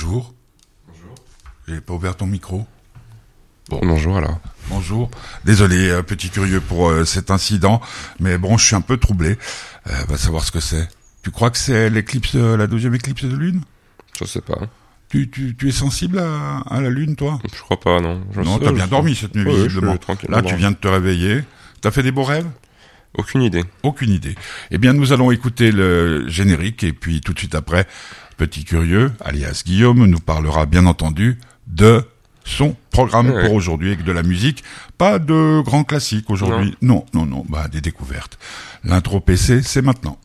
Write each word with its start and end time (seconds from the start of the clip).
Bonjour. 0.00 0.32
Bonjour. 0.86 1.14
J'ai 1.66 1.80
pas 1.80 1.92
ouvert 1.92 2.16
ton 2.16 2.26
micro. 2.26 2.64
Bon, 3.68 3.80
bonjour 3.82 4.16
alors. 4.16 4.38
Bonjour. 4.68 5.10
Désolé, 5.44 5.88
euh, 5.88 6.02
petit 6.04 6.30
curieux 6.30 6.60
pour 6.60 6.88
euh, 6.88 7.04
cet 7.04 7.32
incident, 7.32 7.80
mais 8.20 8.38
bon, 8.38 8.56
je 8.58 8.64
suis 8.64 8.76
un 8.76 8.80
peu 8.80 8.96
troublé. 8.96 9.36
Euh, 9.88 10.04
va 10.08 10.16
savoir 10.16 10.44
ce 10.44 10.52
que 10.52 10.60
c'est. 10.60 10.88
Tu 11.24 11.32
crois 11.32 11.50
que 11.50 11.58
c'est 11.58 11.90
l'éclipse, 11.90 12.34
la 12.36 12.68
deuxième 12.68 12.94
éclipse 12.94 13.24
de 13.24 13.34
lune? 13.34 13.62
Je 14.20 14.24
sais 14.24 14.40
pas. 14.40 14.60
Tu, 15.08 15.28
tu, 15.30 15.56
tu 15.56 15.68
es 15.68 15.72
sensible 15.72 16.20
à, 16.20 16.58
à 16.70 16.80
la 16.80 16.90
lune, 16.90 17.16
toi? 17.16 17.40
Je 17.52 17.60
crois 17.60 17.80
pas, 17.80 18.00
non. 18.00 18.22
Je 18.36 18.40
Non, 18.40 18.58
t'as 18.60 18.66
je 18.68 18.74
bien 18.74 18.84
sais. 18.84 18.90
dormi 18.90 19.16
cette 19.16 19.34
nuit, 19.34 19.46
Ouais, 19.46 19.50
je 19.50 19.58
suis 19.58 19.68
visiblement. 19.68 19.98
Là, 20.28 20.42
tu 20.42 20.54
viens 20.54 20.70
de 20.70 20.76
te 20.76 20.86
réveiller. 20.86 21.42
T'as 21.80 21.90
fait 21.90 22.04
des 22.04 22.12
beaux 22.12 22.22
rêves? 22.22 22.46
Aucune 23.14 23.42
idée. 23.42 23.64
Aucune 23.82 24.10
idée. 24.12 24.36
Eh 24.70 24.78
bien, 24.78 24.92
nous 24.92 25.12
allons 25.12 25.32
écouter 25.32 25.72
le 25.72 26.28
générique 26.28 26.84
et 26.84 26.92
puis 26.92 27.20
tout 27.20 27.32
de 27.32 27.38
suite 27.40 27.56
après, 27.56 27.88
Petit 28.38 28.64
Curieux, 28.64 29.10
alias 29.20 29.62
Guillaume, 29.66 30.06
nous 30.06 30.20
parlera 30.20 30.64
bien 30.64 30.86
entendu 30.86 31.38
de 31.66 32.04
son 32.44 32.76
programme 32.92 33.30
Ouais. 33.30 33.44
pour 33.44 33.52
aujourd'hui 33.54 33.88
avec 33.88 34.04
de 34.04 34.12
la 34.12 34.22
musique. 34.22 34.62
Pas 34.96 35.18
de 35.18 35.60
grands 35.60 35.82
classiques 35.82 36.30
aujourd'hui. 36.30 36.76
Non, 36.80 37.04
non, 37.12 37.26
non, 37.26 37.44
bah 37.48 37.66
des 37.66 37.80
découvertes. 37.80 38.38
L'intro 38.84 39.18
PC, 39.18 39.60
c'est 39.62 39.82
maintenant. 39.82 40.18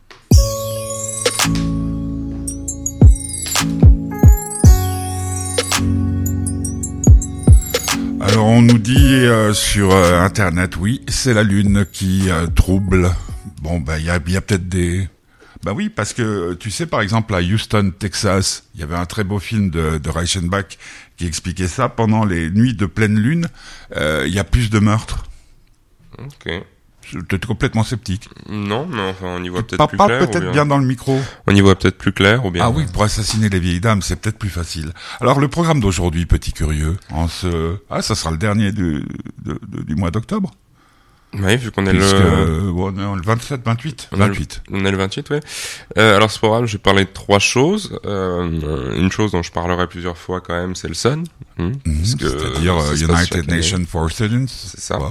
Alors 8.20 8.46
on 8.46 8.62
nous 8.62 8.78
dit 8.78 8.96
euh, 9.26 9.52
sur 9.52 9.92
euh, 9.92 10.20
internet, 10.20 10.76
oui, 10.76 11.02
c'est 11.08 11.34
la 11.34 11.42
lune 11.42 11.84
qui 11.92 12.30
euh, 12.30 12.46
trouble. 12.46 13.10
Bon, 13.62 13.80
bah 13.80 13.98
il 13.98 14.06
y 14.06 14.10
a, 14.10 14.18
il 14.26 14.32
y 14.32 14.36
a 14.36 14.40
peut-être 14.40 14.68
des... 14.68 15.08
Bah 15.64 15.72
oui, 15.74 15.88
parce 15.88 16.12
que 16.12 16.22
euh, 16.22 16.54
tu 16.58 16.70
sais, 16.70 16.86
par 16.86 17.00
exemple, 17.00 17.34
à 17.34 17.40
Houston, 17.40 17.92
Texas, 17.98 18.64
il 18.74 18.80
y 18.80 18.82
avait 18.84 18.96
un 18.96 19.06
très 19.06 19.24
beau 19.24 19.38
film 19.38 19.70
de, 19.70 19.98
de 19.98 20.10
Reichenbach 20.10 20.76
qui 21.16 21.26
expliquait 21.26 21.68
ça. 21.68 21.88
Pendant 21.88 22.24
les 22.24 22.50
nuits 22.50 22.74
de 22.74 22.86
pleine 22.86 23.18
lune, 23.18 23.48
euh, 23.96 24.24
il 24.26 24.34
y 24.34 24.38
a 24.38 24.44
plus 24.44 24.68
de 24.70 24.78
meurtres. 24.78 25.24
Ok. 26.18 26.50
J'étais 27.10 27.38
complètement 27.46 27.84
sceptique. 27.84 28.30
Non, 28.48 28.86
mais 28.86 29.02
enfin, 29.10 29.26
on 29.38 29.44
y 29.44 29.48
voit 29.50 29.62
peut-être 29.62 29.86
plus 29.88 29.98
clair. 29.98 30.18
peut-être 30.26 30.52
bien 30.52 30.64
dans 30.64 30.78
le 30.78 30.86
micro. 30.86 31.20
On 31.46 31.54
y 31.54 31.60
voit 31.60 31.78
peut-être 31.78 31.98
plus 31.98 32.12
clair 32.12 32.46
ou 32.46 32.50
bien. 32.50 32.64
Ah 32.64 32.70
oui, 32.70 32.84
pour 32.92 33.02
assassiner 33.02 33.50
les 33.50 33.58
vieilles 33.60 33.80
dames, 33.80 34.00
c'est 34.00 34.16
peut-être 34.16 34.38
plus 34.38 34.48
facile. 34.48 34.92
Alors 35.20 35.38
le 35.38 35.48
programme 35.48 35.80
d'aujourd'hui, 35.80 36.24
petit 36.24 36.52
curieux, 36.52 36.96
en 37.10 37.28
ce 37.28 37.76
ah 37.90 38.00
ça 38.00 38.14
sera 38.14 38.30
le 38.30 38.38
dernier 38.38 38.72
du, 38.72 39.04
de- 39.44 39.60
de- 39.68 39.82
du 39.82 39.94
mois 39.96 40.10
d'octobre, 40.10 40.50
Oui, 41.36 41.56
vu 41.56 41.70
qu'on 41.70 41.84
est 41.86 41.90
puisque 41.90 42.14
le. 42.14 42.70
bon, 42.72 42.92
non, 42.92 43.14
le 43.16 43.22
27, 43.22 43.62
28, 43.64 44.08
On 44.12 44.20
a 44.20 44.26
le- 44.28 44.32
28. 44.34 44.62
On 44.70 44.84
est 44.84 44.90
le 44.90 44.96
28, 44.96 45.30
ouais. 45.30 45.40
Euh, 45.98 46.16
alors, 46.16 46.30
ce 46.30 46.38
programme, 46.38 46.66
j'ai 46.66 46.78
parlé 46.78 47.04
de 47.04 47.10
trois 47.12 47.38
choses. 47.38 47.98
Euh, 48.06 48.94
une 48.96 49.10
chose 49.10 49.32
dont 49.32 49.42
je 49.42 49.50
parlerai 49.50 49.86
plusieurs 49.88 50.16
fois 50.16 50.40
quand 50.40 50.54
même, 50.54 50.74
c'est 50.74 50.88
le 50.88 50.94
Sun. 50.94 51.24
Hmm, 51.58 51.72
Mhm, 51.84 52.04
C'est-à-dire 52.04 52.76
euh, 52.76 52.94
United. 52.96 53.48
Nations 53.50 53.84
for 53.88 54.10
Students, 54.10 54.46
C'est 54.48 54.80
ça. 54.80 54.98
Ouais, 54.98 55.08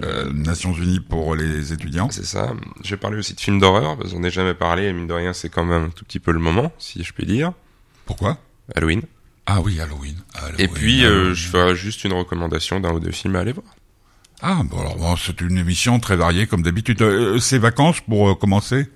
le- 0.00 0.04
Euh, 0.06 0.32
Nations 0.32 0.72
Unies 0.74 1.00
pour 1.00 1.34
les 1.34 1.72
étudiants. 1.72 2.08
C'est 2.10 2.24
ça. 2.26 2.52
J'ai 2.82 2.96
parlé 2.96 3.18
aussi 3.18 3.34
de 3.34 3.40
films 3.40 3.58
d'horreur, 3.60 3.96
parce 3.96 4.12
qu'on 4.12 4.20
n'est 4.20 4.30
jamais 4.30 4.54
parlé, 4.54 4.84
et 4.84 4.92
mine 4.92 5.06
de 5.06 5.12
rien, 5.12 5.32
c'est 5.32 5.48
quand 5.48 5.64
même 5.64 5.84
un 5.84 5.88
tout 5.90 6.04
petit 6.04 6.20
peu 6.20 6.32
le 6.32 6.40
moment, 6.40 6.72
si 6.78 7.02
je 7.02 7.12
puis 7.12 7.26
dire. 7.26 7.52
Pourquoi? 8.06 8.38
Halloween. 8.74 9.02
Ah 9.46 9.60
oui, 9.60 9.78
Halloween. 9.80 10.14
Halloween, 10.34 10.56
Et 10.58 10.68
puis, 10.68 11.04
euh, 11.04 11.08
Halloween. 11.10 11.34
je 11.34 11.48
ferai 11.48 11.76
juste 11.76 12.04
une 12.04 12.12
recommandation 12.14 12.80
d'un 12.80 12.92
ou 12.92 13.00
deux 13.00 13.10
films 13.12 13.36
à 13.36 13.40
aller 13.40 13.52
voir. 13.52 13.66
Ah 14.42 14.60
bon 14.64 14.80
alors 14.80 14.96
bon, 14.96 15.16
c'est 15.16 15.40
une 15.40 15.56
émission 15.58 16.00
très 16.00 16.16
variée 16.16 16.46
comme 16.46 16.62
d'habitude. 16.62 17.00
Euh, 17.02 17.38
ces 17.38 17.58
vacances 17.58 18.00
pour 18.00 18.30
euh, 18.30 18.34
commencer. 18.34 18.88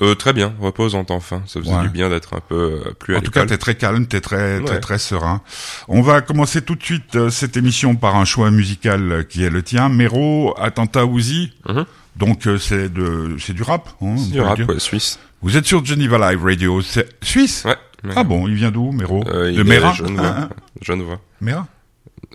Euh, 0.00 0.14
très 0.16 0.32
bien, 0.32 0.52
repose 0.58 0.94
en 0.96 1.04
temps 1.04 1.20
fin. 1.20 1.42
Ça 1.46 1.60
faisait 1.60 1.72
Ouais. 1.72 1.82
du 1.82 1.88
bien 1.90 2.08
d'être 2.08 2.34
un 2.34 2.40
peu 2.40 2.82
euh, 2.86 2.92
plus 2.98 3.14
à 3.14 3.18
En 3.18 3.20
tout 3.20 3.30
cas, 3.30 3.46
t'es 3.46 3.58
très 3.58 3.76
calme, 3.76 4.06
t'es 4.06 4.20
très 4.20 4.60
très 4.60 4.74
Ouais. 4.74 4.80
très 4.80 4.98
serein. 4.98 5.42
On 5.86 6.02
va 6.02 6.20
commencer 6.22 6.62
tout 6.62 6.74
de 6.74 6.82
suite 6.82 7.14
euh, 7.14 7.30
cette 7.30 7.56
émission 7.56 7.94
par 7.94 8.16
un 8.16 8.24
choix 8.24 8.50
musical 8.50 9.12
euh, 9.12 9.22
qui 9.22 9.44
est 9.44 9.50
le 9.50 9.62
tien. 9.62 9.88
Mero, 9.88 10.54
Attentat 10.58 11.04
Uzi. 11.04 11.52
Mhm. 11.68 11.84
Donc 12.16 12.46
euh, 12.48 12.58
c'est 12.58 12.92
de 12.92 13.36
c'est 13.38 13.52
du 13.52 13.62
rap. 13.62 13.90
Hein, 14.00 14.16
du 14.30 14.40
rap, 14.40 14.58
ouais, 14.58 14.80
suisse. 14.80 15.20
Vous 15.42 15.56
êtes 15.56 15.66
sur 15.66 15.84
Geneva 15.84 16.30
Live 16.32 16.42
Radio, 16.42 16.80
c'est 16.82 17.08
suisse. 17.22 17.64
Ouais. 17.64 17.76
Ah 18.16 18.24
bon, 18.24 18.48
il 18.48 18.54
vient 18.54 18.72
d'où, 18.72 18.90
Mero 18.90 19.22
Euh, 19.28 19.54
De 19.54 19.62
Mera 19.62 19.92
Genevois. 19.92 20.48
Genevois. 20.82 21.20
Mera 21.40 21.68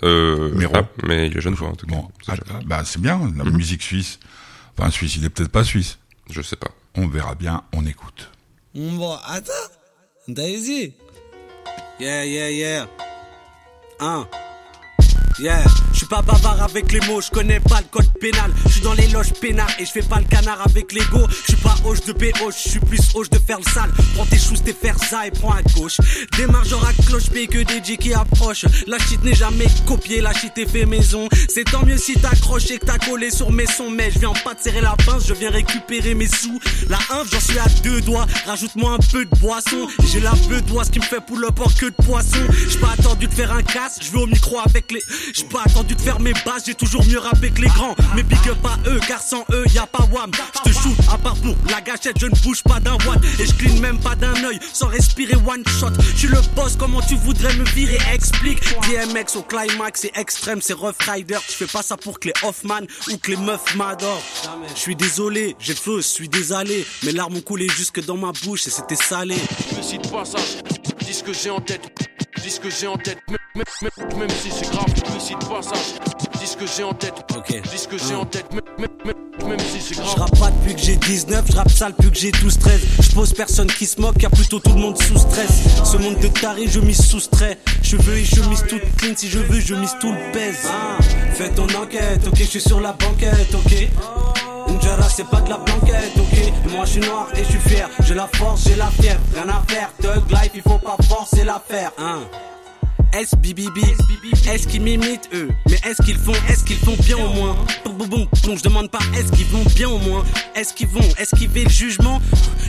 Euh, 0.03 0.67
ah, 0.73 0.83
mais 1.07 1.27
il 1.27 1.37
est 1.37 1.41
Genevois 1.41 1.69
en 1.69 1.75
tout 1.75 1.87
cas. 1.87 1.95
Bon, 1.95 2.07
C'est 2.25 2.31
ah, 2.33 2.35
jamais- 2.45 2.65
bah 2.65 2.83
c'est 2.85 3.01
bien 3.01 3.17
la 3.35 3.43
Mhm. 3.43 3.57
musique 3.57 3.81
suisse. 3.81 4.19
Enfin 4.77 4.91
suisse, 4.91 5.15
il 5.15 5.25
est 5.25 5.29
peut-être 5.29 5.51
pas 5.51 5.63
suisse. 5.63 5.97
Je 6.29 6.41
sais 6.41 6.55
pas. 6.55 6.69
On 6.95 7.07
verra 7.07 7.35
bien, 7.35 7.63
on 7.73 7.85
écoute. 7.85 8.29
Bon, 8.75 9.15
attends. 9.25 9.51
Daisy. 10.27 10.93
Yeah, 11.99 12.25
yeah, 12.25 12.49
yeah. 12.51 12.87
Hein. 13.99 14.27
Yeah, 15.39 15.63
je 15.97 16.01
suis 16.01 16.09
pas 16.09 16.21
bavard 16.21 16.61
avec 16.61 16.91
les 16.91 16.99
mots, 17.07 17.21
je 17.21 17.31
connais 17.31 17.59
pas 17.59 17.81
le 17.81 17.87
code 17.89 18.07
pénal. 18.21 18.51
Je 18.67 18.73
suis 18.73 18.81
dans 18.81 18.93
les 18.93 19.07
loges 19.07 19.33
pénales 19.33 19.65
et 19.79 19.85
je 19.85 19.89
fais 19.89 20.03
pas 20.03 20.19
le 20.19 20.25
canard 20.25 20.61
avec 20.61 20.93
l'ego. 20.93 21.25
Je 21.27 21.53
suis 21.53 21.63
pas 21.63 21.75
hoche 21.83 22.01
de 22.01 22.13
BO, 22.13 22.51
je 22.51 22.69
suis 22.69 22.79
plus 22.79 22.99
hoche 23.15 23.31
de 23.31 23.39
faire 23.39 23.57
le 23.57 23.63
sale. 23.63 23.89
Prends 24.13 24.27
tes 24.27 24.37
choses, 24.37 24.61
tes 24.63 24.73
fers 24.73 24.99
ça 25.03 25.25
et 25.25 25.31
prends 25.31 25.53
à 25.53 25.63
gauche. 25.63 25.97
Démarre 26.37 26.65
genre 26.65 26.85
à 26.85 26.93
cloche 27.01 27.31
pied 27.31 27.47
que 27.47 27.63
des 27.63 27.83
J 27.83 27.97
qui 27.97 28.13
approchent. 28.13 28.67
La 28.85 28.99
shit 28.99 29.23
n'est 29.23 29.33
jamais 29.33 29.65
copiée, 29.87 30.21
la 30.21 30.33
shit 30.33 30.55
est 30.59 30.69
fait 30.69 30.85
maison. 30.85 31.27
C'est 31.49 31.63
tant 31.63 31.83
mieux 31.83 31.97
si 31.97 32.13
t'accroches 32.13 32.69
et 32.69 32.77
que 32.77 32.85
t'as 32.85 32.99
collé 32.99 33.31
sur 33.31 33.51
mes 33.51 33.65
sons. 33.65 33.89
Mais 33.89 34.11
je 34.11 34.19
viens 34.19 34.33
pas 34.43 34.53
te 34.53 34.61
serrer 34.61 34.81
la 34.81 34.95
pince, 35.03 35.25
je 35.27 35.33
viens 35.33 35.49
récupérer 35.49 36.13
mes 36.13 36.27
sous. 36.27 36.59
La 36.89 36.99
inf, 37.09 37.27
j'en 37.31 37.39
suis 37.39 37.57
à 37.57 37.65
deux 37.81 38.01
doigts. 38.01 38.27
Rajoute-moi 38.45 38.91
un 38.91 39.11
peu 39.11 39.25
de 39.25 39.35
boisson. 39.39 39.87
J'ai 40.11 40.19
la 40.19 40.33
bedoise 40.47 40.91
qui 40.91 40.99
me 40.99 41.05
fait 41.05 41.25
pull 41.25 41.43
up 41.43 41.59
en 41.59 41.69
queue 41.69 41.89
de 41.89 42.03
poisson. 42.05 42.45
J'ai 42.69 42.77
pas 42.77 42.91
attendu 42.91 43.25
de 43.25 43.33
faire 43.33 43.51
un 43.51 43.63
casse, 43.63 43.97
je 43.99 44.11
vais 44.11 44.19
au 44.19 44.27
micro 44.27 44.59
avec 44.59 44.91
les. 44.91 45.01
J'ai 45.33 45.45
pas 45.45 45.63
attendu 45.65 45.86
de 45.95 46.01
faire 46.01 46.19
mes 46.19 46.33
bases, 46.45 46.63
j'ai 46.65 46.75
toujours 46.75 47.05
mieux 47.05 47.19
rappé 47.19 47.49
que 47.49 47.61
les 47.61 47.67
grands. 47.67 47.95
Mais 48.15 48.23
big 48.23 48.39
up 48.49 48.57
à 48.65 48.89
eux, 48.89 48.99
car 49.07 49.21
sans 49.21 49.45
eux, 49.51 49.65
y 49.73 49.77
a 49.77 49.87
pas 49.87 50.03
wham. 50.11 50.31
Je 50.65 50.71
te 50.71 50.75
shoot 50.75 50.95
à 51.11 51.17
part 51.17 51.35
pour 51.35 51.55
la 51.69 51.81
gâchette, 51.81 52.17
je 52.19 52.25
ne 52.27 52.35
bouge 52.43 52.63
pas 52.63 52.79
d'un 52.79 52.97
watt. 53.05 53.19
Et 53.39 53.45
je 53.45 53.53
cligne 53.53 53.79
même 53.79 53.99
pas 53.99 54.15
d'un 54.15 54.33
œil, 54.43 54.59
sans 54.73 54.87
respirer 54.87 55.35
one 55.35 55.63
shot. 55.79 55.91
Je 56.13 56.17
suis 56.17 56.27
le 56.27 56.41
boss, 56.55 56.75
comment 56.77 57.01
tu 57.01 57.15
voudrais 57.15 57.53
me 57.55 57.63
virer? 57.65 57.97
Explique. 58.13 58.59
DMX 58.83 59.35
au 59.35 59.43
climax, 59.43 60.01
c'est 60.01 60.17
extrême, 60.17 60.61
c'est 60.61 60.73
Rough 60.73 60.95
Rider. 61.07 61.37
Je 61.47 61.53
fais 61.53 61.67
pas 61.67 61.83
ça 61.83 61.97
pour 61.97 62.19
que 62.19 62.27
les 62.29 62.33
Hoffman 62.43 62.81
ou 63.11 63.17
que 63.17 63.31
les 63.31 63.37
meufs 63.37 63.75
m'adorent. 63.75 64.23
Je 64.73 64.79
suis 64.79 64.95
désolé, 64.95 65.55
j'ai 65.59 65.75
feu, 65.75 65.97
je 65.97 66.07
suis 66.07 66.29
désalé. 66.29 66.85
Mes 67.03 67.11
larmes 67.11 67.37
ont 67.37 67.41
coulé 67.41 67.67
jusque 67.69 68.03
dans 68.05 68.17
ma 68.17 68.31
bouche 68.43 68.67
et 68.67 68.69
c'était 68.69 68.95
salé. 68.95 69.35
me 69.75 69.81
cite 69.81 70.09
pas 70.11 70.25
ça. 70.25 70.39
Dis 71.05 71.13
ce 71.13 71.23
que 71.23 71.33
j'ai 71.33 71.49
en 71.49 71.61
tête, 71.61 71.81
dis 72.43 72.49
ce 72.49 72.59
que 72.59 72.69
j'ai 72.69 72.87
en 72.87 72.97
tête. 72.97 73.19
Même- 73.57 74.29
si 74.41 74.51
c'est 74.51 74.69
grave, 74.71 74.85
me 75.13 75.19
cite 75.19 75.39
pas 75.39 75.61
ça. 75.61 75.73
Dis 76.39 76.47
ce 76.47 76.57
que 76.57 76.65
j'ai 76.67 76.83
en 76.83 76.93
tête, 76.93 77.13
Ok. 77.35 77.61
dis 77.71 77.77
ce 77.77 77.87
que 77.87 77.97
j'ai 77.97 78.15
en 78.15 78.25
tête. 78.25 78.45
Même, 78.53 79.59
si 79.59 79.79
c'est 79.81 79.95
Je 79.95 80.01
grave. 80.01 80.15
rappe 80.19 80.39
pas 80.39 80.51
depuis 80.51 80.75
que 80.75 80.81
j'ai 80.81 80.95
19, 80.97 81.45
je 81.49 81.55
rappe 81.55 81.71
sale 81.71 81.93
depuis 81.97 82.11
que 82.11 82.17
j'ai 82.17 82.31
12-13. 82.31 82.81
Je 82.99 83.11
pose 83.11 83.33
personne 83.33 83.67
qui 83.67 83.85
se 83.85 83.99
moque, 84.01 84.21
y'a 84.21 84.29
plutôt 84.29 84.59
tout 84.59 84.73
le 84.73 84.79
monde 84.79 85.01
sous 85.01 85.17
stress. 85.17 85.49
Ce 85.85 85.97
monde 85.97 86.19
de 86.19 86.27
taré, 86.27 86.67
je 86.67 86.79
m'y 86.79 86.93
soustrais. 86.93 87.57
Cheveux 87.81 88.17
et 88.17 88.25
chemise 88.25 88.63
toute 88.67 88.81
clean, 88.97 89.13
si 89.15 89.29
je 89.29 89.39
veux, 89.39 89.59
je 89.59 89.73
mise 89.75 89.95
tout 90.01 90.11
le 90.11 90.31
pèse. 90.33 90.57
Ah, 90.67 91.01
fais 91.33 91.49
ton 91.49 91.67
enquête, 91.81 92.27
ok, 92.27 92.37
je 92.37 92.43
suis 92.43 92.61
sur 92.61 92.81
la 92.81 92.91
banquette, 92.93 93.53
ok. 93.55 93.87
Njara, 94.69 95.07
c'est 95.09 95.27
pas 95.29 95.39
de 95.41 95.49
la 95.49 95.57
blanquette, 95.57 96.11
ok. 96.17 96.71
Moi, 96.73 96.85
je 96.85 96.91
suis 96.91 97.01
noir 97.01 97.27
et 97.35 97.43
je 97.43 97.49
suis 97.51 97.59
fier. 97.69 97.89
J'ai 98.01 98.13
la 98.15 98.27
force, 98.35 98.63
j'ai 98.67 98.75
la 98.75 98.87
fièvre, 98.91 99.21
rien 99.33 99.47
à 99.49 99.63
faire. 99.71 99.89
Thug 100.01 100.29
life, 100.29 100.51
il 100.55 100.61
faut 100.61 100.77
pas 100.79 100.97
forcer 101.07 101.43
l'affaire, 101.45 101.91
hein. 101.97 102.19
SBBB, 103.13 103.79
est-ce 104.49 104.67
qu'ils 104.67 104.81
m'imitent 104.81 105.29
eux? 105.33 105.49
Mais 105.69 105.79
est-ce 105.85 106.01
qu'ils 106.03 106.17
font, 106.17 106.33
est-ce 106.49 106.63
qu'ils 106.63 106.77
font 106.77 106.95
bien 107.03 107.17
au 107.17 107.29
moins? 107.33 107.55
Boum, 107.85 107.97
boum, 107.97 108.07
boum, 108.07 108.27
boum, 108.43 108.57
Je 108.57 108.63
demande 108.63 108.89
pas 108.89 108.99
est-ce 109.17 109.31
qu'ils 109.31 109.45
vont 109.47 109.63
bien 109.75 109.89
au 109.89 109.97
moins? 109.99 110.23
Est-ce 110.55 110.73
qu'ils 110.73 110.87
vont 110.87 111.07
esquiver 111.17 111.63
le 111.63 111.69
jugement? 111.69 112.21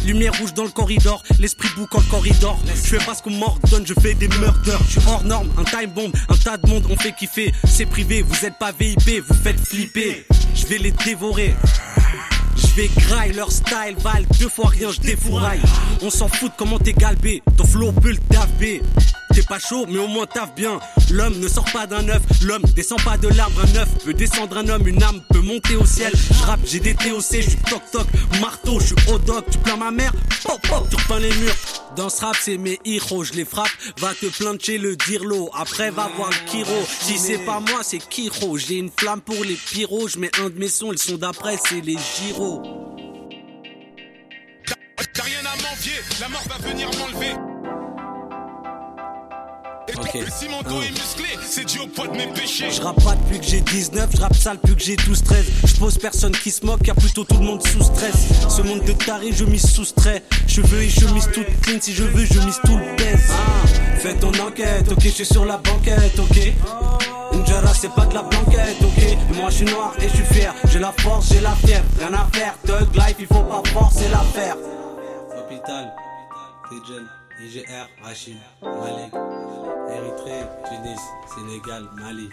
Lumière 0.06 0.32
rouge 0.38 0.54
dans 0.54 0.64
le 0.64 0.70
corridor, 0.70 1.22
l'esprit 1.38 1.68
bouc 1.76 1.94
en 1.94 2.00
corridor. 2.02 2.58
Je 2.66 2.96
fais 2.96 3.04
pas 3.04 3.14
ce 3.14 3.22
qu'on 3.22 3.30
m'ordonne, 3.30 3.86
je 3.86 3.94
fais 4.00 4.14
des 4.14 4.28
meurtres. 4.28 4.60
Je 4.86 4.98
suis 4.98 5.08
hors 5.08 5.24
norme, 5.24 5.48
un 5.58 5.64
time 5.64 5.90
bomb, 5.90 6.12
un 6.28 6.36
tas 6.36 6.56
de 6.56 6.68
monde 6.68 6.84
on 6.90 6.96
fait 6.96 7.12
kiffer. 7.12 7.52
C'est 7.64 7.86
privé, 7.86 8.22
vous 8.22 8.44
êtes 8.44 8.58
pas 8.58 8.72
VIP, 8.72 9.22
vous 9.26 9.34
faites 9.34 9.60
flipper. 9.60 10.26
Je 10.54 10.66
vais 10.66 10.78
les 10.78 10.92
dévorer. 10.92 11.54
Je 12.56 12.66
vais 12.74 12.90
graille 12.96 13.32
leur 13.32 13.52
style, 13.52 13.96
val 13.98 14.24
deux 14.40 14.48
fois 14.48 14.68
rien, 14.68 14.90
je 14.90 15.00
défouraille. 15.00 15.60
On 16.02 16.10
s'en 16.10 16.28
fout 16.28 16.50
de 16.50 16.56
comment 16.56 16.78
t'es 16.78 16.92
galbé, 16.92 17.42
ton 17.56 17.64
flow 17.64 17.92
peut 17.92 18.10
le 18.10 18.18
taper. 18.18 18.82
T'es 19.38 19.44
pas 19.44 19.60
chaud, 19.60 19.86
mais 19.88 20.00
au 20.00 20.08
moins 20.08 20.26
taffe 20.26 20.52
bien. 20.56 20.80
L'homme 21.12 21.38
ne 21.38 21.46
sort 21.46 21.70
pas 21.72 21.86
d'un 21.86 22.08
œuf, 22.08 22.22
l'homme 22.42 22.64
descend 22.74 23.00
pas 23.04 23.16
de 23.16 23.28
l'arbre. 23.28 23.60
Un 23.60 23.76
œuf 23.76 23.88
peut 24.04 24.12
descendre 24.12 24.58
un 24.58 24.68
homme, 24.68 24.88
une 24.88 25.00
âme 25.00 25.20
peut 25.30 25.38
monter 25.38 25.76
au 25.76 25.86
ciel. 25.86 26.12
Rappe, 26.42 26.58
j'ai 26.64 26.80
des 26.80 26.96
TOC, 26.96 27.22
je 27.30 27.50
suis 27.50 27.58
toc 27.58 27.80
toc, 27.92 28.08
marteau, 28.40 28.80
je 28.80 28.86
suis 28.86 28.96
au 29.06 29.16
doc. 29.20 29.44
Tu 29.48 29.58
plains 29.58 29.76
ma 29.76 29.92
mère, 29.92 30.12
pop 30.42 30.60
pop, 30.68 30.88
tu 30.90 30.96
repeins 30.96 31.20
les 31.20 31.32
murs. 31.36 31.54
Dans 31.94 32.08
ce 32.08 32.20
rap, 32.22 32.34
c'est 32.40 32.56
mes 32.56 32.80
héros, 32.84 33.22
je 33.22 33.34
les 33.34 33.44
frappe. 33.44 33.70
Va 33.98 34.12
te 34.12 34.26
plaindre 34.26 34.60
chez 34.60 34.76
le 34.76 34.96
dirlo, 34.96 35.50
après 35.54 35.92
va 35.92 36.10
voir 36.16 36.30
le 36.30 36.50
Kiro. 36.50 36.84
Si 37.00 37.16
c'est 37.16 37.38
pas 37.38 37.60
moi, 37.60 37.82
c'est 37.84 37.98
Kiro. 37.98 38.58
J'ai 38.58 38.78
une 38.78 38.90
flamme 38.90 39.20
pour 39.20 39.44
les 39.44 39.54
pyros, 39.54 40.08
je 40.08 40.18
un 40.18 40.50
de 40.50 40.58
mes 40.58 40.68
sons, 40.68 40.90
ils 40.90 40.98
sont 40.98 41.16
d'après, 41.16 41.56
c'est 41.64 41.80
les 41.80 41.96
gyros. 41.96 42.60
T'as 45.14 45.22
rien 45.22 45.38
à 45.38 45.62
m'envier, 45.62 45.92
la 46.20 46.28
mort 46.28 46.42
va 46.48 46.68
venir 46.68 46.90
m'enlever. 46.98 47.57
Ok. 50.00 50.18
Si 50.30 50.48
mon 50.48 50.62
dos 50.62 50.80
est 50.82 50.90
musclé, 50.90 51.28
c'est 51.46 51.64
dû 51.64 51.80
au 51.80 51.86
poids 51.86 52.06
de 52.06 52.16
mes 52.16 52.26
péchés. 52.28 52.70
Je 52.70 52.80
rappe 52.80 53.02
pas 53.02 53.14
depuis 53.14 53.40
que 53.40 53.46
j'ai 53.46 53.60
19, 53.60 54.10
je 54.14 54.20
rappe 54.20 54.36
sale 54.36 54.58
depuis 54.62 54.76
que 54.76 54.82
j'ai 54.82 54.96
12, 54.96 55.22
13. 55.22 55.44
Je 55.64 55.74
pose 55.76 55.98
personne 55.98 56.32
qui 56.32 56.50
se 56.50 56.64
moque, 56.64 56.86
y'a 56.86 56.94
plutôt 56.94 57.24
tout 57.24 57.38
le 57.38 57.44
monde 57.44 57.66
sous 57.66 57.82
stress. 57.82 58.28
Ce 58.48 58.62
monde 58.62 58.84
de 58.84 58.92
taré, 58.92 59.32
je 59.32 59.44
m'y 59.44 59.58
soustrais. 59.58 60.22
Cheveux 60.46 60.82
et 60.82 60.88
chemise 60.88 61.28
toute 61.32 61.48
clean, 61.62 61.78
si 61.80 61.92
je 61.92 62.04
veux, 62.04 62.24
je 62.24 62.40
mise 62.40 62.60
tout 62.64 62.76
le 62.76 62.96
baise. 62.96 63.32
Fais 63.98 64.14
ton 64.14 64.32
enquête, 64.40 64.90
ok, 64.90 65.02
je 65.02 65.08
suis 65.08 65.26
sur 65.26 65.44
la 65.44 65.56
banquette, 65.56 66.18
ok. 66.18 66.52
Njara, 67.34 67.74
c'est 67.74 67.92
pas 67.92 68.06
de 68.06 68.14
la 68.14 68.22
blanquette, 68.22 68.76
ok. 68.82 69.36
Moi, 69.36 69.50
je 69.50 69.56
suis 69.56 69.64
noir 69.66 69.94
et 70.00 70.08
je 70.08 70.14
suis 70.14 70.24
fier. 70.24 70.54
J'ai 70.68 70.78
la 70.78 70.92
force, 70.92 71.32
j'ai 71.32 71.40
la 71.40 71.54
fièvre, 71.66 71.84
rien 71.98 72.14
à 72.14 72.28
faire. 72.36 72.54
Thug 72.64 72.94
life, 72.94 73.16
il 73.18 73.26
faut 73.26 73.42
pas 73.42 73.62
forcer 73.72 74.08
l'affaire. 74.10 74.56
Hôpital, 75.38 75.92
Tidjen, 76.70 77.06
IGR, 77.44 77.88
Rachid, 78.02 78.36
Malik, 78.62 79.12
Érythrée, 79.90 80.44
Tunis, 80.68 81.00
Sénégal, 81.34 81.84
Mali. 81.96 82.28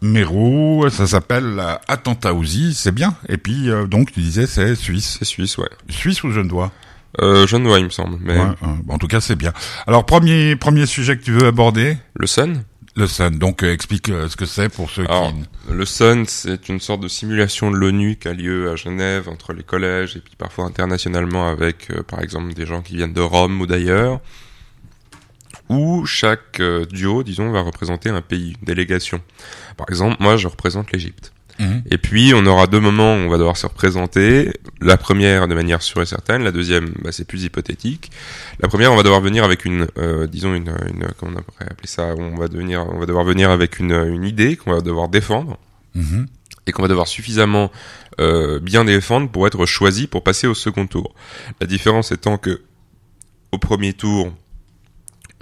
Mérou, 0.00 0.84
ça 0.90 1.06
s'appelle 1.06 1.58
euh, 1.58 1.74
Attentat 1.88 2.34
Ouzi, 2.34 2.74
c'est 2.74 2.92
bien. 2.92 3.14
Et 3.28 3.38
puis, 3.38 3.70
euh, 3.70 3.86
donc, 3.86 4.12
tu 4.12 4.20
disais, 4.20 4.46
c'est 4.46 4.74
suisse. 4.74 5.16
C'est 5.18 5.24
suisse, 5.24 5.58
ouais. 5.58 5.68
Suisse 5.88 6.24
ou 6.24 6.30
Genevois? 6.30 6.72
Euh, 7.20 7.46
je 7.46 7.56
ne 7.56 7.68
vois, 7.68 7.78
il 7.78 7.84
me 7.84 7.90
semble. 7.90 8.18
Mais 8.20 8.38
Ouais, 8.38 8.46
euh, 8.62 8.66
En 8.88 8.98
tout 8.98 9.06
cas, 9.06 9.20
c'est 9.20 9.36
bien. 9.36 9.52
Alors, 9.86 10.06
premier 10.06 10.56
premier 10.56 10.86
sujet 10.86 11.16
que 11.16 11.22
tu 11.22 11.32
veux 11.32 11.46
aborder, 11.46 11.96
le 12.14 12.26
Sun 12.26 12.64
le 12.94 13.06
Sun. 13.06 13.38
Donc, 13.38 13.62
euh, 13.62 13.72
explique 13.72 14.08
euh, 14.10 14.28
ce 14.28 14.36
que 14.36 14.44
c'est 14.44 14.68
pour 14.68 14.90
ceux 14.90 15.04
Alors, 15.04 15.32
qui... 15.32 15.72
le 15.72 15.84
Sun, 15.84 16.24
c'est 16.26 16.68
une 16.68 16.80
sorte 16.80 17.00
de 17.00 17.08
simulation 17.08 17.70
de 17.70 17.76
l'ONU 17.76 18.16
qui 18.16 18.28
a 18.28 18.32
lieu 18.34 18.70
à 18.70 18.76
Genève 18.76 19.28
entre 19.28 19.52
les 19.52 19.62
collèges 19.62 20.16
et 20.16 20.20
puis 20.20 20.34
parfois 20.36 20.66
internationalement 20.66 21.48
avec, 21.48 21.90
euh, 21.90 22.02
par 22.02 22.20
exemple, 22.20 22.52
des 22.52 22.66
gens 22.66 22.82
qui 22.82 22.96
viennent 22.96 23.12
de 23.14 23.20
Rome 23.20 23.60
ou 23.60 23.66
d'ailleurs, 23.66 24.20
où 25.68 26.04
chaque 26.06 26.60
euh, 26.60 26.84
duo, 26.86 27.22
disons, 27.22 27.50
va 27.50 27.62
représenter 27.62 28.08
un 28.10 28.20
pays, 28.20 28.54
une 28.60 28.66
délégation. 28.66 29.20
Par 29.76 29.86
exemple, 29.88 30.16
moi, 30.20 30.36
je 30.36 30.48
représente 30.48 30.92
l'Égypte. 30.92 31.32
Mhm. 31.58 31.82
Et 31.90 31.98
puis, 31.98 32.32
on 32.34 32.44
aura 32.46 32.66
deux 32.66 32.80
moments 32.80 33.14
où 33.14 33.18
on 33.18 33.28
va 33.28 33.36
devoir 33.38 33.56
se 33.56 33.66
représenter. 33.66 34.50
La 34.80 34.96
première, 34.96 35.48
de 35.48 35.54
manière 35.54 35.82
sûre 35.82 36.02
et 36.02 36.06
certaine. 36.06 36.42
La 36.42 36.50
deuxième, 36.52 36.92
bah, 37.02 37.12
c'est 37.12 37.26
plus 37.26 37.44
hypothétique. 37.44 38.10
La 38.60 38.68
première, 38.68 38.92
on 38.92 38.96
va 38.96 39.02
devoir 39.02 39.20
venir 39.20 39.44
avec 39.44 39.64
une, 39.64 39.86
euh, 39.98 40.26
disons, 40.26 40.54
une, 40.54 40.74
une, 40.88 41.08
comment 41.18 41.38
on 41.38 41.42
pourrait 41.42 41.70
appeler 41.70 41.88
ça? 41.88 42.14
On 42.16 42.36
va 42.36 42.48
devenir, 42.48 42.86
on 42.90 42.98
va 42.98 43.06
devoir 43.06 43.24
venir 43.24 43.50
avec 43.50 43.78
une, 43.78 43.92
une 43.92 44.24
idée 44.24 44.56
qu'on 44.56 44.72
va 44.72 44.80
devoir 44.80 45.08
défendre 45.08 45.58
Mhm. 45.94 46.26
et 46.66 46.72
qu'on 46.72 46.80
va 46.80 46.88
devoir 46.88 47.06
suffisamment 47.06 47.70
euh, 48.18 48.58
bien 48.60 48.86
défendre 48.86 49.28
pour 49.30 49.46
être 49.46 49.66
choisi 49.66 50.06
pour 50.06 50.22
passer 50.24 50.46
au 50.46 50.54
second 50.54 50.86
tour. 50.86 51.14
La 51.60 51.66
différence 51.66 52.12
étant 52.12 52.38
que 52.38 52.62
au 53.52 53.58
premier 53.58 53.92
tour, 53.92 54.32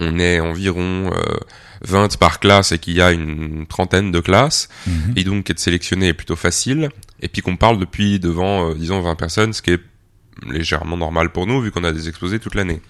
on 0.01 0.19
est 0.19 0.39
environ 0.39 1.11
euh, 1.13 1.37
20 1.83 2.17
par 2.17 2.39
classe 2.39 2.71
et 2.73 2.79
qu'il 2.79 2.95
y 2.95 3.01
a 3.01 3.11
une 3.11 3.65
trentaine 3.67 4.11
de 4.11 4.19
classes, 4.19 4.67
Mhm. 4.87 5.13
et 5.15 5.23
donc 5.23 5.49
être 5.49 5.59
sélectionné 5.59 6.09
est 6.09 6.13
plutôt 6.13 6.35
facile, 6.35 6.89
et 7.21 7.27
puis 7.27 7.41
qu'on 7.41 7.55
parle 7.55 7.79
depuis 7.79 8.19
devant, 8.19 8.69
euh, 8.69 8.73
disons, 8.75 8.99
20 9.01 9.15
personnes, 9.15 9.53
ce 9.53 9.61
qui 9.61 9.71
est 9.71 9.79
légèrement 10.47 10.97
normal 10.97 11.31
pour 11.31 11.45
nous, 11.47 11.61
vu 11.61 11.71
qu'on 11.71 11.83
a 11.83 11.91
des 11.91 12.07
exposés 12.09 12.39
toute 12.39 12.55
l'année. 12.55 12.81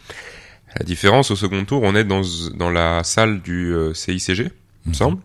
La 0.79 0.85
différence 0.85 1.31
au 1.31 1.35
second 1.35 1.63
tour, 1.65 1.81
on 1.83 1.95
est 1.95 2.05
dans, 2.05 2.21
dans 2.55 2.69
la 2.69 3.03
salle 3.03 3.41
du 3.41 3.73
euh, 3.73 3.93
CICG, 3.93 4.49
il 4.85 4.89
me 4.89 4.93
semble, 4.93 5.17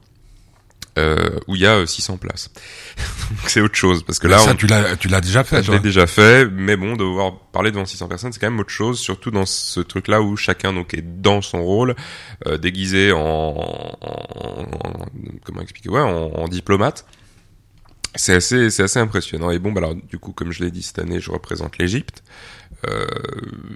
euh, 0.98 1.38
où 1.46 1.56
il 1.56 1.62
y 1.62 1.66
a 1.66 1.74
euh, 1.76 1.86
600 1.86 2.16
places. 2.16 2.50
Donc 3.30 3.48
c'est 3.50 3.60
autre 3.60 3.74
chose, 3.74 4.02
parce 4.02 4.18
que 4.18 4.26
là, 4.28 4.38
ça, 4.38 4.52
on, 4.52 4.54
tu 4.54 4.66
l'as 4.66 4.96
tu 4.96 5.08
l'as 5.08 5.20
déjà 5.20 5.44
fait, 5.44 5.62
je 5.62 5.72
l'ai 5.72 5.80
déjà 5.80 6.06
fait, 6.06 6.46
mais 6.50 6.76
bon, 6.76 6.96
devoir 6.96 7.38
parler 7.52 7.70
devant 7.70 7.84
600 7.84 8.08
personnes, 8.08 8.32
c'est 8.32 8.40
quand 8.40 8.50
même 8.50 8.60
autre 8.60 8.70
chose, 8.70 8.98
surtout 8.98 9.30
dans 9.30 9.46
ce 9.46 9.80
truc-là 9.80 10.22
où 10.22 10.36
chacun 10.36 10.72
donc 10.72 10.94
est 10.94 11.02
dans 11.20 11.42
son 11.42 11.62
rôle, 11.62 11.94
euh, 12.46 12.56
déguisé 12.58 13.12
en, 13.12 13.18
en- 13.18 13.98
en- 14.00 15.06
comment 15.44 15.60
expliquer, 15.60 15.88
ouais, 15.90 16.00
en, 16.00 16.32
en 16.34 16.48
diplomate. 16.48 17.04
C'est 18.18 18.32
assez, 18.34 18.70
c'est 18.70 18.82
assez 18.82 18.98
impressionnant. 18.98 19.50
Et 19.50 19.58
bon, 19.58 19.72
bah 19.72 19.80
alors 19.82 19.94
du 19.94 20.18
coup, 20.18 20.32
comme 20.32 20.50
je 20.50 20.64
l'ai 20.64 20.70
dit 20.70 20.82
cette 20.82 20.98
année, 20.98 21.20
je 21.20 21.30
représente 21.30 21.76
l'Égypte. 21.76 22.22
Euh, 22.88 23.06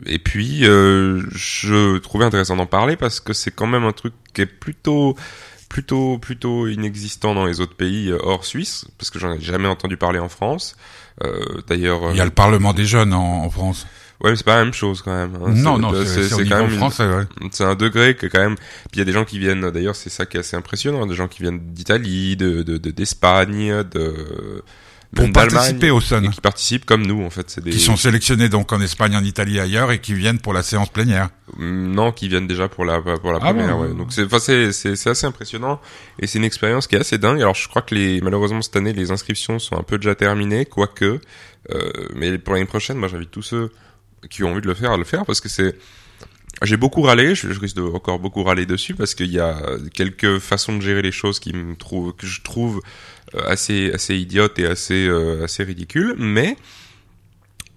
et 0.07 0.19
puis, 0.19 0.67
euh, 0.67 1.23
je 1.33 1.99
trouvais 1.99 2.25
intéressant 2.25 2.57
d'en 2.57 2.65
parler 2.67 2.97
parce 2.97 3.21
que 3.21 3.33
c'est 3.35 3.51
quand 3.51 3.67
même 3.67 3.85
un 3.85 3.93
truc 3.93 4.15
qui 4.33 4.41
est 4.43 4.47
plutôt 4.47 5.15
plutôt 5.71 6.19
plutôt 6.19 6.67
inexistant 6.69 7.35
dans 7.35 7.47
les 7.47 7.61
autres 7.61 7.77
pays 7.77 8.11
euh, 8.11 8.19
hors 8.23 8.45
Suisse 8.45 8.85
parce 8.99 9.09
que 9.09 9.19
j'en 9.19 9.33
ai 9.33 9.41
jamais 9.41 9.69
entendu 9.69 9.97
parler 9.97 10.19
en 10.19 10.29
France. 10.29 10.77
Euh, 11.25 11.63
D'ailleurs, 11.67 12.11
Il 12.11 12.17
y 12.17 12.21
a 12.21 12.25
le 12.27 12.31
Parlement 12.31 12.75
des 12.75 12.85
jeunes 12.85 13.15
en, 13.15 13.45
en 13.45 13.49
France. 13.51 13.87
Ouais, 14.23 14.31
mais 14.31 14.37
c'est 14.37 14.45
pas 14.45 14.57
la 14.59 14.65
même 14.65 14.75
chose 14.75 15.01
quand 15.01 15.13
même. 15.17 15.35
hein. 15.37 15.53
non, 15.55 15.77
C'est- 15.77 15.81
non, 15.81 15.95
euh, 15.95 16.05
c'est 16.05 16.47
quand 16.47 16.59
même 16.61 16.77
français, 16.77 17.07
ouais. 17.07 17.25
c'est 17.53 17.65
un 17.65 17.75
degré 17.75 18.15
que 18.15 18.27
quand 18.27 18.41
même. 18.41 18.57
Puis 18.57 18.97
il 18.97 18.99
y 18.99 19.01
a 19.01 19.05
des 19.07 19.13
gens 19.13 19.25
qui 19.25 19.39
viennent. 19.39 19.71
D'ailleurs, 19.71 19.97
c'est 19.97 20.11
ça 20.11 20.27
qui 20.27 20.37
est 20.37 20.41
assez 20.41 20.57
impressionnant. 20.57 21.07
Des 21.07 21.15
gens 21.15 21.27
qui 21.29 21.41
viennent 21.43 21.61
d'Italie, 21.73 22.37
de- 22.37 22.63
d'Espagne, 22.77 23.83
de, 23.91 24.63
Pour 25.15 25.31
participer 25.33 25.91
au 25.91 26.01
Sun. 26.01 26.31
qui 26.31 26.41
participent 26.41 26.85
comme 26.85 27.05
nous 27.05 27.25
en 27.25 27.31
fait. 27.31 27.51
C'est 27.51 27.63
des 27.65 27.71
Qui 27.71 27.81
sont 27.81 27.97
sélectionnés 27.97 28.49
donc 28.49 28.73
en 28.73 28.81
Espagne, 28.81 29.17
en 29.17 29.25
Italie, 29.25 29.59
ailleurs, 29.59 29.91
et 29.91 29.99
qui 30.01 30.15
viennent 30.15 30.39
pour 30.39 30.53
la 30.53 30.63
séance 30.63 30.89
plénière. 30.89 31.31
non 31.59 32.13
qui 32.13 32.29
viennent 32.29 32.47
déjà 32.47 32.69
pour 32.69 32.85
la 32.85 33.01
pour 33.01 33.33
la 33.33 33.39
Ah 33.43 33.53
première. 33.53 33.77
bon 33.77 33.83
ouais. 33.89 33.95
Donc 33.95 34.13
c'est 34.13 34.25
enfin 34.25 34.39
c'est 34.39 34.71
c'est 34.73 34.95
c'est 34.95 35.11
assez 35.11 35.27
impressionnant 35.27 35.81
et 36.21 36.27
c'est 36.29 36.39
une 36.39 36.45
expérience 36.45 36.87
qui 36.87 36.95
est 36.95 37.01
assez 37.01 37.19
dingue. 37.19 37.41
Alors 37.41 37.57
je 37.57 37.69
crois 37.69 37.83
que 37.83 37.95
les 37.95 38.21
malheureusement 38.21 38.63
cette 38.63 38.77
année 38.77 38.93
les 38.93 39.11
inscriptions 39.11 39.59
sont 39.59 39.77
un 39.77 39.83
peu 39.83 39.99
déjà 39.99 40.15
terminées, 40.15 40.65
quoique. 40.65 41.21
Euh, 41.71 41.91
mais 42.15 42.39
pour 42.39 42.55
l'année 42.55 42.67
prochaine, 42.67 42.97
moi 42.97 43.09
j'invite 43.09 43.31
tous 43.33 43.43
ceux 43.43 43.73
qui 44.31 44.45
ont 44.45 44.51
envie 44.53 44.61
de 44.63 44.67
le 44.69 44.75
faire 44.75 44.93
à 44.93 44.97
le 44.97 45.05
faire 45.05 45.25
parce 45.27 45.41
que 45.41 45.49
c'est 45.49 45.75
j'ai 46.63 46.77
beaucoup 46.77 47.03
râlé, 47.03 47.35
je, 47.35 47.49
risque 47.49 47.77
de 47.77 47.83
encore 47.83 48.19
beaucoup 48.19 48.43
râler 48.43 48.67
dessus 48.67 48.95
parce 48.95 49.15
qu'il 49.15 49.31
y 49.31 49.41
a 49.41 49.57
quelques 49.95 50.39
façons 50.39 50.77
de 50.77 50.83
gérer 50.83 51.03
les 51.03 51.13
choses 51.13 51.41
qui 51.41 51.53
me 51.55 51.75
trouvent 51.77 52.13
que 52.15 52.27
je 52.27 52.43
trouve 52.43 52.83
euh, 53.35 53.41
assez 53.47 53.91
assez 53.93 54.17
idiotes 54.17 54.59
et 54.59 54.67
assez 54.67 55.07
euh, 55.07 55.45
assez 55.45 55.65
ridicules, 55.65 56.15
mais 56.19 56.57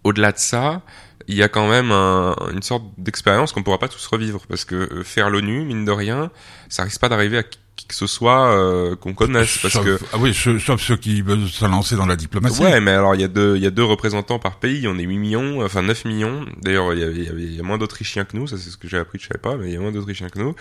au-delà 0.03 0.31
de 0.31 0.37
ça, 0.39 0.81
il 1.27 1.35
y 1.35 1.43
a 1.43 1.47
quand 1.47 1.69
même 1.69 1.91
un- 1.91 2.35
une 2.53 2.61
sorte 2.63 2.83
d'expérience 2.97 3.53
qu'on 3.53 3.63
pourra 3.63 3.79
pas 3.79 3.87
tous 3.87 4.05
revivre 4.07 4.45
parce 4.47 4.65
que 4.65 4.75
euh, 4.75 5.03
faire 5.03 5.29
l'ONU, 5.29 5.63
mine 5.63 5.85
de 5.85 5.91
rien, 5.91 6.31
ça 6.69 6.83
risque 6.83 6.99
pas 6.99 7.09
d'arriver 7.09 7.37
à 7.37 7.43
qui 7.75 7.87
que 7.87 7.95
ce 7.95 8.05
soit 8.07 8.51
euh, 8.55 8.95
qu'on 8.95 9.13
connaisse 9.13 9.57
parce 9.59 9.73
sauf, 9.73 9.83
que 9.85 9.99
ah 10.13 10.17
oui, 10.19 10.33
sauf 10.33 10.79
ceux 10.81 10.95
qui 10.95 11.21
veulent 11.23 11.47
se 11.47 11.65
lancer 11.65 11.95
dans 11.95 12.05
la 12.05 12.15
diplomatie. 12.15 12.61
Ouais, 12.61 12.79
mais 12.79 12.91
alors 12.91 13.15
il 13.15 13.21
y 13.21 13.23
a 13.23 13.27
deux, 13.27 13.55
il 13.57 13.63
y 13.63 13.65
a 13.65 13.71
deux 13.71 13.83
représentants 13.83 14.37
par 14.39 14.59
pays. 14.59 14.87
On 14.87 14.97
est 14.99 15.03
8 15.03 15.17
millions, 15.17 15.63
enfin 15.65 15.81
9 15.81 16.05
millions. 16.05 16.45
D'ailleurs, 16.61 16.93
il 16.93 16.99
y, 16.99 17.03
avait- 17.03 17.13
il 17.15 17.23
y, 17.23 17.29
avait- 17.29 17.43
y 17.43 17.59
a 17.59 17.63
moins 17.63 17.77
d'Autrichiens 17.79 18.25
que 18.25 18.37
nous. 18.37 18.45
Ça, 18.47 18.57
c'est 18.57 18.69
ce 18.69 18.77
que 18.77 18.87
j'ai 18.87 18.97
appris, 18.99 19.17
je 19.19 19.27
savais 19.27 19.39
pas, 19.39 19.57
mais 19.57 19.69
il 19.69 19.73
y 19.73 19.77
a 19.77 19.79
moins 19.79 19.91
d'Autrichiens 19.91 20.29
que 20.29 20.37
nous. 20.39 20.55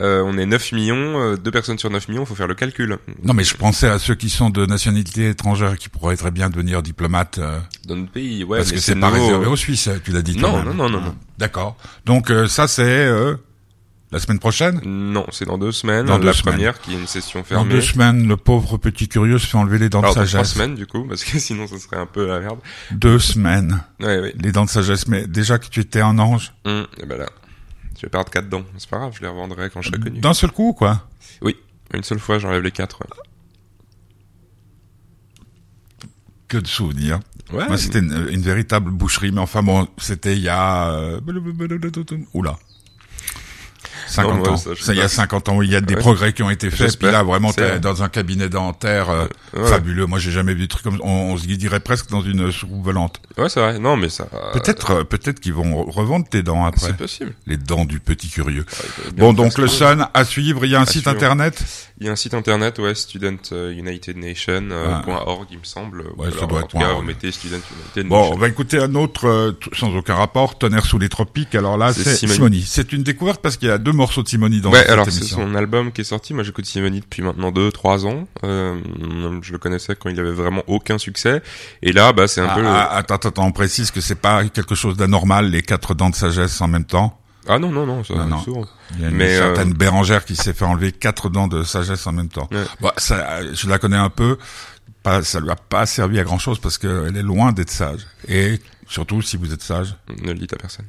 Euh, 0.00 0.22
on 0.24 0.38
est 0.38 0.46
9 0.46 0.72
millions, 0.72 1.20
euh, 1.20 1.36
deux 1.36 1.50
personnes 1.50 1.78
sur 1.78 1.90
9 1.90 2.08
millions. 2.08 2.24
Faut 2.24 2.34
faire 2.34 2.48
le 2.48 2.54
calcul. 2.54 2.98
Non, 3.22 3.34
mais 3.34 3.44
je 3.44 3.56
pensais 3.56 3.88
à 3.88 3.98
ceux 3.98 4.14
qui 4.14 4.30
sont 4.30 4.48
de 4.50 4.64
nationalité 4.64 5.28
étrangère 5.28 5.76
qui 5.76 5.88
pourraient 5.90 6.16
très 6.16 6.30
bien 6.30 6.48
devenir 6.50 6.82
diplomates. 6.82 7.38
euh, 7.38 7.58
Dans 7.86 7.96
notre 7.96 8.10
pays, 8.12 8.42
ouais. 8.42 8.58
parce 8.58 8.70
mais 8.70 8.76
que 8.76 8.82
c'est 8.82 8.94
pas 8.96 9.10
nouveau. 9.10 9.22
réservé 9.26 9.46
aux 9.46 9.56
Suisses, 9.56 9.90
tu 10.02 10.12
l'as 10.12 10.22
dit. 10.22 10.36
Non, 10.36 10.50
toi-même. 10.52 10.76
non, 10.76 10.88
non, 10.88 10.90
non, 10.90 11.00
non. 11.06 11.14
D'accord. 11.38 11.76
Donc 12.06 12.30
euh, 12.30 12.46
ça, 12.46 12.66
c'est 12.68 12.82
euh, 12.84 13.34
la 14.14 14.20
semaine 14.20 14.38
prochaine. 14.38 14.80
Non, 14.84 15.26
c'est 15.32 15.44
dans 15.44 15.58
deux 15.58 15.72
semaines. 15.72 16.06
Dans 16.06 16.18
deux 16.18 16.26
la 16.26 16.32
semaines. 16.32 16.54
première 16.54 16.80
qui 16.80 16.92
est 16.94 16.98
une 16.98 17.06
session 17.06 17.40
Dans 17.40 17.44
fermée. 17.44 17.70
deux 17.74 17.80
semaines, 17.80 18.26
le 18.28 18.36
pauvre 18.36 18.76
petit 18.78 19.08
curieux 19.08 19.38
se 19.38 19.46
fait 19.46 19.58
enlever 19.58 19.78
les 19.78 19.88
dents 19.88 19.98
alors 19.98 20.14
de 20.14 20.20
dans 20.20 20.24
trois 20.26 20.38
sagesse. 20.44 20.54
semaines 20.54 20.74
du 20.76 20.86
coup, 20.86 21.04
parce 21.08 21.24
que 21.24 21.38
sinon 21.40 21.66
ça 21.66 21.78
serait 21.78 21.96
un 21.98 22.06
peu 22.06 22.26
la 22.26 22.40
merde. 22.40 22.60
Deux 22.92 23.18
semaines, 23.18 23.82
Ouais, 24.00 24.20
ouais. 24.20 24.34
les 24.38 24.52
dents 24.52 24.64
de 24.64 24.70
sagesse. 24.70 25.08
Mais 25.08 25.26
déjà 25.26 25.58
que 25.58 25.66
tu 25.68 25.80
étais 25.80 26.00
un 26.00 26.18
ange, 26.18 26.54
Hum, 26.64 26.86
et 27.02 27.06
ben 27.06 27.18
là, 27.18 27.26
je 27.96 28.02
vais 28.02 28.08
perdre 28.08 28.30
quatre 28.30 28.48
dents. 28.48 28.62
C'est 28.78 28.88
pas 28.88 28.98
grave, 28.98 29.12
je 29.16 29.20
les 29.22 29.28
revendrai 29.28 29.68
quand 29.70 29.82
je 29.82 29.88
serai 29.90 30.00
connu. 30.00 30.20
d'un 30.20 30.32
seul 30.34 30.52
coup, 30.52 30.72
quoi. 30.72 31.08
Oui, 31.42 31.56
une 31.92 32.04
seule 32.04 32.20
fois, 32.20 32.38
j'enlève 32.38 32.62
les 32.62 32.70
quatre. 32.70 33.00
ouais. 33.00 33.08
Que 36.48 36.58
de 36.58 36.66
souvenirs. 36.66 37.20
Ouais. 37.52 37.66
Moi, 37.66 37.76
c'était 37.78 37.98
une, 37.98 38.28
une 38.30 38.42
véritable 38.42 38.90
boucherie, 38.90 39.32
mais 39.32 39.40
enfin 39.40 39.62
bon, 39.62 39.88
c'était 39.98 40.34
il 40.36 40.42
y 40.42 40.48
a... 40.48 40.90
Euh... 40.92 41.20
Oula. 42.32 42.56
50 44.06 44.32
Non, 44.34 44.38
moi, 44.40 44.50
ans. 44.52 44.56
ça, 44.56 44.70
Ça, 44.80 44.92
il 44.92 44.96
y 44.96 45.00
a 45.00 45.04
pas. 45.04 45.08
50 45.08 45.48
ans, 45.48 45.62
il 45.62 45.70
y 45.70 45.76
a 45.76 45.80
des 45.80 45.94
Ouais. 45.94 46.00
progrès 46.00 46.32
qui 46.32 46.42
ont 46.42 46.50
été 46.50 46.70
faits. 46.70 46.98
Puis 46.98 47.10
là, 47.10 47.22
vraiment, 47.22 47.52
t'es 47.52 47.78
dans 47.80 48.02
un 48.02 48.08
cabinet 48.08 48.48
dentaire 48.48 49.10
euh, 49.10 49.26
Ouais. 49.56 49.66
fabuleux. 49.68 50.06
Moi, 50.06 50.18
j'ai 50.18 50.30
jamais 50.30 50.54
vu 50.54 50.62
des 50.62 50.68
trucs 50.68 50.82
comme 50.84 51.00
on, 51.02 51.32
on 51.32 51.36
se 51.36 51.46
dirait 51.46 51.80
presque 51.80 52.10
dans 52.10 52.20
une 52.22 52.50
soucoupe 52.52 52.84
volante. 52.84 53.20
Ouais, 53.38 53.48
c'est 53.48 53.60
vrai. 53.60 53.78
Non, 53.78 53.96
mais 53.96 54.08
ça. 54.08 54.26
Peut-être, 54.52 54.90
euh, 54.90 55.04
peut-être 55.04 55.40
qu'ils 55.40 55.54
vont 55.54 55.84
re- 55.84 55.90
revendre 55.90 56.26
tes 56.28 56.42
dents 56.42 56.64
après. 56.64 56.86
C'est 56.88 56.96
possible. 56.96 57.34
Les 57.46 57.56
dents 57.56 57.84
du 57.84 58.00
petit 58.00 58.28
curieux. 58.28 58.64
Ouais, 58.68 59.12
Bon, 59.16 59.32
donc 59.32 59.58
le. 59.58 59.68
Sun 59.68 60.06
à 60.14 60.24
suivre. 60.24 60.64
Il 60.64 60.70
y 60.70 60.76
a 60.76 60.78
un 60.80 60.82
À 60.82 60.86
site 60.86 61.02
suivre. 61.02 61.10
internet? 61.10 61.62
Il 62.00 62.06
y 62.06 62.08
a 62.08 62.12
un 62.12 62.16
site 62.16 62.34
internet, 62.34 62.78
ouais, 62.80 62.94
Student 62.94 63.36
euh, 63.52 63.72
United 63.72 64.16
Nation 64.16 64.68
euh, 64.72 64.86
Ah. 65.06 65.24
il 65.50 65.58
me 65.58 65.64
semble. 65.64 66.02
Ouais, 66.16 66.28
ça 66.38 66.46
doit 66.46 66.58
en 66.58 66.62
être 66.62 66.68
tout 66.68 66.78
cas, 66.78 66.84
point 66.84 66.88
vous 66.92 66.98
.org. 66.98 67.06
mettez 67.06 67.30
Student 67.32 67.56
United 67.94 68.08
Bon, 68.08 68.30
on 68.32 68.36
va 68.36 68.48
écouter 68.48 68.78
un 68.78 68.94
autre 68.96 69.28
euh, 69.28 69.52
sans 69.72 69.94
aucun 69.94 70.14
rapport, 70.16 70.58
Tonnerre 70.58 70.84
sous 70.86 70.98
les 70.98 71.08
tropiques. 71.08 71.54
Alors 71.54 71.76
là, 71.78 71.92
C'est. 71.92 72.14
Simoni. 72.16 72.62
C'est 72.66 72.92
une 72.92 73.02
découverte 73.04 73.40
parce 73.40 73.56
qu'il 73.56 73.68
y 73.68 73.70
a 73.70 73.78
deux 73.78 73.92
morceaux 73.94 74.22
de 74.22 74.28
Simoni 74.28 74.60
dans 74.60 74.70
Ouais, 74.70 74.86
alors 74.88 75.06
c'est 75.10 75.24
son 75.24 75.54
album 75.54 75.92
qui 75.92 76.02
est 76.02 76.04
sorti. 76.04 76.34
Moi, 76.34 76.42
j'écoute 76.44 76.66
Simoni 76.66 77.00
depuis 77.00 77.22
maintenant 77.22 77.50
2-3 77.50 78.06
ans. 78.06 78.26
Euh, 78.44 78.78
je 79.42 79.52
le 79.52 79.58
connaissais 79.58 79.96
quand 79.96 80.08
il 80.10 80.18
avait 80.20 80.32
vraiment 80.32 80.62
aucun 80.66 80.98
succès. 80.98 81.42
Et 81.82 81.92
là, 81.92 82.12
bah, 82.12 82.26
c'est 82.28 82.40
un 82.40 82.48
Ah, 82.50 82.54
peu. 82.54 82.66
ah, 82.66 82.94
attends, 82.96 83.14
attends, 83.16 83.46
on 83.46 83.52
précise 83.52 83.90
que 83.90 84.00
c'est 84.00 84.14
pas 84.14 84.44
quelque 84.46 84.74
chose 84.74 84.96
d'anormal, 84.96 85.50
les 85.50 85.62
quatre 85.62 85.94
dents 85.94 86.10
de 86.10 86.14
sagesse 86.14 86.60
en 86.60 86.68
même 86.68 86.84
temps. 86.84 87.18
Ah 87.46 87.58
non, 87.58 87.70
non, 87.70 87.84
non, 87.86 88.02
ça, 88.04 88.14
Non, 88.14 88.26
non. 88.26 88.64
Il 88.96 89.02
y 89.02 89.04
a 89.04 89.08
une 89.10 89.16
Mais, 89.16 89.36
euh, 89.36 89.54
certaine 89.54 89.74
Bérangère 89.74 90.24
qui 90.24 90.34
s'est 90.34 90.54
fait 90.54 90.64
enlever 90.64 90.92
quatre 90.92 91.28
dents 91.28 91.46
de 91.46 91.62
sagesse 91.62 92.06
en 92.06 92.12
même 92.12 92.28
temps. 92.28 92.48
Ouais. 92.50 92.64
Bon, 92.80 92.90
ça, 92.96 93.40
je 93.52 93.68
la 93.68 93.78
connais 93.78 93.98
un 93.98 94.08
peu. 94.10 94.38
Pas, 95.02 95.22
ça 95.22 95.40
lui 95.40 95.50
a 95.50 95.56
pas 95.56 95.84
servi 95.84 96.18
à 96.18 96.24
grand 96.24 96.38
chose 96.38 96.58
parce 96.58 96.78
qu'elle 96.78 97.14
est 97.14 97.22
loin 97.22 97.52
d'être 97.52 97.68
sage. 97.70 98.06
Et 98.28 98.58
surtout, 98.88 99.20
si 99.20 99.36
vous 99.36 99.52
êtes 99.52 99.60
sage, 99.62 99.94
Ne 100.22 100.32
le 100.32 100.38
dites 100.38 100.54
à 100.54 100.56
personne. 100.56 100.86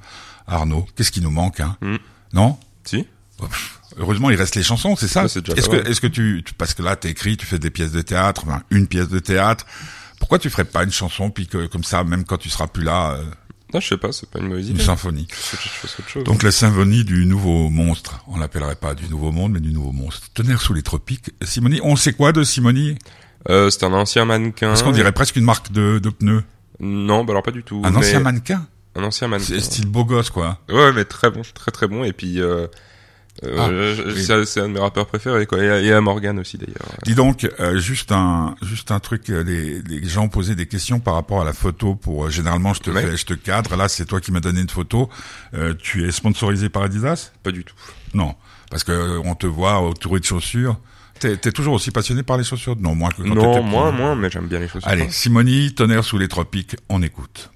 Arnaud, 0.48 0.86
qu'est-ce 0.96 1.12
qui 1.12 1.20
nous 1.20 1.32
manque, 1.32 1.60
hein? 1.60 1.76
Mm. 1.82 1.96
Non? 2.32 2.58
Si 2.86 3.06
pff, 3.40 3.80
Heureusement, 3.98 4.30
il 4.30 4.36
reste 4.36 4.56
les 4.56 4.64
chansons, 4.64 4.96
c'est 4.96 5.08
ça 5.08 5.22
Ouais, 5.24 5.28
Est-ce 5.28 5.70
que, 5.70 5.88
est-ce 5.90 6.02
que 6.02 6.08
tu, 6.08 6.44
tu- 6.46 6.54
parce 6.54 6.74
que 6.74 6.82
là, 6.84 6.96
t'écris, 6.96 7.38
tu 7.38 7.46
fais 7.46 7.60
des 7.60 7.70
pièces 7.70 7.92
de 7.92 8.02
théâtre, 8.02 8.44
enfin, 8.46 8.62
une 8.70 8.88
pièce 8.88 9.08
de 9.10 9.20
théâtre. 9.20 9.66
Pourquoi 10.20 10.38
tu 10.40 10.50
ferais 10.50 10.66
pas 10.66 10.84
une 10.84 10.92
chanson 10.92 11.30
puis 11.30 11.48
que 11.48 11.68
comme 11.68 11.84
ça, 11.84 12.04
même 12.04 12.24
quand 12.26 12.38
tu 12.38 12.50
seras 12.50 12.68
plus 12.68 12.84
là, 12.84 13.12
euh, 13.12 13.24
Non, 13.74 13.80
je 13.80 13.88
sais 13.88 13.98
pas, 13.98 14.12
c'est 14.12 14.30
pas 14.30 14.40
une 14.40 14.48
mauvaise 14.48 14.70
une 14.70 14.76
idée. 14.76 14.84
symphonie 14.84 15.28
fasse 15.32 16.00
autre 16.00 16.10
chose. 16.10 16.24
Donc 16.24 16.44
la 16.44 16.52
symphonie 16.52 17.04
du 17.06 17.26
nouveau 17.26 17.70
monstre. 17.70 18.20
On 18.28 18.38
l'appellerait 18.38 18.76
pas 18.76 18.96
du 18.96 19.08
nouveau 19.08 19.32
monde, 19.32 19.54
mais 19.54 19.60
du 19.62 19.72
nouveau 19.72 19.92
monstre. 19.92 20.28
Tonnerre 20.34 20.62
sous 20.62 20.74
les 20.74 20.82
tropiques. 20.84 21.32
Simonie, 21.42 21.80
on 21.84 21.96
sait 21.96 22.14
quoi 22.14 22.32
de 22.34 22.44
Simonie 22.44 22.98
Euh, 23.50 23.70
c'est 23.70 23.84
un 23.84 23.94
ancien 23.94 24.26
mannequin. 24.26 24.70
Parce 24.70 24.84
qu'on 24.84 24.92
dirait 24.92 25.12
presque 25.12 25.36
une 25.36 25.44
marque 25.46 25.72
de, 25.72 26.00
de 26.00 26.10
pneus. 26.10 26.44
Non, 26.80 27.24
bah 27.24 27.32
alors 27.32 27.44
pas 27.44 27.52
du 27.52 27.64
tout. 27.64 27.82
Un 27.86 27.92
mais- 27.92 27.98
ancien 27.98 28.20
mannequin? 28.20 28.66
Un 28.96 29.04
ancien 29.04 29.28
mannequin. 29.28 29.48
C'est 29.48 29.60
style 29.60 29.88
beau 29.88 30.06
gosse, 30.06 30.30
quoi. 30.30 30.60
Ouais, 30.70 30.92
mais 30.94 31.06
très 31.06 31.30
bon, 31.30 31.42
très 31.54 31.72
très 31.72 31.88
bon. 31.88 32.04
Et 32.04 32.14
puis, 32.14 32.40
euh, 32.40 32.68
euh, 33.44 33.96
Ah, 34.30 34.46
c'est 34.46 34.62
un 34.62 34.70
de 34.70 34.74
mes 34.74 34.80
rappeurs 34.80 35.06
préférés. 35.08 35.46
Quoi. 35.46 35.62
Et, 35.62 35.70
à- 35.70 35.82
et 35.82 35.92
à 35.92 36.00
Morgan 36.00 36.40
aussi 36.40 36.58
d'ailleurs. 36.58 36.78
Dis 37.04 37.14
donc, 37.16 37.46
euh, 37.60 37.78
juste 37.80 38.14
un 38.14 38.56
juste 38.62 38.92
un 38.92 39.00
truc. 39.02 39.30
euh, 39.30 39.44
Les, 39.44 39.82
les 39.82 40.08
gens 40.08 40.30
posaient 40.30 40.56
des 40.56 40.66
questions 40.68 41.00
par 41.02 41.16
rapport 41.16 41.42
à 41.42 41.44
la 41.46 41.52
photo. 41.52 41.96
Pour 41.96 42.26
euh, 42.26 42.30
généralement, 42.30 42.74
je 42.74 42.80
te 42.82 42.90
Ouais. 42.90 43.02
fais, 43.06 43.18
je 43.18 43.26
te 43.26 43.34
cadre. 43.34 43.76
Là, 43.76 43.90
c'est 43.90 44.06
toi 44.06 44.22
qui 44.22 44.32
m'as 44.32 44.40
donné 44.40 44.62
une 44.62 44.70
photo. 44.70 45.10
Euh, 45.54 45.74
tu 45.78 46.08
es 46.08 46.12
sponsorisé 46.12 46.70
par 46.70 46.84
Adidas? 46.84 47.32
Pas 47.44 47.52
du 47.52 47.66
tout. 47.66 47.76
Non, 48.14 48.36
parce 48.72 48.86
que 48.86 48.94
euh, 48.94 49.22
on 49.26 49.36
te 49.36 49.46
voit 49.48 49.82
autour 49.82 50.18
de 50.18 50.24
chaussures. 50.24 50.78
T'es 51.20 51.34
es 51.34 51.52
toujours 51.52 51.74
aussi 51.74 51.92
passionné 51.92 52.24
par 52.24 52.38
les 52.38 52.44
chaussures? 52.46 52.76
Non, 52.78 52.96
moins 52.96 53.10
que 53.10 53.22
quand 53.22 53.36
non, 53.36 53.62
moins, 53.64 53.92
moins, 53.92 54.16
mais 54.16 54.30
j'aime 54.30 54.48
bien 54.48 54.60
les 54.60 54.68
chaussures. 54.70 54.88
Allez, 54.90 55.10
Simonie, 55.10 55.74
tonnerre 55.76 56.04
sous 56.06 56.18
les 56.18 56.28
tropiques, 56.30 56.78
on 56.88 57.02
écoute. 57.02 57.52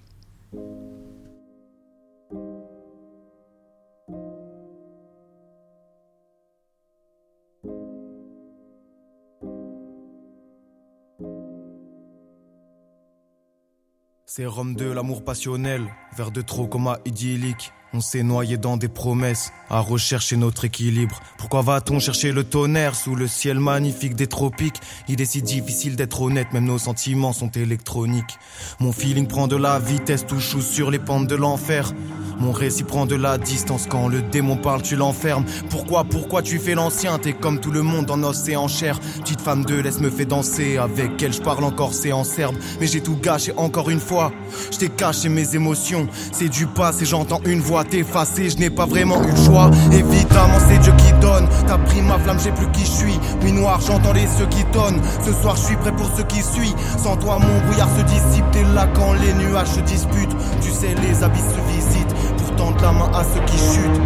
C'est 14.32 14.46
Rome 14.46 14.76
de 14.76 14.86
l'amour 14.86 15.24
passionnel, 15.24 15.92
vers 16.16 16.30
de 16.30 16.44
trop 16.44 16.68
coma 16.68 17.00
idyllique. 17.04 17.74
On 17.92 18.02
s'est 18.02 18.22
noyé 18.22 18.58
dans 18.58 18.78
des 18.78 18.88
promesses, 18.88 19.52
à 19.68 19.80
rechercher 19.80 20.38
notre 20.38 20.66
équilibre. 20.66 21.20
Pourquoi 21.40 21.64
va-t-on 21.64 22.00
chercher 22.00 22.32
le 22.32 22.44
tonnerre 22.44 22.94
sous 22.94 23.16
le 23.16 23.28
ciel 23.28 23.60
magnifique 23.60 24.14
des 24.14 24.28
tropiques? 24.28 24.80
Il 25.08 25.22
est 25.22 25.26
si 25.26 25.42
difficile 25.42 25.96
d'être 25.96 26.22
honnête, 26.22 26.54
même 26.54 26.66
nos 26.66 26.78
sentiments 26.78 27.34
sont 27.34 27.50
électroniques. 27.50 28.38
Mon 28.80 28.92
feeling 28.92 29.26
prend 29.26 29.48
de 29.48 29.56
la 29.56 29.80
vitesse, 29.80 30.28
touche 30.28 30.60
sur 30.60 30.92
les 30.92 31.00
pentes 31.00 31.26
de 31.26 31.36
l'enfer. 31.36 31.92
Mon 32.38 32.52
récit 32.52 32.84
prend 32.84 33.08
de 33.08 33.16
la 33.16 33.40
distance, 33.40 33.88
quand 33.90 34.08
le 34.08 34.22
démon 34.22 34.56
parle, 34.56 34.84
tu 34.84 34.96
l'enfermes. 34.96 35.46
Pourquoi, 35.72 36.04
pourquoi 36.04 36.44
tu 36.44 36.60
fais 36.60 36.76
l'ancien? 36.76 37.18
T'es 37.18 37.34
comme 37.34 37.60
tout 37.60 37.72
le 37.72 37.82
monde 37.82 38.12
en 38.12 38.22
os 38.22 38.48
et 38.50 38.56
en 38.56 38.68
chair. 38.68 39.00
Petite 39.22 39.42
femme 39.42 39.66
de 39.66 39.74
l'Est 39.74 40.00
me 40.00 40.12
fait 40.12 40.26
danser, 40.26 40.78
avec 40.78 41.22
elle 41.24 41.34
je 41.34 41.42
parle 41.42 41.64
encore, 41.64 41.96
c'est 41.96 42.12
en 42.12 42.24
serbe. 42.24 42.56
Mais 42.80 42.86
j'ai 42.86 43.02
tout 43.02 43.18
gâché 43.18 43.52
encore 43.58 43.90
une 43.90 44.00
fois. 44.00 44.32
Je 44.80 44.86
caché 44.86 45.28
mes 45.28 45.56
émotions, 45.56 46.08
c'est 46.32 46.50
du 46.50 46.68
passé, 46.68 47.06
j'entends 47.06 47.42
une 47.46 47.60
voix 47.60 47.79
t'effacer, 47.84 48.50
je 48.50 48.58
n'ai 48.58 48.70
pas 48.70 48.86
vraiment 48.86 49.24
eu 49.24 49.32
le 49.32 49.44
choix. 49.44 49.70
Évidemment, 49.92 50.60
c'est 50.68 50.78
Dieu 50.80 50.94
qui 50.98 51.12
donne. 51.22 51.48
T'as 51.68 51.78
pris 51.78 52.02
ma 52.02 52.18
flamme, 52.20 52.40
j'ai 52.40 52.52
plus 52.52 52.70
qui 52.72 52.82
je 52.82 52.92
suis. 52.92 53.20
Nuit 53.42 53.52
noire, 53.52 53.80
j'entends 53.86 54.14
les 54.14 54.28
ceux 54.28 54.48
qui 54.48 54.64
tonnent. 54.66 55.02
Ce 55.26 55.34
soir, 55.34 55.56
je 55.56 55.62
suis 55.62 55.76
prêt 55.78 55.96
pour 55.96 56.10
ceux 56.16 56.24
qui 56.24 56.42
suivent. 56.42 56.76
Sans 56.98 57.16
toi, 57.18 57.40
mon 57.40 57.68
brouillard 57.68 57.90
se 57.98 58.04
dissipe. 58.04 58.46
T'es 58.52 58.64
là 58.64 58.88
quand 58.94 59.14
les 59.14 59.34
nuages 59.34 59.68
se 59.68 59.80
disputent. 59.82 60.36
Tu 60.62 60.70
sais, 60.72 60.96
les 60.96 61.24
abysses 61.24 61.42
se 61.42 61.74
visitent. 61.74 62.16
Pour 62.38 62.56
tendre 62.56 62.82
la 62.82 62.92
main 62.92 63.12
à 63.14 63.24
ceux 63.24 63.42
qui 63.46 63.58
chutent. 63.58 64.02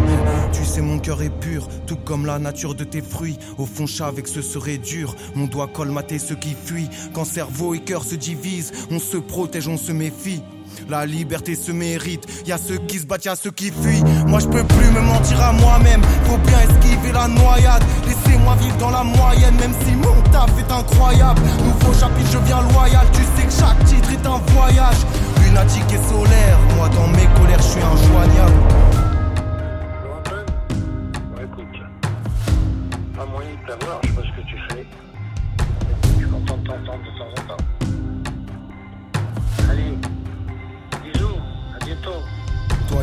Tu 0.52 0.64
sais, 0.64 0.80
mon 0.80 0.98
cœur 0.98 1.22
est 1.22 1.30
pur, 1.40 1.68
tout 1.86 1.96
comme 1.96 2.26
la 2.26 2.38
nature 2.38 2.74
de 2.74 2.84
tes 2.84 3.02
fruits. 3.02 3.38
Au 3.58 3.66
fond, 3.66 3.86
chat 3.86 4.06
avec 4.06 4.28
ce 4.28 4.42
serait 4.42 4.78
dur. 4.78 5.14
Mon 5.34 5.46
doigt 5.46 5.68
colmater 5.68 6.18
ceux 6.18 6.36
qui 6.36 6.54
fuient. 6.54 6.90
Quand 7.12 7.24
cerveau 7.24 7.74
et 7.74 7.80
cœur 7.80 8.04
se 8.04 8.14
divisent, 8.14 8.72
on 8.90 8.98
se 8.98 9.16
protège, 9.16 9.68
on 9.68 9.76
se 9.76 9.92
méfie. 9.92 10.42
La 10.88 11.06
liberté 11.06 11.54
se 11.54 11.72
mérite, 11.72 12.26
y 12.46 12.52
a 12.52 12.58
ceux 12.58 12.78
qui 12.78 12.98
se 12.98 13.06
battent, 13.06 13.24
y 13.24 13.28
a 13.28 13.36
ceux 13.36 13.50
qui 13.50 13.70
fuient. 13.70 14.04
Moi 14.26 14.40
je 14.40 14.46
peux 14.46 14.64
plus 14.64 14.90
me 14.90 15.00
mentir 15.00 15.40
à 15.40 15.52
moi-même, 15.52 16.02
faut 16.24 16.38
bien 16.38 16.60
esquiver 16.60 17.12
la 17.12 17.28
noyade. 17.28 17.82
Laissez-moi 18.06 18.56
vivre 18.56 18.76
dans 18.78 18.90
la 18.90 19.04
moyenne, 19.04 19.54
même 19.56 19.74
si 19.84 19.94
mon 19.96 20.20
taf 20.30 20.50
est 20.58 20.72
incroyable. 20.72 21.40
Nouveau 21.64 21.92
chapitre, 21.98 22.30
je 22.32 22.38
viens 22.38 22.62
loyal, 22.72 23.06
tu 23.12 23.22
sais 23.22 23.46
que 23.46 23.52
chaque 23.52 23.84
titre 23.84 24.10
est 24.12 24.26
un 24.26 24.38
voyage. 24.52 24.98
Lunatique 25.42 25.92
et 25.92 26.08
solaire, 26.08 26.58
moi 26.76 26.88
dans 26.88 27.08
mes 27.08 27.28
colères, 27.38 27.58
je 27.58 27.68
suis 27.68 27.82
injoignable. 27.82 28.60
T'avoir, 33.66 33.98
je 34.02 34.08
sais 34.08 34.14
pas 34.14 34.22
ce 34.22 34.42
que 34.42 34.46
tu 34.46 34.56
fais. 34.68 34.73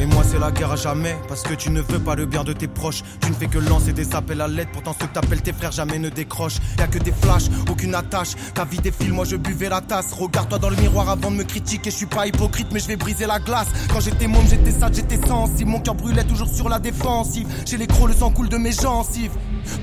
Et 0.01 0.05
moi 0.08 0.24
c'est 0.27 0.39
la 0.39 0.51
guerre 0.51 0.72
à 0.72 0.75
jamais. 0.75 1.15
Parce 1.27 1.43
que 1.43 1.53
tu 1.53 1.70
ne 1.70 1.79
veux 1.81 2.00
pas 2.00 2.15
le 2.15 2.25
bien 2.25 2.43
de 2.43 2.53
tes 2.53 2.67
proches. 2.67 3.03
Tu 3.22 3.29
ne 3.29 3.36
fais 3.36 3.46
que 3.48 3.60
lancer 3.60 3.93
des 3.93 4.15
appels 4.15 4.41
à 4.41 4.48
l'aide. 4.48 4.67
Pourtant 4.74 4.96
ceux 5.00 5.08
que 5.08 5.13
t'appelles 5.13 5.41
tes 5.41 5.53
frères 5.53 5.72
jamais 5.72 6.00
ne 6.00 6.10
décrochent. 6.10 6.58
Y'a 6.79 6.88
que 6.88 6.98
des 6.98 7.12
flashs, 7.12 7.46
aucune 7.70 7.93
attache. 7.93 8.29
Ta 8.55 8.65
vie 8.65 8.79
défile, 8.79 9.13
moi 9.13 9.25
je 9.25 9.36
buvais 9.36 9.70
la 9.70 9.81
tasse. 9.81 10.13
Regarde-toi 10.13 10.58
dans 10.60 10.70
le 10.70 10.75
miroir 10.77 11.10
avant 11.10 11.29
de 11.29 11.36
me 11.36 11.43
critiquer. 11.43 11.91
Je 11.91 11.96
suis 11.96 12.05
pas 12.08 12.25
hypocrite 12.27 12.67
mais 12.72 12.79
je 12.79 12.88
vais 12.88 12.96
briser 12.98 13.27
la 13.27 13.39
glace. 13.39 13.67
Quand 13.93 14.00
j'étais 14.00 14.27
môme 14.27 14.48
j'étais 14.50 14.72
sale, 14.72 14.93
j'étais 14.93 15.20
sensible. 15.27 15.70
Mon 15.70 15.79
cœur 15.79 15.96
brûlait 15.96 16.24
toujours 16.24 16.50
sur 16.50 16.67
la 16.67 16.79
défensive. 16.79 17.48
J'ai 17.65 17.77
les 17.77 17.88
crocs, 17.88 18.10
le 18.10 18.15
sang 18.15 18.31
coule 18.31 18.50
de 18.50 18.58
mes 18.58 18.72
gencives. 18.72 19.31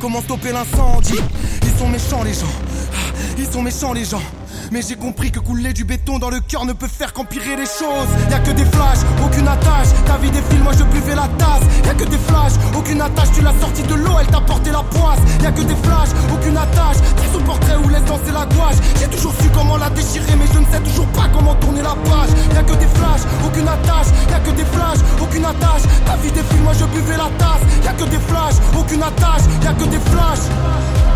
Comment 0.00 0.20
stopper 0.20 0.52
l'incendie? 0.52 1.20
Ils 1.62 1.78
sont 1.78 1.88
méchants 1.88 2.25
les 2.25 2.34
gens. 2.34 2.46
Ah, 2.92 3.14
Ils 3.38 3.46
sont 3.46 3.62
méchants 3.62 3.92
les 3.92 4.04
gens 4.04 4.22
mais 4.70 4.82
j'ai 4.82 4.96
compris 4.96 5.30
que 5.30 5.40
couler 5.40 5.72
du 5.72 5.84
béton 5.84 6.18
dans 6.18 6.30
le 6.30 6.40
cœur 6.40 6.64
ne 6.64 6.72
peut 6.72 6.88
faire 6.88 7.12
qu'empirer 7.12 7.56
les 7.56 7.66
choses. 7.66 8.10
Y 8.30 8.34
a 8.34 8.40
que 8.40 8.50
des 8.50 8.64
flashs, 8.64 8.98
aucune 9.25 9.46
attache. 9.48 9.88
Ta 10.06 10.16
vie 10.18 10.30
défile, 10.30 10.62
moi 10.62 10.72
je 10.78 10.84
buvais 10.84 11.14
la 11.14 11.28
tasse. 11.38 11.62
Y 11.84 11.88
a 11.88 11.94
que 11.94 12.04
des 12.04 12.18
flashs, 12.18 12.52
aucune 12.76 13.00
attache. 13.00 13.28
Tu 13.34 13.42
l'as 13.42 13.58
sorti 13.60 13.82
de 13.82 13.94
l'eau, 13.94 14.16
elle 14.20 14.26
t'a 14.26 14.40
porté 14.40 14.70
la 14.70 14.82
poisse. 14.82 15.20
Y 15.42 15.46
a 15.46 15.52
que 15.52 15.62
des 15.62 15.76
flashs, 15.76 16.10
aucune 16.32 16.56
attache. 16.56 16.96
Tire 17.16 17.32
son 17.32 17.40
portrait 17.40 17.76
ou 17.76 17.88
laisse 17.88 18.04
danser 18.04 18.32
la 18.32 18.46
gouache. 18.46 18.76
J'ai 18.98 19.08
toujours 19.08 19.34
su 19.40 19.48
comment 19.50 19.76
la 19.76 19.90
déchirer, 19.90 20.37
mais 20.37 20.48
je 20.52 20.58
ne 20.58 20.66
sais 20.66 20.80
toujours 20.80 21.06
pas 21.08 21.28
comment 21.32 21.54
tourner 21.56 21.82
la 21.82 21.96
page. 22.04 22.30
Y 22.54 22.58
a 22.58 22.62
que 22.62 22.75
des 22.75 22.90
flashs, 22.98 23.25
aucune 23.46 23.68
attache. 23.68 24.08
Y 24.28 24.34
a 24.34 24.40
que 24.40 24.50
des 24.50 24.64
flashs, 24.64 25.00
aucune 25.20 25.44
attache. 25.44 25.82
Ta 26.04 26.16
vie 26.16 26.32
défile, 26.32 26.62
moi 26.62 26.72
je 26.78 26.84
buvais 26.84 27.16
la 27.16 27.30
tasse. 27.38 27.64
Y 27.84 27.88
a 27.88 27.92
que 27.92 28.04
des 28.04 28.22
flashs, 28.28 28.58
aucune 28.78 29.02
attache. 29.02 29.44
Y 29.62 29.66
a 29.66 29.72
que 29.72 29.84
des 29.84 30.02
flashs. 30.10 31.07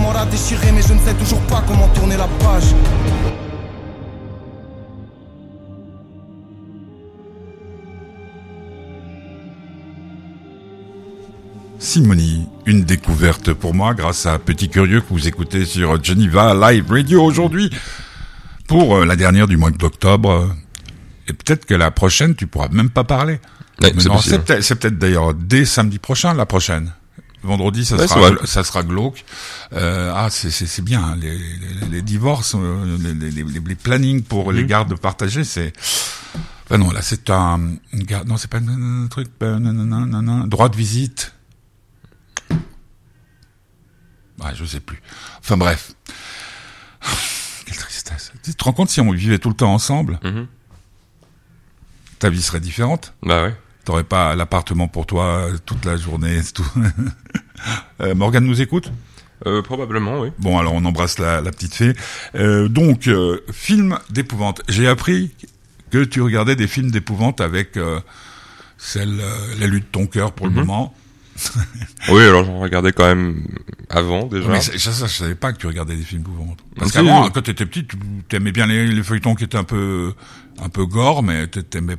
J'ai 0.00 0.06
toujours 0.06 0.06
su 0.06 0.06
comment 0.06 0.12
la 0.12 0.24
déchirer, 0.26 0.72
mais 0.72 0.82
je 0.82 0.92
ne 0.94 0.98
sais 0.98 1.14
toujours 1.14 1.40
pas 1.42 1.62
comment 1.66 1.88
tourner 1.88 2.16
la 2.16 2.26
page. 2.26 2.74
Simonie, 11.78 12.46
une 12.66 12.84
découverte 12.84 13.52
pour 13.52 13.74
moi 13.74 13.94
grâce 13.94 14.26
à 14.26 14.38
Petit 14.38 14.68
Curieux 14.68 15.00
que 15.00 15.08
vous 15.10 15.26
écoutez 15.26 15.64
sur 15.64 16.02
Geneva 16.02 16.54
Live 16.54 16.90
Radio 16.90 17.22
aujourd'hui 17.22 17.70
pour 18.68 18.96
euh, 18.96 19.04
la 19.04 19.16
dernière 19.16 19.48
du 19.48 19.56
mois 19.56 19.70
d'octobre. 19.70 20.54
Et 21.28 21.32
peut-être 21.32 21.64
que 21.64 21.74
la 21.74 21.90
prochaine, 21.90 22.34
tu 22.34 22.46
pourras 22.46 22.68
même 22.68 22.90
pas 22.90 23.04
parler. 23.04 23.40
Ouais, 23.82 23.92
peut-être 23.92 24.62
c'est 24.62 24.76
peut-être 24.76 24.98
d'ailleurs 24.98 25.34
dès 25.34 25.64
samedi 25.64 25.98
prochain, 25.98 26.34
la 26.34 26.46
prochaine. 26.46 26.92
Vendredi, 27.42 27.84
ça 27.86 27.96
Ouais, 27.96 28.06
sera 28.06 28.46
ça 28.46 28.62
sera 28.64 28.82
glauque. 28.82 29.24
Euh, 29.72 30.12
ah, 30.14 30.28
c'est 30.30 30.82
bien 30.84 31.02
hein, 31.02 31.16
les, 31.16 31.38
les, 31.38 31.88
les 31.90 32.02
divorces, 32.02 32.54
euh, 32.54 32.98
les, 32.98 33.74
plannings 33.76 34.22
pour 34.22 34.50
Mhm. 34.50 34.56
les 34.58 34.66
gardes 34.66 34.98
partagées, 34.98 35.44
c'est. 35.44 35.72
Ben 36.68 36.76
non, 36.78 36.90
là 36.90 37.00
c'est 37.02 37.30
un 37.30 37.76
une 37.92 38.02
garde. 38.04 38.28
Non, 38.28 38.36
c'est 38.36 38.50
pas 38.50 38.58
un, 38.58 39.06
truc. 39.08 39.28
non, 39.40 39.58
non, 39.58 39.72
non, 39.72 40.06
non, 40.06 40.22
non, 40.22 40.46
droit 40.46 40.68
de 40.68 40.76
visite. 40.76 41.32
Ouais, 44.42 44.52
je 44.54 44.64
sais 44.64 44.80
plus. 44.80 45.00
Enfin 45.40 45.56
bref. 45.56 45.92
Quelle 47.66 47.76
tristesse. 47.76 48.32
Tu 48.42 48.54
te 48.54 48.64
rends 48.64 48.72
compte 48.72 48.90
si 48.90 49.00
on 49.00 49.10
vivait 49.12 49.38
tout 49.38 49.48
le 49.48 49.54
temps 49.56 49.72
ensemble, 49.72 50.18
Mhm. 50.24 50.46
ta 52.18 52.28
vie 52.30 52.42
serait 52.42 52.60
différente? 52.60 53.14
Bah 53.22 53.44
ouais. 53.44 53.56
T'aurais 53.90 54.04
pas 54.04 54.36
l'appartement 54.36 54.86
pour 54.86 55.04
toi 55.04 55.24
euh, 55.48 55.58
toute 55.66 55.84
la 55.84 55.96
journée, 55.96 56.40
c'est 56.44 56.52
tout. 56.52 56.72
euh, 58.02 58.14
Morgane 58.14 58.44
nous 58.44 58.60
écoute? 58.62 58.92
Euh, 59.46 59.62
probablement, 59.62 60.20
oui. 60.20 60.28
Bon, 60.38 60.58
alors 60.60 60.74
on 60.74 60.84
embrasse 60.84 61.18
la, 61.18 61.40
la 61.40 61.50
petite 61.50 61.74
fée. 61.74 61.94
Euh, 62.36 62.68
donc, 62.68 63.08
euh, 63.08 63.40
film 63.50 63.98
d'épouvante. 64.08 64.62
J'ai 64.68 64.86
appris 64.86 65.32
que 65.90 66.04
tu 66.04 66.22
regardais 66.22 66.54
des 66.54 66.68
films 66.68 66.92
d'épouvante 66.92 67.40
avec 67.40 67.76
celle, 68.78 69.18
euh, 69.20 69.54
l'élu 69.58 69.80
de 69.80 69.86
ton 69.86 70.06
cœur 70.06 70.30
pour 70.30 70.46
le 70.46 70.52
Mhm. 70.52 70.58
moment. 70.60 70.94
Oui, 72.10 72.22
alors 72.22 72.44
j'en 72.44 72.60
regardais 72.60 72.92
quand 72.92 73.06
même 73.06 73.44
avant 73.88 74.26
déjà. 74.26 74.48
Mais 74.50 74.60
ça, 74.60 74.78
ça, 74.92 75.06
je 75.08 75.12
savais 75.14 75.34
pas 75.34 75.52
que 75.52 75.58
tu 75.58 75.66
regardais 75.66 75.96
des 75.96 76.02
films 76.04 76.22
d'épouvante. 76.22 76.60
Parce 76.76 76.92
Si. 76.92 76.96
qu'avant, 76.96 77.28
quand 77.30 77.42
t'étais 77.42 77.66
petit, 77.66 77.84
tu 78.28 78.36
aimais 78.36 78.52
bien 78.52 78.66
les, 78.68 78.86
les 78.86 79.02
feuilletons 79.02 79.34
qui 79.34 79.42
étaient 79.42 79.58
un 79.58 79.64
peu, 79.64 80.12
un 80.62 80.68
peu 80.68 80.86
gore, 80.86 81.24
mais 81.24 81.48
t'a- 81.48 81.62
t'aimais, 81.64 81.96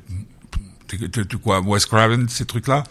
t'es 0.98 1.38
quoi, 1.38 1.62
Wes 1.62 1.86
Craven, 1.86 2.28
ces 2.30 2.46
trucs-là? 2.46 2.84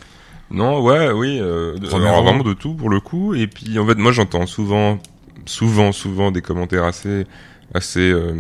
Non, 0.51 0.83
ouais, 0.83 1.11
oui, 1.13 1.39
euh, 1.41 1.77
alors 1.93 2.25
vraiment 2.25 2.43
de 2.43 2.55
tout 2.55 2.75
pour 2.75 2.91
le 2.91 3.01
coup. 3.01 3.35
Et 3.35 3.47
puis 3.47 3.79
en 3.79 3.87
fait, 3.87 3.95
moi 3.95 4.13
j'entends 4.13 4.47
souvent, 4.47 4.99
souvent, 5.47 5.93
souvent 5.93 6.33
des 6.33 6.43
commentaires 6.43 6.85
assez, 6.85 7.27
assez, 7.75 8.11
euh, 8.11 8.35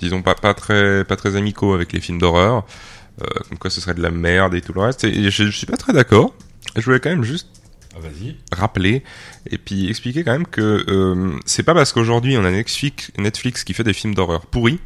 disons 0.00 0.22
pas 0.22 0.34
pas 0.34 0.54
très, 0.54 1.04
pas 1.04 1.16
très 1.16 1.36
amicaux 1.36 1.74
avec 1.74 1.92
les 1.92 2.00
films 2.00 2.18
d'horreur, 2.18 2.66
euh, 3.22 3.26
comme 3.48 3.58
quoi 3.58 3.70
ce 3.70 3.80
serait 3.80 3.94
de 3.94 4.02
la 4.02 4.10
merde 4.10 4.54
et 4.54 4.60
tout 4.60 4.72
le 4.72 4.80
reste. 4.80 5.04
Et 5.04 5.30
je, 5.30 5.44
je 5.44 5.56
suis 5.56 5.66
pas 5.66 5.76
très 5.76 5.92
d'accord. 5.92 6.34
Je 6.76 6.82
voulais 6.82 7.00
quand 7.00 7.10
même 7.10 7.24
juste 7.24 7.48
Ah, 7.94 8.00
rappeler 8.52 9.02
et 9.50 9.58
puis 9.58 9.88
expliquer 9.88 10.22
quand 10.24 10.32
même 10.32 10.46
que 10.46 10.84
euh, 10.88 11.32
c'est 11.46 11.62
pas 11.62 11.74
parce 11.74 11.92
qu'aujourd'hui 11.92 12.36
on 12.36 12.44
a 12.44 12.50
Netflix, 12.50 13.10
Netflix 13.18 13.64
qui 13.64 13.74
fait 13.74 13.84
des 13.84 13.92
films 13.92 14.14
d'horreur 14.14 14.46
pourris 14.46 14.78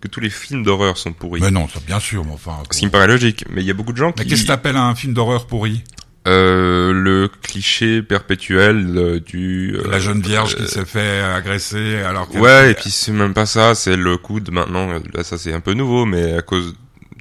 que 0.00 0.08
tous 0.08 0.20
les 0.20 0.30
films 0.30 0.62
d'horreur 0.64 0.98
sont 0.98 1.12
pourris. 1.12 1.40
Mais 1.40 1.50
non, 1.50 1.68
ça, 1.68 1.80
bien 1.86 2.00
sûr, 2.00 2.24
mais 2.24 2.32
enfin. 2.32 2.62
Ce 2.70 2.78
qui 2.78 2.86
me 2.86 2.90
paraît 2.90 3.06
logique, 3.06 3.44
mais 3.50 3.62
il 3.62 3.66
y 3.66 3.70
a 3.70 3.74
beaucoup 3.74 3.92
de 3.92 3.96
gens 3.98 4.12
Mais 4.16 4.24
qui 4.24 4.30
qu'est-ce 4.30 4.42
que 4.42 4.48
t'appelles 4.48 4.76
un 4.76 4.94
film 4.94 5.14
d'horreur 5.14 5.46
pourri? 5.46 5.82
euh, 6.26 6.90
le 6.94 7.28
cliché 7.42 8.00
perpétuel 8.02 8.94
euh, 8.96 9.20
du 9.20 9.76
euh, 9.76 9.90
La 9.90 9.98
jeune 9.98 10.22
vierge 10.22 10.56
euh, 10.58 10.64
qui 10.64 10.70
s'est 10.72 10.86
fait 10.86 11.20
agresser 11.20 11.96
alors 11.98 12.34
Ouais, 12.36 12.70
et 12.70 12.74
puis 12.74 12.88
c'est 12.90 13.12
même 13.12 13.34
pas 13.34 13.44
ça, 13.44 13.74
c'est 13.74 13.94
le 13.96 14.16
coup 14.16 14.40
de 14.40 14.50
maintenant, 14.50 14.88
euh, 14.90 15.00
là 15.12 15.22
ça 15.22 15.36
c'est 15.36 15.52
un 15.52 15.60
peu 15.60 15.74
nouveau, 15.74 16.06
mais 16.06 16.32
à 16.32 16.40
cause, 16.40 16.74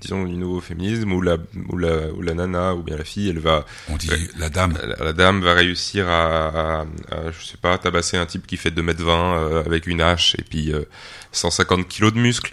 disons, 0.04 0.24
du 0.26 0.34
nouveau 0.36 0.62
féminisme, 0.62 1.12
où 1.12 1.22
la, 1.22 1.38
où 1.70 1.78
la, 1.78 2.08
où 2.16 2.22
la 2.22 2.34
nana, 2.36 2.76
ou 2.76 2.84
bien 2.84 2.96
la 2.98 3.04
fille, 3.04 3.30
elle 3.30 3.40
va, 3.40 3.66
On 3.90 3.98
dit 3.98 4.10
la 4.38 4.50
dame. 4.50 4.78
la, 4.86 5.04
la 5.06 5.14
dame 5.14 5.42
va 5.42 5.54
réussir 5.54 6.08
à, 6.08 6.48
à, 6.48 6.82
à, 7.12 7.32
je 7.38 7.46
sais 7.46 7.58
pas, 7.62 7.78
tabasser 7.78 8.18
un 8.18 8.26
type 8.26 8.46
qui 8.46 8.58
fait 8.58 8.70
2m20 8.70 9.08
euh, 9.08 9.64
avec 9.66 9.88
une 9.88 10.02
hache 10.02 10.36
et 10.38 10.44
puis 10.44 10.72
euh, 10.72 10.84
150 11.32 11.88
kilos 11.88 12.14
de 12.14 12.20
muscles. 12.20 12.52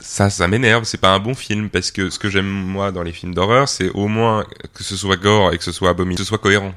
Ça, 0.00 0.28
ça 0.28 0.48
m'énerve, 0.48 0.84
c'est 0.84 0.98
pas 1.00 1.14
un 1.14 1.18
bon 1.18 1.34
film, 1.34 1.70
parce 1.70 1.90
que 1.90 2.10
ce 2.10 2.18
que 2.18 2.28
j'aime 2.28 2.46
moi 2.48 2.92
dans 2.92 3.02
les 3.02 3.12
films 3.12 3.34
d'horreur, 3.34 3.68
c'est 3.68 3.88
au 3.90 4.06
moins 4.06 4.44
que 4.74 4.84
ce 4.84 4.96
soit 4.96 5.16
gore 5.16 5.52
et 5.54 5.58
que 5.58 5.64
ce 5.64 5.72
soit 5.72 5.90
abominable, 5.90 6.18
que 6.18 6.24
ce 6.24 6.28
soit 6.28 6.38
cohérent. 6.38 6.74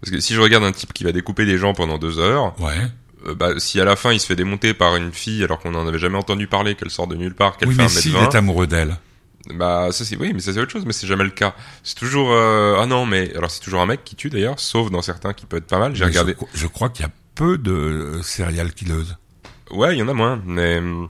Parce 0.00 0.10
que 0.10 0.20
si 0.20 0.34
je 0.34 0.40
regarde 0.40 0.64
un 0.64 0.72
type 0.72 0.92
qui 0.92 1.04
va 1.04 1.12
découper 1.12 1.46
des 1.46 1.56
gens 1.56 1.72
pendant 1.72 1.98
deux 1.98 2.18
heures, 2.18 2.58
Ouais. 2.60 2.74
euh, 3.28 3.34
bah, 3.34 3.50
si 3.58 3.80
à 3.80 3.84
la 3.84 3.94
fin 3.96 4.12
il 4.12 4.18
se 4.18 4.26
fait 4.26 4.34
démonter 4.36 4.74
par 4.74 4.96
une 4.96 5.12
fille 5.12 5.44
alors 5.44 5.60
qu'on 5.60 5.70
n'en 5.70 5.86
avait 5.86 5.98
jamais 6.00 6.18
entendu 6.18 6.46
parler, 6.48 6.74
qu'elle 6.74 6.90
sort 6.90 7.06
de 7.06 7.14
nulle 7.14 7.34
part, 7.34 7.56
qu'elle 7.58 7.68
Oui, 7.68 7.74
fait 7.74 7.82
mais 7.82 7.84
un 7.84 7.88
mètre 7.90 8.00
s'il 8.00 8.12
vingt, 8.12 8.28
est 8.30 8.34
amoureux 8.36 8.66
d'elle. 8.66 8.96
Bah 9.52 9.88
ça 9.92 10.04
c'est 10.04 10.16
oui, 10.16 10.32
mais 10.32 10.40
ça 10.40 10.52
c'est 10.52 10.60
autre 10.60 10.70
chose, 10.72 10.84
mais 10.86 10.92
c'est 10.92 11.06
jamais 11.06 11.24
le 11.24 11.30
cas. 11.30 11.54
C'est 11.82 11.96
toujours 11.96 12.32
euh, 12.32 12.76
ah 12.80 12.86
non, 12.86 13.04
mais 13.06 13.34
alors 13.36 13.50
c'est 13.50 13.60
toujours 13.60 13.80
un 13.80 13.86
mec 13.86 14.04
qui 14.04 14.16
tue 14.16 14.30
d'ailleurs, 14.30 14.58
sauf 14.58 14.90
dans 14.90 15.02
certains 15.02 15.32
qui 15.34 15.46
peut 15.46 15.58
être 15.58 15.66
pas 15.66 15.78
mal. 15.78 15.94
J'ai 15.94 16.04
regardé. 16.04 16.36
Je, 16.54 16.60
je 16.60 16.66
crois 16.66 16.88
qu'il 16.88 17.04
y 17.04 17.08
a 17.08 17.12
peu 17.34 17.58
de 17.58 17.72
euh, 17.72 18.22
serial 18.22 18.72
killeuses. 18.72 19.16
Ouais, 19.70 19.94
il 19.94 19.98
y 19.98 20.02
en 20.02 20.08
a 20.08 20.14
moins, 20.14 20.40
mais 20.46 20.78
hum, 20.78 21.08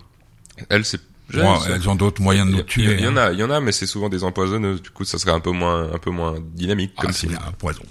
elle 0.69 0.85
c'est. 0.85 1.00
Elles 1.33 1.88
ont 1.88 1.95
d'autres 1.95 2.21
moyens 2.21 2.47
de 2.49 2.57
nous 2.57 2.62
tuer. 2.62 2.97
il 2.99 3.00
y 3.00 3.09
en 3.09 3.17
hein. 3.17 3.29
a, 3.29 3.33
il 3.33 3.38
y 3.38 3.43
en 3.43 3.50
a, 3.50 3.59
mais 3.61 3.73
c'est 3.73 3.87
souvent 3.87 4.09
des 4.09 4.25
empoisonneuses. 4.25 4.83
Du 4.83 4.91
coup, 4.91 5.05
ça 5.05 5.19
serait 5.19 5.33
un 5.33 5.41
peu 5.41 5.50
moins, 5.50 5.93
un 5.93 5.99
peu 5.99 6.11
moins 6.11 6.37
dynamique 6.38 6.93
Ah, 6.99 7.03
comme 7.03 7.12
film. 7.12 7.38
un 7.47 7.53
poison. 7.53 7.83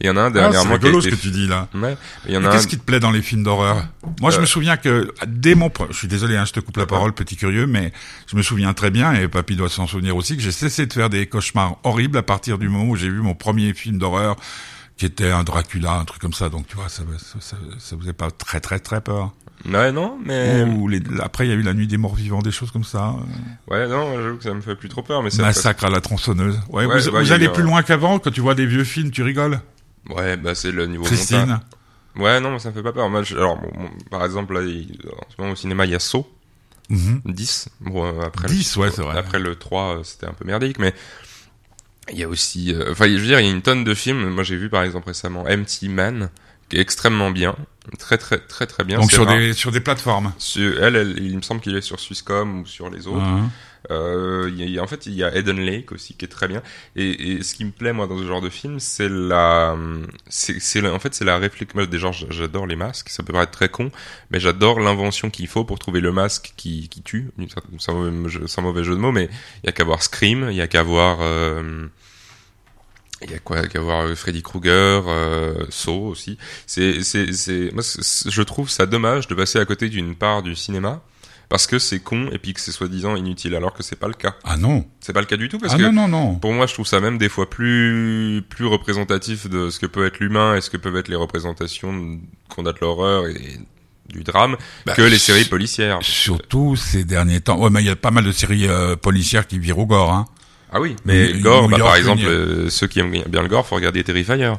Il 0.00 0.06
y 0.06 0.10
en 0.10 0.16
a 0.16 0.22
un 0.22 0.24
Ah, 0.24 0.28
c'est 0.28 0.40
dernièrement 0.40 0.78
qui 0.78 0.84
a 0.84 0.86
rigolo 0.88 1.00
ce 1.00 1.08
que 1.08 1.14
tu 1.14 1.30
dis 1.30 1.46
là. 1.46 1.68
Ouais, 1.74 1.96
il 2.26 2.34
y 2.34 2.36
en 2.36 2.44
a 2.44 2.48
un. 2.48 2.50
Qu'est-ce 2.52 2.66
qui 2.66 2.76
te 2.78 2.82
plaît 2.84 2.98
dans 3.00 3.12
les 3.12 3.22
films 3.22 3.44
d'horreur 3.44 3.84
Moi, 4.20 4.30
je 4.32 4.38
Euh. 4.38 4.40
me 4.40 4.46
souviens 4.46 4.76
que 4.76 5.12
dès 5.26 5.54
mon, 5.54 5.70
je 5.90 5.96
suis 5.96 6.08
désolé, 6.08 6.36
hein, 6.36 6.44
je 6.44 6.52
te 6.52 6.60
coupe 6.60 6.76
la 6.78 6.86
parole, 6.86 7.12
petit 7.12 7.36
curieux, 7.36 7.66
mais 7.66 7.92
je 8.26 8.36
me 8.36 8.42
souviens 8.42 8.72
très 8.74 8.90
bien, 8.90 9.12
et 9.14 9.28
Papy 9.28 9.54
doit 9.56 9.68
s'en 9.68 9.86
souvenir 9.86 10.16
aussi, 10.16 10.36
que 10.36 10.42
j'ai 10.42 10.50
cessé 10.52 10.86
de 10.86 10.92
faire 10.92 11.10
des 11.10 11.26
cauchemars 11.26 11.76
horribles 11.84 12.18
à 12.18 12.22
partir 12.22 12.58
du 12.58 12.68
moment 12.68 12.90
où 12.90 12.96
j'ai 12.96 13.08
vu 13.08 13.20
mon 13.20 13.34
premier 13.34 13.72
film 13.72 13.98
d'horreur, 13.98 14.34
qui 14.96 15.06
était 15.06 15.30
un 15.30 15.44
Dracula, 15.44 15.92
un 15.92 16.04
truc 16.04 16.20
comme 16.20 16.32
ça. 16.32 16.48
Donc, 16.48 16.66
tu 16.66 16.74
vois, 16.76 16.88
ça, 16.88 17.02
ça, 17.18 17.36
ça, 17.40 17.56
ça 17.78 17.96
faisait 17.96 18.12
pas 18.12 18.30
très, 18.32 18.60
très, 18.60 18.80
très 18.80 19.00
peur. 19.00 19.32
Ouais, 19.64 19.92
non, 19.92 20.18
mais. 20.24 20.62
Ou 20.64 20.88
les, 20.88 21.00
après, 21.22 21.46
il 21.46 21.50
y 21.50 21.52
a 21.52 21.56
eu 21.56 21.62
la 21.62 21.72
nuit 21.72 21.86
des 21.86 21.96
morts 21.96 22.14
vivants, 22.16 22.42
des 22.42 22.50
choses 22.50 22.70
comme 22.72 22.84
ça. 22.84 23.14
Ouais, 23.70 23.86
non, 23.88 24.12
j'avoue 24.20 24.36
que 24.38 24.44
ça 24.44 24.52
me 24.52 24.60
fait 24.60 24.74
plus 24.74 24.88
trop 24.88 25.02
peur, 25.02 25.22
mais 25.22 25.30
c'est. 25.30 25.40
Massacre 25.40 25.84
à 25.84 25.90
la 25.90 26.00
tronçonneuse. 26.00 26.58
Ouais, 26.68 26.84
Ouais, 26.84 27.00
vous, 27.00 27.16
a 27.30 27.34
allez 27.34 27.46
eu 27.46 27.52
plus 27.52 27.62
loin 27.62 27.82
qu'avant, 27.82 28.18
quand 28.18 28.30
tu 28.32 28.40
vois 28.40 28.54
des 28.56 28.66
vieux 28.66 28.84
films, 28.84 29.10
tu 29.12 29.22
rigoles. 29.22 29.60
Ouais, 30.10 30.36
bah 30.36 30.54
c'est 30.54 30.70
le 30.72 30.86
niveau 30.86 31.04
montage. 31.04 31.18
Christine. 31.18 31.60
Ouais, 32.16 32.40
non, 32.40 32.58
ça 32.58 32.70
me 32.70 32.74
fait 32.74 32.82
pas 32.82 32.92
peur. 32.92 33.08
Moi, 33.10 33.22
je- 33.22 33.36
alors, 33.36 33.56
bon, 33.58 33.70
bon, 33.74 33.90
par 34.10 34.24
exemple, 34.24 34.54
là, 34.54 34.62
il- 34.62 34.98
en 35.10 35.30
ce 35.30 35.40
moment 35.40 35.52
au 35.52 35.56
cinéma, 35.56 35.84
il 35.84 35.90
y 35.92 35.94
a 35.94 35.98
Saw, 35.98 36.26
Mhm. 36.90 37.22
10. 37.24 37.68
Bon, 37.80 38.04
euh, 38.04 38.22
après 38.24 38.46
10, 38.48 38.76
le, 38.76 38.82
ouais, 38.82 38.90
c'est 38.90 39.02
vrai. 39.02 39.16
Après 39.18 39.38
le 39.38 39.56
3, 39.56 39.98
euh, 39.98 40.02
c'était 40.04 40.26
un 40.26 40.32
peu 40.34 40.44
merdique, 40.44 40.78
mais 40.78 40.94
il 42.12 42.18
y 42.18 42.22
a 42.22 42.28
aussi, 42.28 42.72
euh, 42.74 42.92
enfin, 42.92 43.06
je 43.08 43.14
veux 43.16 43.26
dire, 43.26 43.40
il 43.40 43.46
y 43.46 43.48
a 43.48 43.52
une 43.52 43.62
tonne 43.62 43.82
de 43.84 43.94
films. 43.94 44.28
Moi, 44.28 44.44
j'ai 44.44 44.56
vu, 44.56 44.68
par 44.68 44.82
exemple, 44.82 45.08
récemment, 45.08 45.44
Empty 45.48 45.88
Man, 45.88 46.30
qui 46.68 46.76
est 46.76 46.80
extrêmement 46.80 47.30
bien. 47.30 47.56
Très, 47.98 48.16
très, 48.18 48.38
très, 48.38 48.66
très 48.66 48.84
bien. 48.84 48.98
Donc 49.00 49.10
sur 49.10 49.26
rare. 49.26 49.36
des, 49.36 49.52
sur 49.52 49.72
des 49.72 49.80
plateformes. 49.80 50.32
Sur- 50.38 50.82
elle, 50.82 50.96
elle, 50.96 51.18
il 51.18 51.36
me 51.36 51.42
semble 51.42 51.60
qu'il 51.60 51.74
est 51.76 51.80
sur 51.82 51.98
Swisscom 52.00 52.60
ou 52.60 52.66
sur 52.66 52.90
les 52.90 53.06
autres. 53.06 53.20
Hein. 53.22 53.50
Euh, 53.90 54.50
y 54.54 54.62
a- 54.62 54.66
y 54.66 54.78
a- 54.78 54.82
en 54.82 54.86
fait, 54.86 55.06
il 55.06 55.14
y 55.14 55.22
a 55.24 55.34
Eden 55.36 55.60
Lake 55.60 55.92
aussi 55.92 56.14
qui 56.14 56.24
est 56.24 56.28
très 56.28 56.48
bien. 56.48 56.62
Et, 56.96 57.32
et 57.32 57.42
ce 57.42 57.54
qui 57.54 57.64
me 57.64 57.70
plaît 57.70 57.92
moi 57.92 58.06
dans 58.06 58.18
ce 58.18 58.24
genre 58.26 58.40
de 58.40 58.48
film, 58.48 58.80
c'est 58.80 59.08
la, 59.10 59.76
c'est, 60.28 60.86
en 60.88 60.98
fait 60.98 61.14
c'est 61.14 61.24
la 61.24 61.38
réflexion. 61.38 61.84
Déjà, 61.84 62.10
j'adore 62.12 62.66
les 62.66 62.76
masques. 62.76 63.08
Ça 63.10 63.22
peut 63.22 63.32
paraître 63.32 63.52
très 63.52 63.68
con, 63.68 63.90
mais 64.30 64.40
j'adore 64.40 64.80
l'invention 64.80 65.30
qu'il 65.30 65.48
faut 65.48 65.64
pour 65.64 65.78
trouver 65.78 66.00
le 66.00 66.12
masque 66.12 66.52
qui, 66.56 66.88
qui 66.88 67.02
tue, 67.02 67.30
sans, 67.78 67.94
mauvais 67.94 68.84
jeu- 68.84 68.94
de 68.94 68.98
mots. 69.00 69.12
Mais 69.12 69.28
il 69.62 69.66
y 69.66 69.68
a 69.68 69.72
qu'à 69.72 69.84
voir 69.84 70.02
Scream, 70.02 70.48
il 70.50 70.56
y 70.56 70.60
a 70.62 70.66
qu'à 70.66 70.82
voir. 70.82 71.18
euh, 71.20 71.86
il 73.22 73.30
y 73.30 73.34
a 73.34 73.38
quoi? 73.38 73.66
Qu'à 73.66 73.80
voir 73.80 74.06
euh, 74.06 74.14
Freddy 74.14 74.42
Krueger, 74.42 75.04
euh, 75.06 75.64
Saw 75.70 76.08
aussi. 76.08 76.36
C'est, 76.66 77.02
c'est, 77.02 77.32
c'est, 77.32 77.70
moi, 77.72 77.82
je 77.82 78.42
trouve 78.42 78.68
ça 78.68 78.86
dommage 78.86 79.28
de 79.28 79.34
passer 79.34 79.58
à 79.58 79.64
côté 79.64 79.88
d'une 79.88 80.14
part 80.14 80.42
du 80.42 80.54
cinéma 80.54 81.02
parce 81.48 81.66
que 81.66 81.78
c'est 81.78 82.00
con 82.00 82.28
et 82.32 82.38
puis 82.38 82.52
que 82.54 82.60
c'est 82.60 82.72
soi-disant 82.72 83.16
inutile, 83.16 83.54
alors 83.54 83.72
que 83.74 83.82
c'est 83.82 83.96
pas 83.98 84.08
le 84.08 84.14
cas. 84.14 84.34
Ah 84.44 84.56
non. 84.56 84.84
C'est 85.00 85.12
pas 85.12 85.20
le 85.20 85.26
cas 85.26 85.36
du 85.36 85.48
tout 85.48 85.58
parce 85.58 85.74
Ah 85.74 85.76
que 85.76 85.82
non, 85.82 85.92
non, 85.92 86.08
non. 86.08 86.34
pour 86.36 86.52
moi, 86.52 86.66
je 86.66 86.74
trouve 86.74 86.86
ça 86.86 87.00
même 87.00 87.18
des 87.18 87.28
fois 87.28 87.48
plus 87.50 88.42
plus 88.48 88.66
représentatif 88.66 89.48
de 89.48 89.70
ce 89.70 89.78
que 89.78 89.86
peut 89.86 90.06
être 90.06 90.18
l'humain 90.20 90.56
et 90.56 90.60
ce 90.60 90.70
que 90.70 90.76
peuvent 90.76 90.96
être 90.96 91.08
les 91.08 91.16
représentations 91.16 92.18
qu'on 92.48 92.66
a 92.66 92.72
de 92.72 92.78
l'horreur 92.80 93.26
et 93.28 93.58
du 94.08 94.22
drame 94.22 94.56
Bah, 94.86 94.94
que 94.94 95.02
les 95.02 95.18
séries 95.18 95.44
policières. 95.46 95.98
Surtout 96.02 96.76
ces 96.76 97.04
derniers 97.04 97.40
temps. 97.40 97.58
Ouais, 97.58 97.70
mais 97.70 97.80
il 97.80 97.86
y 97.86 97.90
a 97.90 97.96
pas 97.96 98.10
mal 98.10 98.24
de 98.24 98.32
séries 98.32 98.66
euh, 98.68 98.96
policières 98.96 99.46
qui 99.46 99.58
virent 99.58 99.78
au 99.78 99.86
gore. 99.86 100.12
Hein. 100.12 100.26
Ah 100.72 100.80
oui, 100.80 100.96
mais 101.04 101.32
New- 101.32 101.40
gore, 101.42 101.68
bah, 101.68 101.78
par 101.78 101.96
exemple, 101.96 102.22
euh, 102.24 102.68
ceux 102.68 102.86
qui 102.88 103.00
aiment 103.00 103.14
bien 103.28 103.42
le 103.42 103.48
gore, 103.48 103.66
faut 103.66 103.76
regarder 103.76 104.02
Terrifier. 104.02 104.52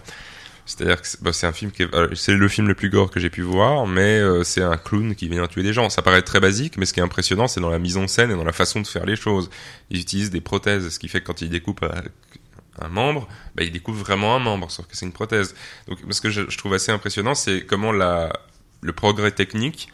C'est-à-dire 0.65 1.01
que 1.01 1.07
c'est 1.07 1.21
bah, 1.21 1.31
un 1.43 1.51
film 1.51 1.71
euh, 1.79 2.09
c'est 2.15 2.33
le 2.33 2.47
film 2.47 2.67
le 2.67 2.75
plus 2.75 2.89
gore 2.89 3.11
que 3.11 3.19
j'ai 3.19 3.29
pu 3.29 3.41
voir, 3.41 3.85
mais 3.85 4.19
euh, 4.19 4.43
c'est 4.43 4.63
un 4.63 4.77
clown 4.77 5.15
qui 5.15 5.29
vient 5.29 5.45
tuer 5.47 5.63
des 5.63 5.73
gens. 5.73 5.89
Ça 5.89 6.01
paraît 6.01 6.23
très 6.23 6.39
basique, 6.39 6.77
mais 6.77 6.85
ce 6.85 6.93
qui 6.93 6.99
est 6.99 7.03
impressionnant, 7.03 7.47
c'est 7.47 7.61
dans 7.61 7.69
la 7.69 7.79
mise 7.79 7.97
en 7.97 8.07
scène 8.07 8.31
et 8.31 8.35
dans 8.35 8.43
la 8.43 8.53
façon 8.53 8.81
de 8.81 8.87
faire 8.87 9.05
les 9.05 9.15
choses. 9.15 9.49
Ils 9.91 10.01
utilisent 10.01 10.31
des 10.31 10.41
prothèses, 10.41 10.89
ce 10.89 10.99
qui 10.99 11.07
fait 11.07 11.21
que 11.21 11.27
quand 11.27 11.41
ils 11.41 11.49
découpent 11.49 11.85
un 12.79 12.89
membre, 12.89 13.27
bah, 13.55 13.63
ils 13.63 13.71
découpent 13.71 13.95
vraiment 13.95 14.35
un 14.35 14.39
membre, 14.39 14.71
sauf 14.71 14.87
que 14.87 14.97
c'est 14.97 15.05
une 15.05 15.13
prothèse. 15.13 15.55
Donc, 15.87 15.99
ce 16.09 16.21
que 16.21 16.29
je, 16.29 16.41
trouve 16.57 16.73
assez 16.73 16.91
impressionnant, 16.91 17.35
c'est 17.35 17.65
comment 17.65 17.91
le 17.91 18.93
progrès 18.93 19.31
technique 19.31 19.89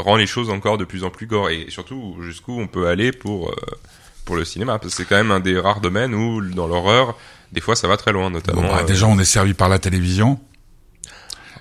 rend 0.00 0.16
les 0.16 0.26
choses 0.26 0.50
encore 0.50 0.78
de 0.78 0.84
plus 0.84 1.04
en 1.04 1.10
plus 1.10 1.26
gore 1.26 1.50
et 1.50 1.66
surtout 1.68 2.16
jusqu'où 2.22 2.58
on 2.58 2.66
peut 2.66 2.88
aller 2.88 3.12
pour 3.12 3.50
euh, 3.50 3.54
pour 4.24 4.34
le 4.34 4.46
cinéma 4.46 4.80
c'est 4.88 5.04
quand 5.04 5.16
même 5.16 5.30
un 5.30 5.40
des 5.40 5.58
rares 5.58 5.82
domaines 5.82 6.14
où 6.14 6.40
dans 6.40 6.66
l'horreur 6.66 7.18
des 7.52 7.60
fois 7.60 7.76
ça 7.76 7.88
va 7.88 7.96
très 7.96 8.12
loin 8.12 8.30
notamment 8.30 8.62
Bon, 8.62 8.68
bah, 8.68 8.80
euh, 8.82 8.86
déjà, 8.86 9.06
on 9.06 9.18
est 9.18 9.24
servi 9.24 9.54
par 9.54 9.68
la 9.68 9.78
télévision. 9.78 10.40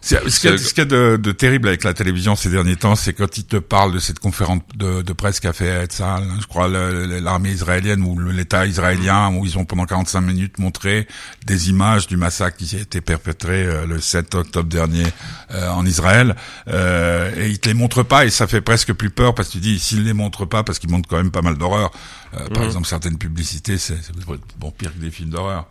Ce 0.01 0.15
qu'il 0.39 0.49
y 0.49 0.53
a, 0.53 0.57
ce 0.57 0.69
qu'il 0.73 0.77
y 0.77 0.81
a 0.81 0.85
de, 0.85 1.17
de 1.21 1.31
terrible 1.33 1.67
avec 1.67 1.83
la 1.83 1.93
télévision 1.93 2.37
ces 2.37 2.49
derniers 2.49 2.77
temps, 2.77 2.95
c'est 2.95 3.11
quand 3.11 3.37
ils 3.37 3.43
te 3.43 3.57
parlent 3.57 3.91
de 3.91 3.99
cette 3.99 4.19
conférence 4.19 4.61
de, 4.75 5.01
de 5.01 5.13
presse 5.13 5.41
qu'a 5.41 5.51
fait 5.51 5.83
Etzal, 5.83 6.23
je 6.39 6.47
crois, 6.47 6.69
l'armée 6.69 7.51
israélienne 7.51 8.01
ou 8.03 8.17
l'État 8.17 8.65
israélien, 8.65 9.29
où 9.35 9.45
ils 9.45 9.57
ont 9.57 9.65
pendant 9.65 9.85
45 9.85 10.21
minutes 10.21 10.57
montré 10.57 11.05
des 11.45 11.69
images 11.69 12.07
du 12.07 12.15
massacre 12.15 12.55
qui 12.55 12.77
a 12.77 12.79
été 12.79 13.01
perpétré 13.01 13.65
euh, 13.65 13.85
le 13.85 13.99
7 13.99 14.35
octobre 14.35 14.69
dernier 14.69 15.03
euh, 15.51 15.67
en 15.71 15.85
Israël, 15.85 16.37
euh, 16.69 17.35
et 17.35 17.49
ils 17.49 17.59
te 17.59 17.67
les 17.67 17.73
montrent 17.75 18.03
pas, 18.03 18.25
et 18.25 18.29
ça 18.29 18.47
fait 18.47 18.61
presque 18.61 18.93
plus 18.93 19.09
peur 19.09 19.35
parce 19.35 19.49
que 19.49 19.53
tu 19.53 19.59
dis, 19.59 19.79
s'ils 19.79 20.05
les 20.05 20.13
montrent 20.13 20.45
pas, 20.45 20.63
parce 20.63 20.79
qu'ils 20.79 20.89
montrent 20.89 21.09
quand 21.09 21.17
même 21.17 21.31
pas 21.31 21.41
mal 21.41 21.57
d'horreur, 21.57 21.91
euh, 22.35 22.47
par 22.47 22.61
Mhm. 22.61 22.69
exemple 22.69 22.87
certaines 22.87 23.17
publicités, 23.17 23.77
c'est 23.77 23.97
c'est 24.01 24.13
bon 24.57 24.71
pire 24.71 24.93
que 24.93 24.99
des 24.99 25.11
films 25.11 25.31
d'horreur. 25.31 25.67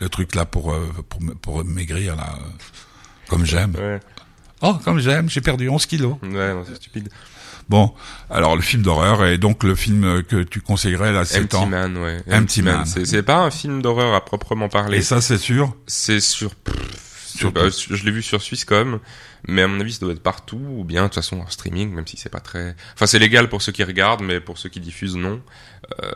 Le 0.00 0.08
truc 0.08 0.34
là 0.34 0.44
pour 0.44 0.72
euh, 0.72 0.88
pour, 1.08 1.20
pour 1.42 1.64
maigrir 1.64 2.16
là, 2.16 2.34
euh, 2.38 2.42
comme 3.28 3.44
j'aime. 3.44 3.74
ouais, 3.76 4.00
Oh, 4.62 4.74
comme 4.84 4.98
j'aime, 4.98 5.30
j'ai 5.30 5.40
perdu 5.40 5.68
11 5.68 5.86
kilos. 5.86 6.16
ouais 6.22 6.54
non, 6.54 6.64
c'est 6.66 6.76
stupide 6.76 7.08
Bon, 7.68 7.94
alors 8.30 8.56
le 8.56 8.62
film 8.62 8.82
d'horreur 8.82 9.24
est 9.24 9.38
donc 9.38 9.62
le 9.62 9.74
film 9.76 10.22
que 10.24 10.42
tu 10.42 10.60
conseillerais 10.60 11.12
là, 11.12 11.24
7 11.24 11.54
Empty. 11.54 11.66
Man 11.70 11.96
ouais 11.98 12.22
Empty 12.30 12.62
Man. 12.62 12.84
c'est 12.84 13.04
c'est 13.06 13.22
pas 13.22 13.38
un 13.38 13.50
film 13.50 13.80
d'horreur 13.80 14.12
à 14.14 14.24
proprement 14.24 14.68
parler 14.68 14.98
Et 14.98 15.02
ça, 15.02 15.20
c'est 15.20 15.38
sûr? 15.38 15.74
c'est 15.86 16.20
sur 16.20 16.50
bah, 17.54 17.68
je 17.70 18.04
l'ai 18.04 18.10
vu 18.10 18.22
sur 18.22 18.42
Swisscom, 18.42 18.98
mais 19.48 19.62
à 19.62 19.68
mon 19.68 19.80
avis, 19.80 19.92
ça 19.94 20.00
doit 20.00 20.12
être 20.12 20.22
partout, 20.22 20.60
ou 20.60 20.84
bien 20.84 21.02
de 21.04 21.06
toute 21.06 21.14
façon 21.14 21.38
en 21.40 21.48
streaming, 21.48 21.90
même 21.94 22.06
si 22.06 22.18
c'est 22.18 22.28
pas 22.28 22.40
très. 22.40 22.74
Enfin, 22.94 23.06
c'est 23.06 23.18
légal 23.20 23.48
pour 23.48 23.62
ceux 23.62 23.72
qui 23.72 23.82
regardent, 23.84 24.22
mais 24.22 24.40
pour 24.40 24.58
ceux 24.58 24.68
qui 24.68 24.80
diffusent, 24.80 25.16
non. 25.16 25.40
Euh, 26.02 26.12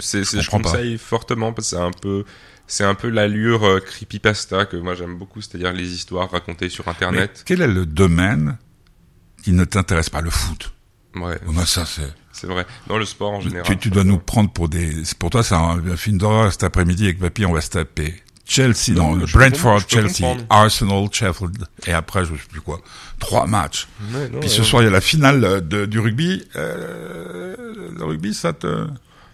c'est, 0.00 0.24
c'est- 0.24 0.40
je 0.40 0.50
pas. 0.50 0.58
conseille 0.58 0.98
fortement 0.98 1.52
parce 1.52 1.70
que 1.70 1.76
c'est 1.76 1.82
un 1.82 1.92
peu, 1.92 2.24
c'est 2.68 2.84
un 2.84 2.94
peu 2.94 3.08
l'allure 3.08 3.64
euh, 3.64 3.80
creepypasta 3.80 4.66
que 4.66 4.76
moi 4.76 4.94
j'aime 4.94 5.16
beaucoup, 5.18 5.40
c'est-à-dire 5.40 5.72
les 5.72 5.92
histoires 5.92 6.30
racontées 6.30 6.68
sur 6.68 6.84
Mais 6.86 6.92
Internet. 6.92 7.42
quel 7.44 7.60
est 7.62 7.66
le 7.68 7.84
domaine 7.86 8.56
qui 9.42 9.52
ne 9.52 9.64
t'intéresse 9.64 10.10
pas 10.10 10.20
Le 10.20 10.30
foot? 10.30 10.72
Ouais, 11.16 11.38
Moi, 11.46 11.64
ça, 11.66 11.84
c'est. 11.86 12.12
c'est 12.32 12.46
vrai. 12.46 12.66
Dans 12.86 12.98
le 12.98 13.04
sport 13.04 13.32
en 13.32 13.40
général. 13.40 13.64
Tu, 13.66 13.76
tu 13.78 13.90
dois 13.90 14.04
nous 14.04 14.18
prendre 14.18 14.50
pour 14.52 14.68
des. 14.68 14.94
Pour 15.18 15.30
toi, 15.30 15.42
c'est 15.42 15.54
un, 15.54 15.82
un 15.84 15.96
film 15.96 16.18
d'horreur 16.18 16.52
cet 16.52 16.62
après-midi 16.64 17.04
avec 17.04 17.18
Papy, 17.18 17.44
on 17.46 17.52
va 17.52 17.60
se 17.62 17.70
taper. 17.70 18.14
Chelsea, 18.50 18.92
Non, 18.94 19.14
non, 19.16 19.24
Brentford, 19.32 19.80
Chelsea, 19.88 20.08
comprendre. 20.20 20.44
Arsenal, 20.48 21.08
Sheffield, 21.12 21.66
et 21.86 21.92
après, 21.92 22.24
je 22.24 22.30
sais 22.34 22.48
plus 22.50 22.62
quoi. 22.62 22.80
Trois 23.18 23.46
matchs. 23.46 23.86
Ouais, 24.12 24.28
non, 24.30 24.40
Puis 24.40 24.48
ouais. 24.48 24.54
ce 24.56 24.62
soir, 24.62 24.82
il 24.82 24.86
y 24.86 24.88
a 24.88 24.90
la 24.92 25.02
finale 25.02 25.44
euh, 25.44 25.60
de, 25.60 25.84
du 25.84 25.98
rugby. 25.98 26.42
Euh, 26.56 27.56
le 27.98 28.04
rugby, 28.04 28.32
ça 28.34 28.52
te. 28.52 28.86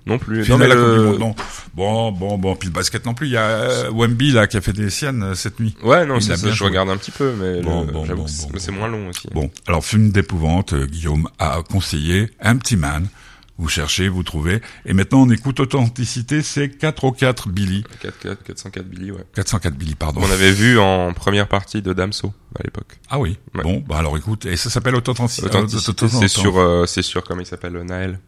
Non 0.07 0.19
plus. 0.19 0.47
Non, 0.51 0.59
mais 0.59 0.69
la 0.69 0.75
Coupe 0.77 0.85
du 0.85 0.97
le- 0.97 1.03
Monde, 1.05 1.19
non. 1.19 1.35
Bon, 1.75 2.13
bon, 2.13 2.37
bon. 2.39 2.57
Puis 2.57 2.69
le 2.69 2.75
basket 2.75 3.07
non 3.07 3.15
plus. 3.15 3.27
Il 3.27 3.33
y 3.33 3.37
a 3.39 3.47
euh, 3.47 3.91
Wemby 3.91 4.33
là 4.33 4.47
qui 4.47 4.57
a 4.57 4.61
fait 4.61 4.73
des 4.75 4.91
siennes 4.91 5.23
euh, 5.23 5.35
cette 5.35 5.59
nuit. 5.61 5.75
Ouais, 5.83 6.05
non, 6.05 6.21
c'est 6.21 6.37
ça, 6.37 6.49
je 6.51 6.55
joué. 6.55 6.69
regarde 6.69 6.91
un 6.91 6.97
petit 6.99 7.11
peu, 7.11 7.33
mais 7.41 7.63
Bon, 7.63 7.85
le- 7.85 7.93
bon, 7.93 8.05
j'avoue 8.05 8.25
bon, 8.27 8.49
que 8.53 8.59
c'est 8.61 8.73
moins 8.73 8.89
long 8.89 9.09
aussi. 9.09 9.29
Bon, 9.33 9.51
alors 9.67 9.85
film 9.85 10.11
d'épouvante, 10.11 10.75
euh, 10.75 10.87
Guillaume 10.87 11.27
a 11.39 11.63
conseillé 11.69 12.31
Empty 12.45 12.77
Man. 12.77 13.07
Vous 13.57 13.69
cherchez, 13.69 14.09
vous 14.09 14.25
trouvez. 14.25 14.61
Et 14.85 14.95
maintenant, 14.95 15.23
on 15.23 15.31
écoute 15.31 15.61
Authenticité, 15.61 16.43
c'est 16.43 16.69
404 16.71 17.49
Billy. 17.51 17.85
4, 18.03 18.19
4, 18.19 18.43
404 18.43 18.85
Billy, 18.87 19.13
ouais. 19.13 19.25
404 19.37 19.75
Billy, 19.77 19.95
pardon. 19.95 20.21
On 20.25 20.31
avait 20.31 20.51
vu 20.51 20.77
en 20.81 21.13
première 21.13 21.47
partie 21.47 21.81
de 21.81 21.93
Damso 21.93 22.35
à 22.59 22.65
l'époque. 22.65 22.99
Ah 23.09 23.21
oui. 23.21 23.39
Ouais. 23.55 23.63
Bon, 23.63 23.85
bah 23.89 23.99
alors 23.99 24.17
écoute, 24.19 24.45
et 24.47 24.57
ça 24.57 24.71
s'appelle 24.71 24.97
Authenticité. 24.97 25.47
Authenticité, 25.47 26.09
c'est 26.09 26.27
sur, 26.29 26.59
euh, 26.59 26.85
c'est 26.87 27.03
sur, 27.03 27.23
comment 27.23 27.43
il 27.43 27.47
s'appelle, 27.47 27.77
euh, 27.77 27.85
Naël. 27.85 28.19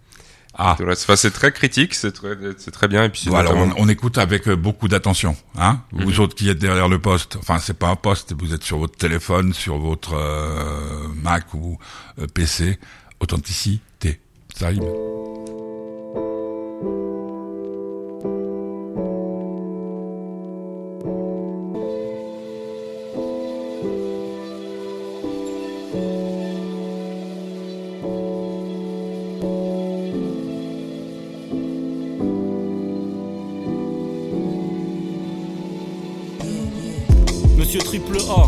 Ah. 0.59 0.75
C'est- 0.79 0.85
Enfin, 0.91 1.17
c'est 1.17 1.31
très 1.31 1.53
critique, 1.53 1.95
c'est 1.95 2.13
très, 2.13 2.35
c'est 2.59 2.71
très 2.71 2.89
bien, 2.89 3.05
et 3.05 3.09
puis 3.11 3.25
Voilà, 3.27 3.51
on, 3.53 3.67
notamment- 3.67 3.75
on 3.79 3.89
écoute 3.89 4.17
avec 4.19 4.49
euh, 4.49 4.57
beaucoup 4.57 4.89
d'attention, 4.89 5.37
hein. 5.59 5.81
Mhm. 5.93 6.05
Vous 6.05 6.21
autres 6.21 6.35
qui 6.35 6.49
êtes 6.49 6.59
derrière 6.59 6.89
le 6.89 6.99
poste, 6.99 7.37
enfin 7.37 7.59
c'est 7.59 7.79
pas 7.79 7.89
un 7.89 7.97
poste, 7.97 8.33
vous 8.39 8.55
êtes 8.55 8.65
sur 8.65 8.79
votre 8.79 8.97
téléphone, 8.97 9.53
sur 9.53 9.79
votre 9.79 10.15
euh, 10.15 11.09
Mac 11.23 11.53
ou 11.55 11.79
euh, 12.19 12.27
PC. 12.33 12.79
Authenticité, 13.21 14.21
ça 14.55 14.69
rime. 14.69 14.83
Monsieur 37.67 37.81
Triple 37.81 38.19
A. 38.31 38.47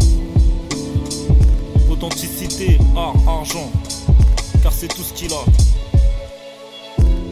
Authenticité, 1.90 2.78
art, 2.96 3.16
argent. 3.26 3.68
Car 4.62 4.72
c'est 4.72 4.86
tout 4.86 5.02
ce 5.02 5.12
qu'il 5.12 5.32
a. 5.32 5.44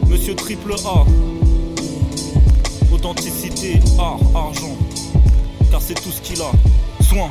Monsieur 0.09 0.35
Triple 0.35 0.73
A. 0.83 1.05
Authenticité, 2.93 3.79
art, 3.97 4.19
argent. 4.35 4.75
Car 5.71 5.81
c'est 5.81 5.93
tout 5.93 6.11
ce 6.11 6.19
qu'il 6.19 6.41
a. 6.41 6.51
Soin. 7.01 7.29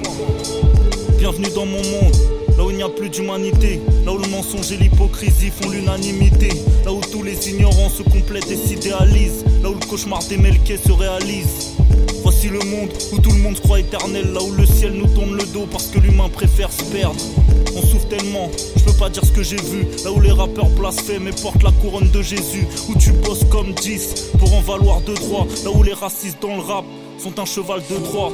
Bienvenue 1.19 1.51
dans 1.55 1.67
mon 1.67 1.83
monde. 1.91 2.17
Là 2.57 2.65
où 2.65 2.71
il 2.71 2.77
n'y 2.77 2.83
a 2.83 2.89
plus 2.89 3.11
d'humanité, 3.11 3.83
là 4.07 4.15
où 4.15 4.17
le 4.17 4.29
mensonge 4.29 4.73
et 4.73 4.79
l'hypocrisie 4.79 5.51
font 5.51 5.69
l'unanimité, 5.69 6.49
là 6.87 6.95
où 6.95 7.03
tous 7.13 7.23
les 7.23 7.51
ignorants 7.51 7.91
se 7.91 8.03
complètent 8.03 8.51
et 8.51 8.57
s'idéalisent, 8.57 9.45
là 9.63 9.69
où 9.69 9.75
le 9.75 9.87
cauchemar 9.87 10.25
des 10.31 10.39
Melkés 10.39 10.79
se 10.79 10.93
réalise. 10.93 11.77
Le 12.49 12.61
monde 12.71 12.91
où 13.13 13.19
tout 13.19 13.31
le 13.31 13.39
monde 13.39 13.57
se 13.57 13.61
croit 13.61 13.81
éternel, 13.81 14.33
là 14.33 14.41
où 14.41 14.53
le 14.53 14.65
ciel 14.65 14.93
nous 14.93 15.09
tourne 15.09 15.37
le 15.37 15.45
dos 15.47 15.67
parce 15.71 15.89
que 15.89 15.99
l'humain 15.99 16.29
préfère 16.29 16.73
se 16.73 16.85
perdre. 16.85 17.21
On 17.77 17.83
souffre 17.83 18.09
tellement, 18.09 18.51
je 18.77 18.85
peux 18.85 18.93
pas 18.93 19.11
dire 19.11 19.25
ce 19.25 19.33
que 19.33 19.43
j'ai 19.43 19.57
vu. 19.57 19.85
Là 20.05 20.13
où 20.13 20.21
les 20.21 20.31
rappeurs 20.31 20.71
blasphèment 20.71 21.29
et 21.29 21.33
portent 21.43 21.63
la 21.65 21.73
couronne 21.73 22.09
de 22.11 22.23
Jésus. 22.23 22.67
Où 22.89 22.97
tu 22.97 23.11
bosses 23.13 23.45
comme 23.51 23.73
10 23.73 24.31
pour 24.39 24.55
en 24.55 24.61
valoir 24.61 25.01
de 25.01 25.15
droit. 25.15 25.47
Là 25.65 25.71
où 25.71 25.83
les 25.83 25.93
racistes 25.93 26.39
dans 26.41 26.55
le 26.55 26.63
rap 26.63 26.85
sont 27.19 27.39
un 27.41 27.45
cheval 27.45 27.83
de 27.91 27.97
Troie. 27.97 28.33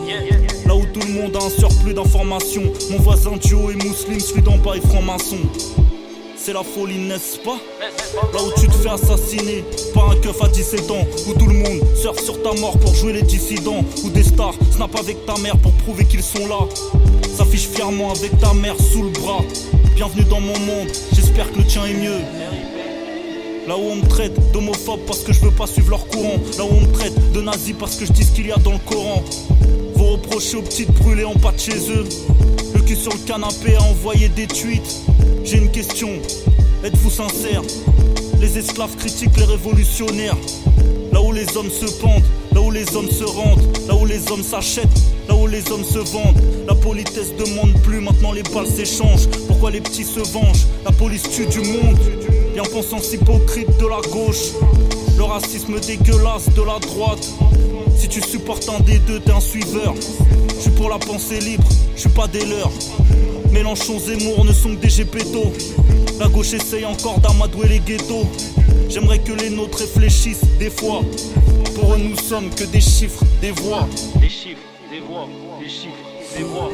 Là 0.67 0.75
où 0.77 0.85
tout 0.93 1.01
le 1.07 1.15
monde 1.15 1.35
a 1.35 1.45
un 1.45 1.51
surplus 1.51 1.95
d'informations. 1.95 2.71
Mon 2.91 2.99
voisin 2.99 3.37
du 3.39 3.55
haut 3.55 3.71
est 3.71 3.83
musulman, 3.83 4.21
celui 4.21 4.43
d'en 4.43 4.59
bas 4.59 4.75
est 4.77 4.87
franc-maçon. 4.87 5.39
C'est 6.37 6.53
la 6.53 6.63
folie, 6.63 6.99
n'est-ce 6.99 7.39
pas? 7.39 7.59
Là 8.15 8.43
où 8.43 8.61
tu 8.61 8.67
te 8.69 8.75
fais 8.75 8.91
assassiner 8.91 9.65
par 9.95 10.11
un 10.11 10.17
keuf 10.17 10.43
à 10.43 10.49
17 10.49 10.91
ans 10.91 11.07
Où 11.27 11.33
tout 11.33 11.47
le 11.47 11.55
monde 11.55 11.81
surfe 11.97 12.23
sur 12.23 12.43
ta 12.43 12.53
mort 12.61 12.79
pour 12.79 12.95
jouer 12.95 13.15
les 13.15 13.23
dissidents 13.23 13.85
Où 14.05 14.11
des 14.11 14.23
stars 14.23 14.55
snap 14.71 14.95
avec 14.99 15.25
ta 15.25 15.37
mère 15.39 15.57
pour 15.59 15.73
prouver 15.73 16.05
qu'ils 16.05 16.23
sont 16.23 16.47
là. 16.47 16.59
S'affiche 17.37 17.69
fièrement 17.69 18.13
avec 18.13 18.39
ta 18.39 18.53
mère 18.53 18.77
sous 18.79 19.03
le 19.03 19.11
bras. 19.11 19.41
Bienvenue 19.95 20.25
dans 20.25 20.41
mon 20.41 20.59
monde, 20.59 20.89
j'espère 21.13 21.51
que 21.53 21.59
le 21.59 21.65
tien 21.65 21.85
est 21.85 21.95
mieux. 21.95 22.21
Là 23.67 23.77
où 23.77 23.81
on 23.81 23.97
me 23.97 24.07
traite 24.07 24.53
d'homophobe 24.53 25.01
parce 25.07 25.21
que 25.21 25.33
je 25.33 25.41
veux 25.41 25.51
pas 25.51 25.67
suivre 25.67 25.91
leur 25.91 26.07
courant. 26.09 26.39
Là 26.59 26.65
où 26.65 26.69
on 26.71 26.81
me 26.81 26.93
traite 26.93 27.33
de 27.33 27.41
nazi 27.41 27.73
parce 27.73 27.97
que 27.97 28.05
je 28.05 28.13
dis 28.13 28.25
ce 28.25 28.33
qu'il 28.33 28.47
y 28.47 28.53
a 28.53 28.57
dans 28.57 28.73
le 28.73 28.79
Coran. 28.79 29.23
Vous 29.95 30.05
reprochez 30.05 30.57
aux 30.57 30.63
petites 30.63 30.93
brûlées 30.93 31.25
en 31.25 31.35
bas 31.35 31.53
de 31.53 31.61
chez 31.61 31.91
eux. 31.91 32.05
Le 32.75 32.81
cul 32.81 32.97
sur 32.97 33.13
le 33.13 33.19
canapé 33.27 33.77
à 33.77 33.83
envoyer 33.83 34.29
des 34.29 34.47
tweets. 34.47 35.03
J'ai 35.45 35.59
une 35.59 35.71
question, 35.71 36.11
êtes-vous 36.85 37.11
sincère? 37.11 37.63
Les 38.41 38.59
esclaves 38.59 38.97
critiquent 38.97 39.37
les 39.37 39.45
révolutionnaires 39.45 40.37
Là 41.13 41.21
où 41.21 41.31
les 41.31 41.47
hommes 41.57 41.71
se 41.71 41.85
pendent, 42.01 42.25
là 42.55 42.63
où 42.63 42.71
les 42.71 42.97
hommes 42.97 43.11
se 43.11 43.25
rendent, 43.25 43.63
là 43.87 43.95
où 43.95 44.07
les 44.07 44.31
hommes 44.31 44.43
s'achètent, 44.43 44.89
là 45.29 45.35
où 45.35 45.47
les 45.47 45.71
hommes 45.71 45.85
se 45.85 45.99
vendent. 45.99 46.41
La 46.67 46.75
politesse 46.75 47.35
demande 47.37 47.75
plus, 47.83 48.01
maintenant 48.01 48.33
les 48.33 48.43
balles 48.43 48.67
s'échangent. 48.67 49.29
Pourquoi 49.47 49.71
les 49.71 49.83
petits 49.83 50.05
se 50.05 50.21
vengent? 50.21 50.67
La 50.87 50.93
police 50.93 51.25
tue 51.25 51.47
du 51.47 51.61
monde. 51.61 51.99
Bien 52.55 52.63
pensance 52.63 53.13
hypocrite 53.13 53.69
de 53.79 53.87
la 53.87 54.01
gauche. 54.11 54.53
Le 55.19 55.25
racisme 55.25 55.79
dégueulasse 55.81 56.49
de 56.57 56.63
la 56.63 56.79
droite. 56.79 57.31
Si 57.99 58.09
tu 58.09 58.23
supportes 58.23 58.69
un 58.71 58.81
des 58.81 58.99
deux, 59.01 59.21
t'es 59.21 59.33
un 59.33 59.41
suiveur. 59.41 59.95
Je 60.57 60.63
suis 60.63 60.71
pour 60.71 60.89
la 60.89 60.99
pensée 60.99 61.41
libre, 61.41 61.69
je 61.95 62.01
suis 62.01 62.11
pas 62.11 62.27
des 62.27 62.47
leurs. 62.47 62.73
Mélenchon, 63.53 63.99
Zemmour 63.99 64.47
ne 64.47 64.53
sont 64.53 64.71
que 64.71 64.81
des 64.81 64.89
gépétos. 64.89 65.53
La 66.19 66.29
gauche 66.29 66.55
essaye 66.55 66.87
encore 66.87 67.21
d'amadouer 67.21 67.69
les 67.69 67.81
ghettos. 67.81 68.27
J'aimerais 68.89 69.19
que 69.19 69.33
les 69.33 69.51
nôtres 69.51 69.79
réfléchissent 69.79 70.45
des 70.59 70.71
fois. 70.71 71.03
Pour 71.75 71.93
eux, 71.93 71.99
nous 71.99 72.17
sommes 72.17 72.49
que 72.51 72.65
des 72.65 72.81
chiffres, 72.81 73.23
des 73.43 73.51
voix. 73.51 73.87
Des 74.21 74.29
chiffres, 74.29 74.59
des 74.91 75.01
voix, 75.01 75.29
des 75.63 75.69
chiffres, 75.69 75.93
des 76.37 76.45
voix. 76.45 76.71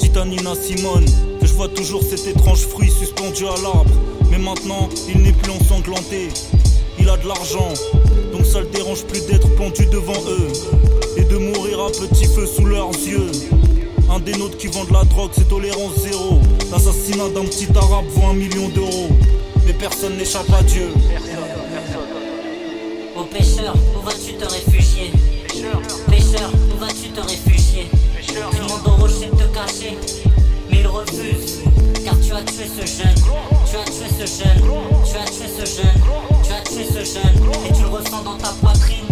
Dites 0.00 0.16
à 0.16 0.24
Nina 0.24 0.54
Simone 0.54 1.04
que 1.40 1.46
je 1.46 1.52
vois 1.52 1.68
toujours 1.68 2.02
cet 2.02 2.26
étrange 2.28 2.60
fruit 2.60 2.90
suspendu 2.90 3.46
à 3.46 3.60
l'arbre. 3.62 3.90
Mais 4.30 4.38
maintenant, 4.38 4.88
il 5.12 5.20
n'est 5.20 5.32
plus 5.32 5.50
ensanglanté. 5.50 6.28
Il 7.00 7.08
a 7.08 7.16
de 7.16 7.26
l'argent, 7.26 7.72
donc 8.32 8.46
ça 8.46 8.60
le 8.60 8.66
dérange 8.66 9.02
plus 9.04 9.26
d'être 9.26 9.52
pendu 9.56 9.86
devant 9.86 10.20
eux. 10.28 10.52
Et 11.16 11.24
de 11.24 11.36
mourir 11.36 11.80
à 11.80 11.90
petit 11.90 12.26
feu 12.26 12.46
sous 12.46 12.66
leurs 12.66 12.92
yeux. 12.92 13.30
Un 14.14 14.20
des 14.20 14.34
nôtres 14.34 14.56
qui 14.58 14.68
vend 14.68 14.84
de 14.84 14.92
la 14.92 15.02
drogue, 15.02 15.32
c'est 15.32 15.48
tolérance 15.48 15.96
zéro. 16.04 16.38
L'assassinat 16.70 17.30
d'un 17.30 17.44
petit 17.46 17.66
arabe 17.74 18.04
vaut 18.10 18.26
un 18.26 18.34
million 18.34 18.68
d'euros. 18.68 19.08
Mais 19.66 19.72
personne 19.72 20.16
n'échappe 20.16 20.48
à 20.56 20.62
Dieu. 20.62 20.92
Ô 23.16 23.24
pêcheur, 23.24 23.74
où 23.74 24.06
vas-tu 24.06 24.34
te 24.34 24.44
réfugier? 24.44 25.10
Pêcheur, 26.08 26.48
où 26.72 26.78
vas-tu 26.78 27.08
te 27.08 27.20
réfugier? 27.22 27.90
Tu 28.24 28.34
demandes 28.34 28.86
au 28.86 29.02
rocher 29.02 29.30
de 29.32 29.36
te 29.36 29.52
cacher, 29.52 29.98
mais 30.70 30.78
il 30.78 30.86
refuse. 30.86 31.62
Car 32.04 32.14
tu 32.20 32.32
as 32.34 32.42
tué 32.42 32.66
ce 32.68 32.86
jeune, 32.86 33.16
tu 33.68 33.76
as 33.76 33.84
tué 33.84 34.06
ce 34.16 34.26
jeune, 34.44 34.62
tu 35.10 35.16
as 35.16 35.24
tué 35.24 35.48
ce 35.58 35.64
jeune, 35.82 36.00
tu 36.44 36.52
as 36.52 36.60
tué 36.60 36.84
ce 36.84 37.14
jeune, 37.14 37.34
et 37.66 37.72
tu 37.72 37.82
le 37.82 37.88
ressens 37.88 38.22
dans 38.22 38.36
ta 38.36 38.50
poitrine. 38.62 39.06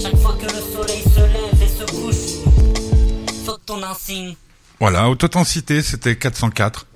Chaque 0.00 0.16
fois 0.16 0.36
que 0.36 0.46
le 0.46 0.62
soleil 0.74 1.02
se 1.04 1.20
lève 1.20 1.62
et 1.62 1.68
se 1.68 1.84
couche, 1.92 2.47
ton 3.68 3.82
insigne. 3.82 4.34
Voilà, 4.80 5.10
Authenticité, 5.10 5.82
c'était 5.82 6.16
404. 6.16 6.86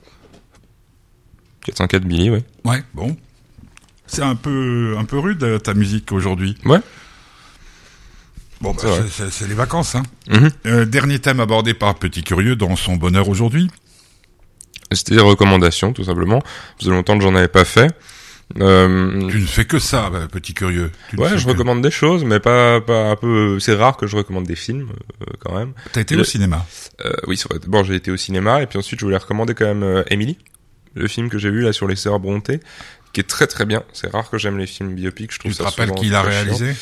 404 1.66 2.04
Billy, 2.04 2.30
ouais. 2.30 2.44
Ouais, 2.64 2.82
bon. 2.94 3.16
C'est 4.06 4.22
un 4.22 4.34
peu, 4.34 4.96
un 4.98 5.04
peu 5.04 5.18
rude 5.18 5.42
euh, 5.42 5.58
ta 5.58 5.74
musique 5.74 6.10
aujourd'hui. 6.12 6.56
Ouais. 6.64 6.80
Bon, 8.62 8.72
bah, 8.72 8.88
C'est 9.30 9.48
les 9.48 9.54
vacances, 9.54 9.94
hein. 9.94 10.02
Mhm. 10.30 10.50
Euh, 10.66 10.84
dernier 10.86 11.18
thème 11.18 11.40
abordé 11.40 11.74
par 11.74 11.94
Petit 11.96 12.22
Curieux 12.22 12.56
dans 12.56 12.74
son 12.76 12.96
bonheur 12.96 13.28
aujourd'hui. 13.28 13.70
C'était 14.92 15.16
des 15.16 15.20
recommandations, 15.20 15.92
tout 15.92 16.04
simplement. 16.04 16.40
Ça 16.40 16.50
faisait 16.78 16.90
longtemps 16.90 17.18
que 17.18 17.24
j'en 17.24 17.34
avais 17.34 17.48
pas 17.48 17.64
fait. 17.64 17.94
Euh, 18.60 19.28
Tu 19.30 19.38
ne 19.40 19.46
fais 19.46 19.64
que 19.64 19.78
ça, 19.78 20.10
bah, 20.10 20.26
petit 20.30 20.52
curieux. 20.54 20.90
Tu 21.10 21.16
ouais, 21.16 21.36
je 21.38 21.44
que- 21.44 21.50
recommande 21.50 21.80
des 21.82 21.90
choses, 21.90 22.24
mais 22.24 22.38
pas, 22.40 22.80
pas 22.80 23.10
un 23.10 23.16
peu. 23.16 23.58
C'est 23.60 23.74
rare 23.74 23.96
que 23.96 24.06
je 24.06 24.16
recommande 24.16 24.44
des 24.46 24.56
films, 24.56 24.88
euh, 25.22 25.26
quand 25.38 25.54
même. 25.54 25.72
T'as 25.92 26.00
été 26.02 26.14
Le- 26.14 26.20
au 26.20 26.24
cinéma. 26.24 26.66
Euh, 27.04 27.12
oui, 27.26 27.36
c'est 27.36 27.48
vrai. 27.48 27.58
D'abord, 27.60 27.84
j'ai 27.84 27.94
été 27.94 28.10
au 28.10 28.16
cinéma, 28.16 28.62
et 28.62 28.66
puis 28.66 28.78
ensuite, 28.78 29.00
je 29.00 29.04
voulais 29.04 29.16
recommander 29.16 29.54
quand 29.54 29.64
même 29.66 29.82
euh, 29.82 30.02
Emily, 30.08 30.38
le 30.94 31.08
film 31.08 31.28
que 31.30 31.38
j'ai 31.38 31.50
vu 31.50 31.62
là 31.62 31.72
sur 31.72 31.88
les 31.88 31.96
sœurs 31.96 32.20
Brontë, 32.20 32.60
qui 33.12 33.20
est 33.20 33.28
très 33.28 33.46
très 33.46 33.64
bien. 33.66 33.82
C'est 33.92 34.10
rare 34.10 34.28
que 34.30 34.38
j'aime 34.38 34.58
les 34.58 34.66
films 34.66 34.94
biopics. 34.94 35.32
Je 35.32 35.38
trouve 35.38 35.52
Tu 35.52 35.58
te 35.58 35.62
rappelles 35.62 35.92
qui 35.92 36.08
l'a 36.08 36.22
réalisé 36.22 36.74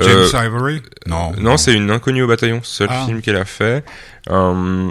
James 0.00 0.26
Ivory? 0.46 0.82
Non. 1.06 1.32
Non, 1.38 1.56
c'est 1.56 1.72
une 1.74 1.90
inconnue 1.90 2.22
au 2.22 2.26
bataillon, 2.26 2.60
seul 2.62 2.88
Ah. 2.90 3.04
film 3.06 3.22
qu'elle 3.22 3.36
a 3.36 3.44
fait. 3.44 3.84
Euh, 4.30 4.90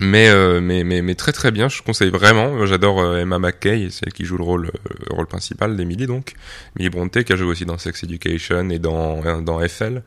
mais, 0.00 0.28
euh, 0.28 0.60
mais 0.60 0.84
mais 0.84 1.02
mais 1.02 1.14
très 1.14 1.32
très 1.32 1.50
bien, 1.50 1.68
je 1.68 1.82
conseille 1.82 2.10
vraiment. 2.10 2.64
J'adore 2.66 3.00
euh, 3.00 3.18
Emma 3.20 3.38
McKay, 3.38 3.88
c'est 3.90 4.06
elle 4.06 4.12
qui 4.12 4.24
joue 4.24 4.36
le 4.38 4.44
rôle 4.44 4.66
euh, 4.66 4.94
le 5.10 5.14
rôle 5.16 5.26
principal 5.26 5.76
d'Emily 5.76 6.06
donc. 6.06 6.34
Emily 6.76 6.90
Brontë 6.90 7.24
qui 7.24 7.32
a 7.32 7.36
joué 7.36 7.48
aussi 7.48 7.64
dans 7.64 7.78
Sex 7.78 8.02
Education 8.04 8.70
et 8.70 8.78
dans 8.78 9.24
euh, 9.24 9.40
dans 9.40 9.60
FL. 9.66 10.02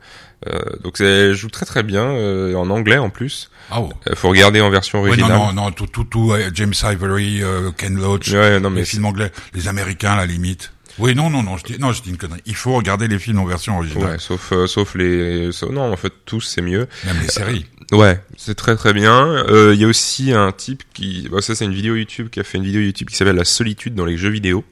Euh, 0.48 0.58
donc 0.82 1.00
elle 1.00 1.34
joue 1.34 1.48
très 1.50 1.66
très 1.66 1.82
bien 1.82 2.04
euh, 2.04 2.54
en 2.54 2.70
anglais 2.70 2.98
en 2.98 3.10
plus. 3.10 3.50
Ah 3.70 3.80
oh. 3.80 3.90
Euh, 4.08 4.14
faut 4.14 4.28
regarder 4.30 4.60
en 4.60 4.70
version 4.70 5.00
Ouais, 5.02 5.08
originale. 5.10 5.32
non, 5.36 5.46
non, 5.52 5.64
non, 5.64 5.70
tout, 5.72 5.86
tout, 5.86 6.04
tout, 6.04 6.32
euh, 6.32 6.50
James 6.54 6.74
Ivory, 6.82 7.42
euh, 7.42 7.70
Ken 7.76 7.94
Loach, 7.94 8.28
Ouais, 8.32 8.58
non, 8.60 8.70
les 8.70 8.74
mais 8.76 8.84
films 8.84 9.04
anglais, 9.04 9.30
les 9.54 9.68
Américains, 9.68 10.12
à 10.12 10.16
la 10.16 10.26
limite. 10.26 10.72
Oui, 10.98 11.14
non, 11.14 11.30
non, 11.30 11.42
non, 11.42 11.56
je 11.56 11.64
dis, 11.64 11.78
non, 11.78 11.92
je 11.92 12.02
dis 12.02 12.10
une 12.10 12.18
connerie. 12.18 12.42
Il 12.44 12.54
faut 12.54 12.74
regarder 12.74 13.08
les 13.08 13.18
films 13.18 13.38
en 13.38 13.46
version 13.46 13.78
originale, 13.78 14.10
Ouais, 14.12 14.18
sauf 14.18 14.52
euh, 14.52 14.66
sauf 14.66 14.94
les 14.94 15.50
sauf- 15.52 15.70
non 15.70 15.90
en 15.92 15.96
fait 15.96 16.12
tous 16.26 16.40
c'est 16.42 16.60
mieux. 16.60 16.86
même 17.06 17.18
les 17.22 17.28
séries. 17.28 17.64
Ouais, 17.92 18.20
c'est 18.36 18.54
très 18.54 18.74
très 18.76 18.92
bien. 18.92 19.26
Euh, 19.48 19.72
Il 19.74 19.80
y 19.80 19.84
a 19.84 19.86
aussi 19.88 20.32
un 20.32 20.50
type 20.52 20.82
qui, 20.94 21.28
bon, 21.30 21.40
ça 21.40 21.54
c'est 21.54 21.64
une 21.66 21.74
vidéo 21.74 21.94
YouTube 21.94 22.28
qui 22.30 22.40
a 22.40 22.44
fait 22.44 22.58
une 22.58 22.64
vidéo 22.64 22.80
YouTube 22.80 23.08
qui 23.10 23.16
s'appelle 23.16 23.36
La 23.36 23.44
solitude 23.44 23.94
dans 23.94 24.06
les 24.06 24.16
jeux 24.16 24.30
vidéo. 24.30 24.64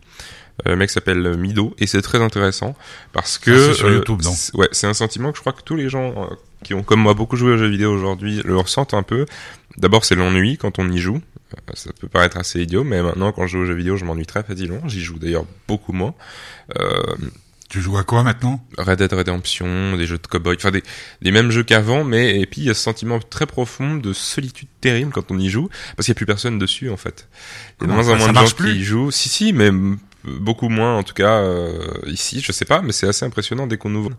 Euh, 0.66 0.70
le 0.70 0.76
mec 0.76 0.90
s'appelle 0.90 1.24
euh, 1.26 1.36
Mido 1.36 1.74
et 1.78 1.86
c'est 1.86 2.02
très 2.02 2.20
intéressant 2.22 2.74
parce 3.12 3.38
que 3.38 3.50
Ah, 3.50 3.68
c'est 3.72 3.74
sur 3.78 3.86
euh, 3.88 3.94
YouTube, 3.94 4.18
c'est- 4.22 4.54
ouais, 4.56 4.68
c'est 4.72 4.86
un 4.86 4.94
sentiment 4.94 5.30
que 5.32 5.36
je 5.36 5.40
crois 5.42 5.52
que 5.54 5.62
tous 5.62 5.76
les 5.76 5.88
gens 5.88 6.28
euh, 6.30 6.34
qui 6.64 6.74
ont 6.74 6.82
comme 6.82 7.00
moi 7.00 7.14
beaucoup 7.14 7.36
joué 7.36 7.52
aux 7.52 7.56
jeux 7.58 7.68
vidéo 7.68 7.92
aujourd'hui 7.92 8.42
le 8.44 8.56
ressentent 8.56 8.92
un 8.94 9.02
peu. 9.02 9.24
D'abord 9.78 10.04
c'est 10.04 10.14
l'ennui 10.16 10.56
quand 10.58 10.78
on 10.78 10.90
y 10.90 10.98
joue. 10.98 11.20
Euh, 11.54 11.72
Ça 11.74 11.90
peut 11.98 12.08
paraître 12.08 12.36
assez 12.36 12.60
idiot, 12.60 12.84
mais 12.84 13.02
maintenant 13.02 13.32
quand 13.32 13.46
je 13.46 13.52
joue 13.56 13.62
aux 13.64 13.66
jeux 13.66 13.74
vidéo, 13.74 13.96
je 13.96 14.04
m'ennuie 14.04 14.26
très 14.26 14.42
facilement. 14.42 14.80
J'y 14.86 15.00
joue 15.00 15.18
d'ailleurs 15.18 15.44
beaucoup 15.68 15.92
moins. 15.92 16.14
Euh, 16.78 17.00
Tu 17.70 17.80
joues 17.80 17.96
à 17.96 18.02
quoi 18.02 18.24
maintenant 18.24 18.66
Red 18.78 18.98
Dead 18.98 19.12
Redemption, 19.12 19.96
des 19.96 20.04
jeux 20.04 20.18
de 20.18 20.26
cowboy, 20.26 20.56
enfin 20.56 20.72
des, 20.72 20.82
des 21.22 21.30
mêmes 21.30 21.52
jeux 21.52 21.62
qu'avant, 21.62 22.02
mais 22.02 22.40
et 22.40 22.44
puis 22.44 22.62
il 22.62 22.64
y 22.64 22.70
a 22.70 22.74
ce 22.74 22.82
sentiment 22.82 23.20
très 23.20 23.46
profond 23.46 23.94
de 23.94 24.12
solitude 24.12 24.68
terrible 24.80 25.12
quand 25.12 25.30
on 25.30 25.38
y 25.38 25.48
joue, 25.48 25.68
parce 25.94 26.06
qu'il 26.06 26.12
n'y 26.12 26.16
a 26.16 26.18
plus 26.18 26.26
personne 26.26 26.58
dessus 26.58 26.90
en 26.90 26.96
fait. 26.96 27.28
Il 27.80 27.82
y 27.82 27.84
a 27.84 27.86
de 27.86 27.92
moins 27.92 28.08
en 28.08 28.16
moins 28.16 28.32
de 28.32 28.46
gens 28.46 28.56
qui 28.56 28.72
y 28.72 28.82
jouent. 28.82 29.12
Si 29.12 29.28
si, 29.28 29.52
mais 29.52 29.70
beaucoup 30.24 30.68
moins 30.68 30.96
en 30.96 31.04
tout 31.04 31.14
cas 31.14 31.38
euh, 31.42 31.86
ici, 32.06 32.40
je 32.40 32.50
sais 32.50 32.64
pas, 32.64 32.82
mais 32.82 32.90
c'est 32.90 33.06
assez 33.06 33.24
impressionnant 33.24 33.68
dès 33.68 33.76
qu'on 33.76 33.94
ouvre. 33.94 34.10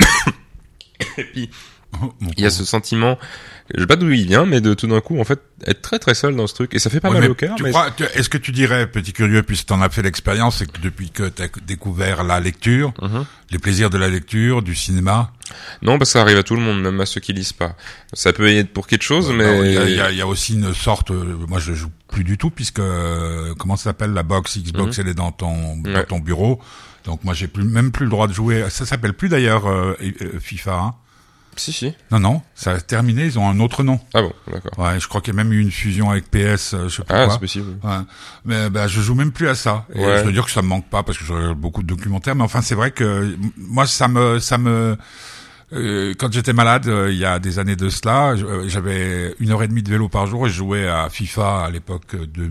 et 1.18 1.24
puis 1.24 1.50
il 2.36 2.40
y 2.42 2.46
a 2.46 2.50
ce 2.50 2.64
sentiment, 2.64 3.18
je 3.74 3.80
sais 3.80 3.86
pas 3.86 3.96
d'où 3.96 4.10
il 4.10 4.26
vient, 4.26 4.44
mais 4.46 4.60
de 4.60 4.74
tout 4.74 4.86
d'un 4.86 5.00
coup 5.00 5.18
en 5.20 5.24
fait 5.24 5.40
être 5.66 5.80
très 5.82 5.98
très 5.98 6.14
seul 6.14 6.36
dans 6.36 6.46
ce 6.46 6.54
truc 6.54 6.74
et 6.74 6.78
ça 6.78 6.90
fait 6.90 7.00
pas 7.00 7.10
Ouais, 7.10 7.20
mal 7.20 7.30
au 7.30 7.34
cœur. 7.34 7.56
mais 7.62 7.72
Est-ce 8.14 8.28
que 8.28 8.38
tu 8.38 8.52
dirais, 8.52 8.86
petit 8.86 9.12
curieux, 9.12 9.42
puisque 9.42 9.66
tu 9.66 9.72
en 9.72 9.80
as 9.82 9.88
fait 9.88 10.02
l'expérience, 10.02 10.60
et 10.62 10.66
que 10.66 10.80
depuis 10.80 11.10
que 11.10 11.28
tu 11.28 11.42
as 11.42 11.48
découvert 11.66 12.24
la 12.24 12.40
lecture, 12.40 12.92
Mhm. 13.02 13.24
les 13.50 13.58
plaisirs 13.58 13.90
de 13.90 13.98
la 13.98 14.08
lecture, 14.08 14.62
du 14.62 14.74
cinéma, 14.74 15.32
Non, 15.80 15.96
parce 15.98 16.10
que 16.10 16.12
ça 16.12 16.20
arrive 16.20 16.36
à 16.36 16.42
tout 16.42 16.54
le 16.56 16.60
monde, 16.60 16.82
même 16.82 17.00
à 17.00 17.06
ceux 17.06 17.20
qui 17.22 17.32
lisent 17.32 17.54
pas. 17.54 17.74
Ça 18.12 18.34
peut 18.34 18.48
être 18.48 18.70
pour 18.72 18.86
quelque 18.86 19.02
chose, 19.02 19.32
mais 19.32 19.44
Alors, 19.44 19.64
il 19.64 19.72
y, 19.72 19.78
a, 19.78 19.84
il 19.88 19.96
y 19.96 20.00
a- 20.00 20.10
il 20.12 20.16
y 20.18 20.20
a 20.20 20.26
aussi 20.26 20.52
une 20.54 20.74
sorte, 20.74 21.10
euh, 21.10 21.36
moi 21.48 21.58
je 21.58 21.72
joue 21.72 21.90
plus 22.08 22.22
du 22.22 22.36
tout 22.36 22.50
puisque 22.50 22.80
euh, 22.80 23.54
comment 23.58 23.76
ça 23.76 23.84
s'appelle 23.84 24.12
la 24.12 24.22
box 24.22 24.58
Xbox 24.58 24.98
elle 24.98 25.08
est 25.08 25.14
dans 25.14 25.32
ton 25.32 25.76
dans 25.78 26.04
ton 26.04 26.18
bureau, 26.20 26.60
donc 27.04 27.24
moi 27.24 27.32
j'ai 27.32 27.48
plus 27.48 27.64
même 27.64 27.92
plus 27.92 28.04
le 28.04 28.10
droit 28.10 28.28
de 28.28 28.34
jouer. 28.34 28.64
Ça 28.68 28.84
s'appelle 28.84 29.14
plus 29.14 29.30
d'ailleurs 29.30 29.66
euh, 29.66 29.94
euh, 30.02 30.38
FIFA. 30.38 30.74
Hein. 30.78 30.94
Si 31.60 31.72
si. 31.72 31.92
Non 32.10 32.18
non, 32.20 32.42
ça 32.54 32.72
a 32.72 32.80
terminé. 32.80 33.24
Ils 33.24 33.38
ont 33.38 33.48
un 33.48 33.60
autre 33.60 33.82
nom. 33.82 34.00
Ah 34.14 34.22
bon, 34.22 34.32
d'accord. 34.52 34.72
Ouais, 34.78 34.98
je 35.00 35.08
crois 35.08 35.20
qu'il 35.20 35.34
y 35.34 35.36
a 35.36 35.42
même 35.42 35.52
eu 35.52 35.60
une 35.60 35.70
fusion 35.70 36.10
avec 36.10 36.30
PS, 36.30 36.74
euh, 36.74 36.88
je 36.88 36.96
sais 36.96 37.02
pas 37.04 37.24
Ah, 37.24 37.28
c'est 37.30 37.38
possible. 37.40 37.76
Ouais. 37.82 37.96
Mais 38.44 38.70
bah, 38.70 38.86
je 38.88 39.00
joue 39.00 39.14
même 39.14 39.32
plus 39.32 39.48
à 39.48 39.54
ça. 39.54 39.86
Et 39.94 39.98
Ouais. 40.04 40.18
je 40.20 40.24
veux 40.24 40.32
dire 40.32 40.44
que 40.44 40.50
ça 40.50 40.62
me 40.62 40.68
manque 40.68 40.88
pas 40.88 41.02
parce 41.02 41.18
que 41.18 41.24
je 41.24 41.32
regarde 41.32 41.58
beaucoup 41.58 41.82
de 41.82 41.88
documentaires. 41.88 42.34
Mais 42.34 42.44
enfin, 42.44 42.62
c'est 42.62 42.74
vrai 42.74 42.90
que 42.90 43.36
moi, 43.56 43.86
ça 43.86 44.08
me, 44.08 44.38
ça 44.38 44.58
me, 44.58 44.96
euh, 45.72 46.14
quand 46.18 46.32
j'étais 46.32 46.52
malade, 46.54 46.86
euh, 46.88 47.12
il 47.12 47.18
y 47.18 47.24
a 47.26 47.38
des 47.38 47.58
années 47.58 47.76
de 47.76 47.88
cela, 47.90 48.34
j'avais 48.66 49.34
une 49.38 49.50
heure 49.50 49.62
et 49.62 49.68
demie 49.68 49.82
de 49.82 49.90
vélo 49.90 50.08
par 50.08 50.26
jour 50.26 50.46
et 50.46 50.50
je 50.50 50.54
jouais 50.56 50.88
à 50.88 51.08
FIFA 51.10 51.64
à 51.64 51.70
l'époque 51.70 52.16
de 52.16 52.44
euh, 52.44 52.48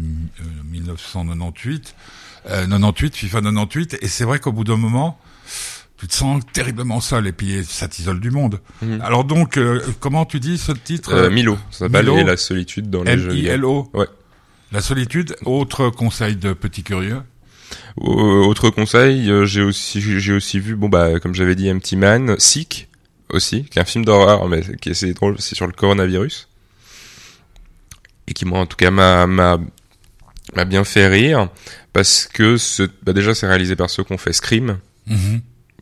1998, 0.70 1.96
euh, 2.50 2.68
98, 2.68 3.16
FIFA 3.16 3.42
98. 3.42 3.98
Et 4.02 4.08
c'est 4.08 4.24
vrai 4.24 4.40
qu'au 4.40 4.52
bout 4.52 4.64
d'un 4.64 4.78
moment, 4.78 5.20
tu 5.98 6.08
te 6.08 6.14
sens 6.14 6.44
terriblement 6.54 7.02
seul 7.02 7.28
et 7.28 7.32
puis 7.32 7.64
ça 7.66 7.88
t'isole 7.88 8.20
du 8.20 8.32
monde. 8.32 8.60
Mhm. 8.82 9.02
Alors 9.02 9.24
donc, 9.24 9.58
euh, 9.58 9.82
comment 10.00 10.26
tu 10.26 10.40
dis 10.40 10.58
ce 10.58 10.72
titre 10.72 11.14
Euh, 11.14 11.30
Milo, 11.30 11.58
ça 11.72 11.80
s'appelle 11.86 12.06
Milo. 12.06 12.18
Et 12.20 12.24
la 12.24 12.38
solitude 12.38 12.90
dans 12.90 13.04
les 13.04 13.18
jeux 13.18 13.32
vidéo. 13.32 13.52
M-I-L-O. 13.54 13.90
Ouais. 13.94 14.08
La 14.72 14.82
solitude, 14.82 15.36
autre 15.46 15.90
conseil 15.90 16.36
de 16.36 16.54
petit 16.54 16.84
curieux. 16.84 17.22
Autre 17.98 18.70
conseil, 18.70 19.30
euh, 19.30 19.46
j'ai 19.46 19.62
aussi 19.62 20.02
j'ai 20.02 20.34
aussi 20.34 20.60
vu 20.60 20.76
bon 20.76 20.88
bah 20.88 21.20
comme 21.20 21.34
j'avais 21.34 21.56
dit 21.56 21.70
Empty 21.72 21.96
Man, 21.98 22.36
Sick 22.38 22.88
aussi, 23.30 23.66
qui 23.66 23.80
est 23.80 23.82
un 23.82 23.86
film 23.86 24.06
d'horreur 24.06 24.48
mais 24.48 24.62
qui 24.78 24.90
est 24.90 25.14
drôle, 25.14 25.36
c'est 25.40 25.56
sur 25.56 25.68
le 25.68 25.74
coronavirus 25.74 26.48
et 28.28 28.34
qui 28.34 28.46
moi 28.46 28.60
en 28.60 28.66
tout 28.66 28.78
cas 28.78 28.92
m'a 28.92 29.26
m'a 29.26 29.58
m'a 30.56 30.66
bien 30.66 30.84
fait 30.84 31.08
rire 31.08 31.50
parce 31.94 32.28
que 32.32 32.58
ce 32.58 32.84
bah 33.04 33.14
déjà 33.14 33.34
c'est 33.34 33.48
réalisé 33.48 33.76
par 33.76 33.90
ceux 33.90 34.04
qui 34.04 34.14
ont 34.14 34.18
fait 34.18 34.34
Scream, 34.34 34.78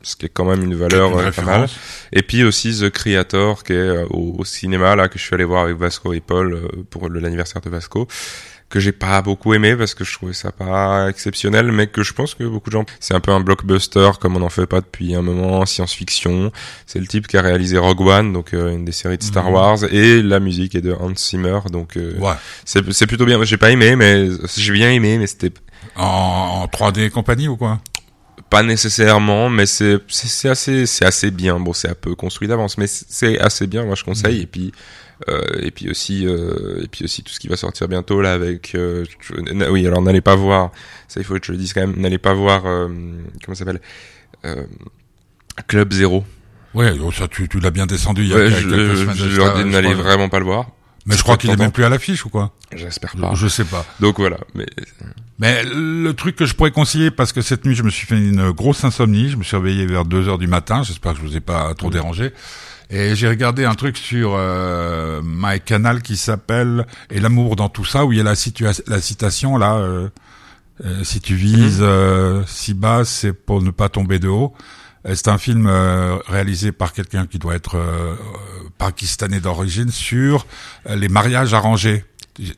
ce 0.05 0.15
qui 0.15 0.25
est 0.27 0.29
quand 0.29 0.45
même 0.45 0.63
une 0.63 0.75
valeur 0.75 1.11
Une 1.19 1.27
euh, 1.27 1.31
pas 1.31 1.41
mal. 1.41 1.67
Et 2.13 2.21
puis 2.21 2.43
aussi 2.43 2.77
The 2.79 2.89
Creator 2.89 3.63
qui 3.63 3.73
est 3.73 3.75
euh, 3.75 4.05
au, 4.11 4.35
au 4.39 4.45
cinéma 4.45 4.95
là 4.95 5.07
que 5.09 5.17
je 5.19 5.23
suis 5.23 5.33
allé 5.33 5.43
voir 5.45 5.63
avec 5.65 5.77
Vasco 5.77 6.13
et 6.13 6.19
Paul 6.21 6.53
euh, 6.53 6.67
pour 6.89 7.09
l'anniversaire 7.09 7.61
de 7.61 7.69
Vasco 7.69 8.07
que 8.67 8.79
j'ai 8.79 8.91
pas 8.91 9.21
beaucoup 9.21 9.53
aimé 9.53 9.75
parce 9.75 9.93
que 9.93 10.03
je 10.03 10.11
trouvais 10.13 10.33
ça 10.33 10.51
pas 10.51 11.07
exceptionnel 11.07 11.71
mais 11.71 11.85
que 11.87 12.01
je 12.01 12.13
pense 12.13 12.33
que 12.33 12.43
beaucoup 12.43 12.69
de 12.71 12.73
gens 12.77 12.85
c'est 12.99 13.13
un 13.13 13.19
peu 13.19 13.31
un 13.31 13.39
blockbuster 13.39 14.09
comme 14.19 14.35
on 14.35 14.39
n'en 14.39 14.49
fait 14.49 14.65
pas 14.65 14.81
depuis 14.81 15.13
un 15.15 15.21
moment 15.21 15.65
science-fiction 15.67 16.51
c'est 16.87 16.99
le 16.99 17.05
type 17.05 17.27
qui 17.27 17.37
a 17.37 17.41
réalisé 17.41 17.77
Rogue 17.77 18.01
One 18.01 18.33
donc 18.33 18.53
euh, 18.55 18.71
une 18.73 18.83
des 18.83 18.91
séries 18.91 19.19
de 19.19 19.23
Star 19.23 19.45
Mhm. 19.45 19.53
Wars 19.53 19.77
et 19.91 20.21
la 20.23 20.39
musique 20.39 20.73
est 20.75 20.81
de 20.81 20.93
Hans 20.93 21.13
Zimmer 21.15 21.59
donc 21.71 21.95
euh, 21.95 22.17
Ouais. 22.19 22.33
c'est 22.65 22.91
c'est 22.91 23.05
plutôt 23.07 23.25
bien 23.25 23.41
j'ai 23.43 23.57
pas 23.57 23.69
aimé 23.71 23.95
mais 23.95 24.29
j'ai 24.57 24.73
bien 24.73 24.89
aimé 24.91 25.17
mais 25.19 25.27
c'était 25.27 25.51
En, 25.95 26.63
en 26.63 26.65
3D 26.65 27.01
et 27.05 27.09
compagnie 27.11 27.47
ou 27.47 27.57
quoi? 27.57 27.79
Pas 28.55 28.63
nécessairement, 28.63 29.49
mais 29.49 29.65
c'est 29.65 29.99
assez 30.49 30.85
assez 31.01 31.31
bien. 31.31 31.59
Bon, 31.59 31.73
c'est 31.73 31.89
un 31.89 31.95
peu 31.95 32.15
construit 32.15 32.47
d'avance, 32.47 32.77
mais 32.77 32.87
c'est- 32.87 33.39
assez 33.39 33.67
bien. 33.67 33.83
Moi, 33.85 33.95
je 33.95 34.03
conseille. 34.03 34.41
Et 34.41 34.45
puis 34.47 34.71
euh, 35.29 35.41
et 35.61 35.71
puis 35.71 35.89
aussi 35.89 36.27
euh, 36.27 36.83
et 36.83 36.87
puis 36.87 37.05
aussi 37.05 37.23
tout 37.23 37.31
ce 37.31 37.39
qui 37.39 37.47
va 37.47 37.55
sortir 37.55 37.87
bientôt 37.87 38.21
là 38.21 38.33
avec. 38.33 38.75
euh, 38.75 39.05
je- 39.21 39.69
oui, 39.69 39.85
alors 39.87 40.01
n'allez 40.01 40.21
pas 40.21 40.35
voir. 40.35 40.71
Ça, 41.07 41.19
il 41.19 41.23
faut 41.25 41.33
que 41.39 41.45
je 41.45 41.51
le 41.51 41.57
dise 41.57 41.73
quand 41.73 41.81
même. 41.81 41.95
N'allez 41.97 42.17
pas 42.17 42.33
voir. 42.33 42.63
comment 42.63 43.55
s'appelle 43.55 43.79
Club 45.67 45.93
Zero. 45.93 46.23
Ouais, 46.73 46.91
oh, 47.01 47.11
ça 47.11 47.27
tu, 47.29 47.47
tu 47.47 47.59
l'as 47.61 47.71
bien 47.71 47.85
descendu 47.85 48.23
il 48.23 48.29
y 48.29 48.33
a, 48.33 48.49
je, 48.49 48.67
je, 48.69 49.29
je 49.29 49.37
leur 49.37 49.55
dis 49.55 49.63
n'allez 49.63 49.93
vraiment 49.93 50.27
pas 50.29 50.39
le 50.39 50.45
voir. 50.45 50.69
Mais 51.05 51.15
je 51.15 51.21
crois 51.23 51.37
qu'il 51.37 51.49
est 51.51 51.55
même 51.57 51.71
plus 51.71 51.83
à 51.83 51.89
l'affiche 51.89 52.25
ou 52.25 52.29
quoi? 52.29 52.51
J'espère 52.75 53.11
je, 53.15 53.21
pas. 53.21 53.33
je 53.35 53.47
sais 53.47 53.63
pas. 53.65 53.85
Donc 53.99 54.17
voilà. 54.19 54.37
Mais 54.55 54.65
Mais 55.37 55.63
le 55.63 56.11
truc 56.13 56.35
que 56.35 56.45
je 56.45 56.55
pourrais 56.55 56.71
conseiller, 56.71 57.11
parce 57.11 57.31
que 57.31 57.41
cette 57.41 57.65
nuit 57.65 57.75
je 57.75 57.83
me 57.83 57.89
suis 57.91 58.07
fait 58.07 58.17
une 58.17 58.49
grosse 58.51 58.83
insomnie, 58.83 59.29
je 59.29 59.37
me 59.37 59.43
suis 59.43 59.55
réveillé 59.55 59.85
vers 59.85 60.05
2 60.05 60.27
heures 60.29 60.37
du 60.39 60.47
matin, 60.47 60.81
j'espère 60.83 61.13
que 61.13 61.19
je 61.19 61.23
vous 61.25 61.37
ai 61.37 61.41
pas 61.41 61.71
Mm. 61.71 61.75
trop 61.75 61.89
dérangé, 61.91 62.33
et 62.89 63.15
j'ai 63.15 63.27
regardé 63.27 63.65
un 63.65 63.75
truc 63.75 63.97
sur 63.97 64.33
euh, 64.35 65.21
MyCanal 65.23 66.01
qui 66.01 66.17
s'appelle 66.17 66.87
«Et 67.11 67.19
l'amour 67.19 67.55
dans 67.55 67.69
tout 67.69 67.85
ça», 67.85 68.03
où 68.05 68.11
il 68.11 68.17
y 68.17 68.21
a 68.21 68.23
la, 68.23 68.33
situa- 68.35 68.81
la 68.87 68.99
citation 69.01 69.57
là, 69.57 69.75
euh, 69.75 70.09
euh, 70.85 71.03
si 71.03 71.19
tu 71.21 71.35
vises 71.35 71.81
Mm. 71.81 71.83
euh, 71.83 72.43
si 72.47 72.73
bas, 72.73 73.05
c'est 73.05 73.33
pour 73.33 73.61
ne 73.61 73.69
pas 73.71 73.89
tomber 73.89 74.17
de 74.17 74.27
haut». 74.29 74.53
Euh, 75.05 75.15
C'est 75.15 75.27
un 75.27 75.37
film 75.37 75.67
euh, 75.67 76.17
réalisé 76.27 76.71
par 76.71 76.93
quelqu'un 76.93 77.27
qui 77.27 77.39
doit 77.39 77.55
être 77.55 77.75
euh, 77.77 78.15
pakistanais 78.77 79.39
d'origine 79.39 79.89
sur 79.91 80.45
les 80.89 81.07
mariages 81.09 81.53
arrangés. 81.53 82.03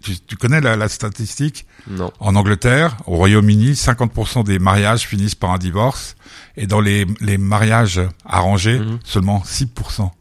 Tu, 0.02 0.18
tu- 0.20 0.36
connais 0.38 0.60
la, 0.60 0.76
la 0.76 0.90
statistique? 0.90 1.68
Non. 1.88 2.12
en 2.20 2.36
Angleterre, 2.36 2.98
au 3.06 3.16
Royaume-Uni, 3.16 3.74
50% 3.74 4.44
des 4.44 4.58
mariages 4.58 5.06
finissent 5.08 5.36
par 5.36 5.52
un 5.52 5.60
divorce. 5.60 6.16
Et 6.56 6.66
dans 6.66 6.82
les, 6.82 7.06
les 7.22 7.38
mariages 7.38 8.02
arrangés, 8.26 8.80
Mhm. 8.80 9.00
seulement 9.04 9.44
6%. 9.46 10.12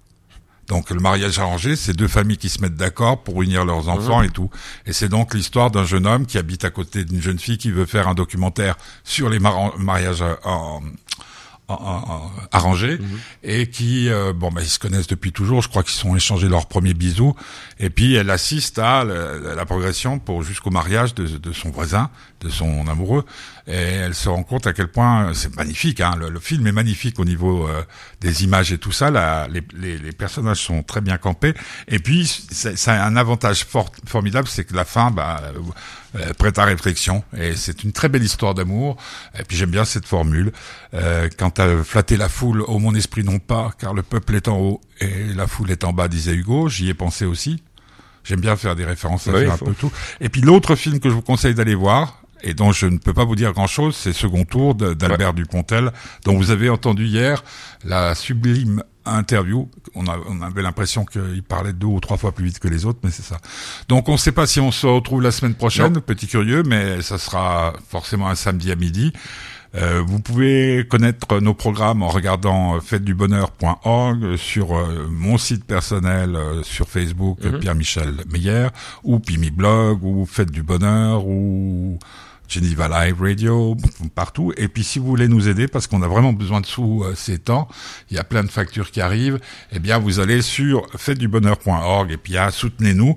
Donc 0.68 0.90
le 0.90 0.98
mariage 1.00 1.38
arrangé, 1.38 1.74
c'est 1.76 1.92
deux 1.94 2.08
familles 2.08 2.36
qui 2.38 2.48
se 2.48 2.60
mettent 2.60 2.74
d'accord 2.76 3.22
pour 3.22 3.40
unir 3.42 3.64
leurs 3.64 3.88
enfants 3.88 4.20
et 4.22 4.30
tout. 4.30 4.50
Et 4.84 4.92
c'est 4.92 5.08
donc 5.08 5.32
l'histoire 5.32 5.70
d'un 5.70 5.84
jeune 5.84 6.06
homme 6.06 6.26
qui 6.26 6.38
habite 6.38 6.64
à 6.64 6.70
côté 6.70 7.04
d'une 7.04 7.22
jeune 7.22 7.38
fille 7.38 7.56
qui 7.56 7.70
veut 7.70 7.86
faire 7.86 8.08
un 8.08 8.14
documentaire 8.14 8.74
sur 9.04 9.28
les 9.30 9.38
mari- 9.38 9.70
mariages 9.78 10.24
en, 10.44 10.82
en- 11.74 12.30
arrangé 12.52 12.98
et 13.42 13.68
qui 13.68 14.08
euh, 14.08 14.32
bon 14.32 14.50
bah 14.50 14.60
ils 14.62 14.68
se 14.68 14.78
connaissent 14.78 15.06
depuis 15.08 15.32
toujours. 15.32 15.62
Je 15.62 15.68
crois 15.68 15.82
qu'ils 15.82 15.92
sont 15.94 16.14
échangés 16.14 16.48
leur 16.48 16.66
premier 16.66 16.94
bisou 16.94 17.34
et 17.80 17.90
puis 17.90 18.14
elle 18.14 18.30
assiste 18.30 18.78
à 18.78 19.04
la, 19.04 19.54
la 19.54 19.64
progression 19.66 20.18
pour 20.18 20.42
jusqu'au 20.42 20.70
mariage 20.70 21.14
de, 21.14 21.26
de 21.26 21.52
son 21.52 21.70
voisin 21.70 22.10
de 22.46 22.50
son 22.52 22.86
amoureux 22.88 23.24
et 23.66 23.72
elle 23.74 24.14
se 24.14 24.28
rend 24.28 24.42
compte 24.44 24.66
à 24.66 24.72
quel 24.72 24.88
point 24.88 25.32
c'est 25.34 25.54
magnifique 25.56 26.00
hein, 26.00 26.14
le, 26.18 26.28
le 26.30 26.38
film 26.40 26.66
est 26.68 26.72
magnifique 26.72 27.18
au 27.18 27.24
niveau 27.24 27.66
euh, 27.68 27.82
des 28.20 28.44
images 28.44 28.72
et 28.72 28.78
tout 28.78 28.92
ça. 28.92 29.10
La, 29.10 29.48
les, 29.48 29.62
les, 29.74 29.98
les 29.98 30.12
personnages 30.12 30.60
sont 30.60 30.82
très 30.84 31.00
bien 31.00 31.18
campés. 31.18 31.52
Et 31.88 31.98
puis 31.98 32.26
c'est- 32.50 32.76
ça 32.76 33.02
a 33.02 33.06
un 33.06 33.16
avantage 33.16 33.64
fort, 33.64 33.90
formidable 34.06 34.46
c'est 34.48 34.64
que 34.64 34.74
la 34.74 34.84
fin 34.84 35.10
bah 35.10 35.42
euh, 36.16 36.32
prête 36.34 36.58
à 36.58 36.64
réflexion. 36.64 37.24
Et 37.36 37.56
c'est 37.56 37.82
une 37.84 37.92
très 37.92 38.08
belle 38.08 38.22
histoire 38.22 38.54
d'amour. 38.54 38.96
Et 39.38 39.42
puis 39.42 39.56
j'aime 39.56 39.70
bien 39.72 39.84
cette 39.84 40.06
formule 40.06 40.52
euh, 40.94 41.28
quant 41.36 41.52
à 41.58 41.82
flatter 41.82 42.16
la 42.16 42.28
foule 42.28 42.62
oh 42.68 42.78
mon 42.78 42.94
esprit 42.94 43.24
non 43.24 43.38
pas 43.40 43.72
car 43.78 43.92
le 43.94 44.02
peuple 44.04 44.36
est 44.36 44.46
en 44.48 44.58
haut 44.58 44.80
et 45.00 45.24
la 45.34 45.46
foule 45.48 45.70
est 45.72 45.82
en 45.84 45.92
bas 45.92 46.06
disait 46.08 46.34
Hugo. 46.34 46.68
J'y 46.68 46.88
ai 46.88 46.94
pensé 46.94 47.24
aussi. 47.24 47.62
J'aime 48.22 48.40
bien 48.40 48.56
faire 48.56 48.74
des 48.76 48.84
références 48.84 49.28
à 49.28 49.32
Oui, 49.32 49.40
faire 49.44 49.52
un 49.52 49.56
faut. 49.56 49.66
peu 49.66 49.74
tout. 49.74 49.92
Et 50.20 50.28
puis 50.28 50.40
l'autre 50.40 50.74
film 50.76 50.98
que 51.00 51.08
je 51.08 51.14
vous 51.14 51.22
conseille 51.22 51.54
d'aller 51.54 51.74
voir 51.76 52.22
et 52.42 52.54
dont 52.54 52.72
je 52.72 52.86
ne 52.86 52.98
peux 52.98 53.14
pas 53.14 53.24
vous 53.24 53.36
dire 53.36 53.52
grand 53.52 53.66
chose, 53.66 53.96
c'est 53.96 54.12
Second 54.12 54.44
Tour 54.44 54.74
d'Albert 54.74 55.34
Dupontel, 55.34 55.92
dont 56.24 56.36
vous 56.36 56.50
avez 56.50 56.68
entendu 56.70 57.06
hier 57.06 57.42
la 57.84 58.14
sublime 58.14 58.82
interview. 59.04 59.68
On, 59.94 60.06
a, 60.08 60.18
on 60.28 60.42
avait 60.42 60.62
l'impression 60.62 61.04
qu'il 61.04 61.42
parlait 61.42 61.72
deux 61.72 61.86
ou 61.86 62.00
trois 62.00 62.16
fois 62.16 62.32
plus 62.32 62.44
vite 62.46 62.58
que 62.58 62.68
les 62.68 62.84
autres, 62.86 62.98
mais 63.04 63.10
c'est 63.10 63.22
ça. 63.22 63.38
Donc 63.88 64.08
on 64.08 64.12
ne 64.12 64.16
sait 64.18 64.32
pas 64.32 64.46
si 64.46 64.60
on 64.60 64.72
se 64.72 64.86
retrouve 64.86 65.22
la 65.22 65.30
semaine 65.30 65.54
prochaine, 65.54 65.92
Non. 65.94 66.00
petit 66.00 66.26
curieux, 66.26 66.62
mais 66.64 67.02
ça 67.02 67.16
sera 67.18 67.72
forcément 67.88 68.28
un 68.28 68.34
samedi 68.34 68.70
à 68.72 68.76
midi. 68.76 69.12
Euh, 69.74 70.02
vous 70.06 70.20
pouvez 70.20 70.86
connaître 70.88 71.38
nos 71.40 71.52
programmes 71.52 72.02
en 72.02 72.08
regardant 72.08 72.76
euh, 72.76 72.80
fêtedubonheur.org 72.80 74.24
euh, 74.24 74.36
sur 74.36 74.74
euh, 74.74 75.06
mon 75.10 75.36
site 75.38 75.64
personnel 75.64 76.34
euh, 76.34 76.62
sur 76.62 76.88
Facebook 76.88 77.38
Mhm. 77.44 77.58
Pierre-Michel 77.58 78.14
Meyer 78.32 78.68
ou 79.04 79.18
Pimi 79.18 79.50
Blog 79.50 80.02
ou 80.02 80.24
Fête 80.24 80.50
du 80.50 80.62
Bonheur 80.62 81.26
ou 81.26 81.98
Geneva 82.48 82.88
Live 82.88 83.20
Radio 83.20 83.76
partout. 84.14 84.52
Et 84.56 84.68
puis 84.68 84.84
si 84.84 84.98
vous 84.98 85.06
voulez 85.06 85.28
nous 85.28 85.48
aider 85.48 85.68
parce 85.68 85.86
qu'on 85.86 86.02
a 86.02 86.08
vraiment 86.08 86.32
besoin 86.32 86.60
de 86.60 86.66
sous 86.66 87.02
euh, 87.04 87.14
ces 87.14 87.38
temps 87.38 87.68
il 88.10 88.16
y 88.16 88.20
a 88.20 88.24
plein 88.24 88.44
de 88.44 88.50
factures 88.50 88.90
qui 88.90 89.00
arrivent 89.00 89.38
eh 89.72 89.78
bien 89.78 89.98
vous 89.98 90.20
allez 90.20 90.42
sur 90.42 90.86
fêtedubonheur.org 90.96 92.12
et 92.12 92.16
puis 92.16 92.36
ah, 92.36 92.50
soutenez-nous 92.50 93.16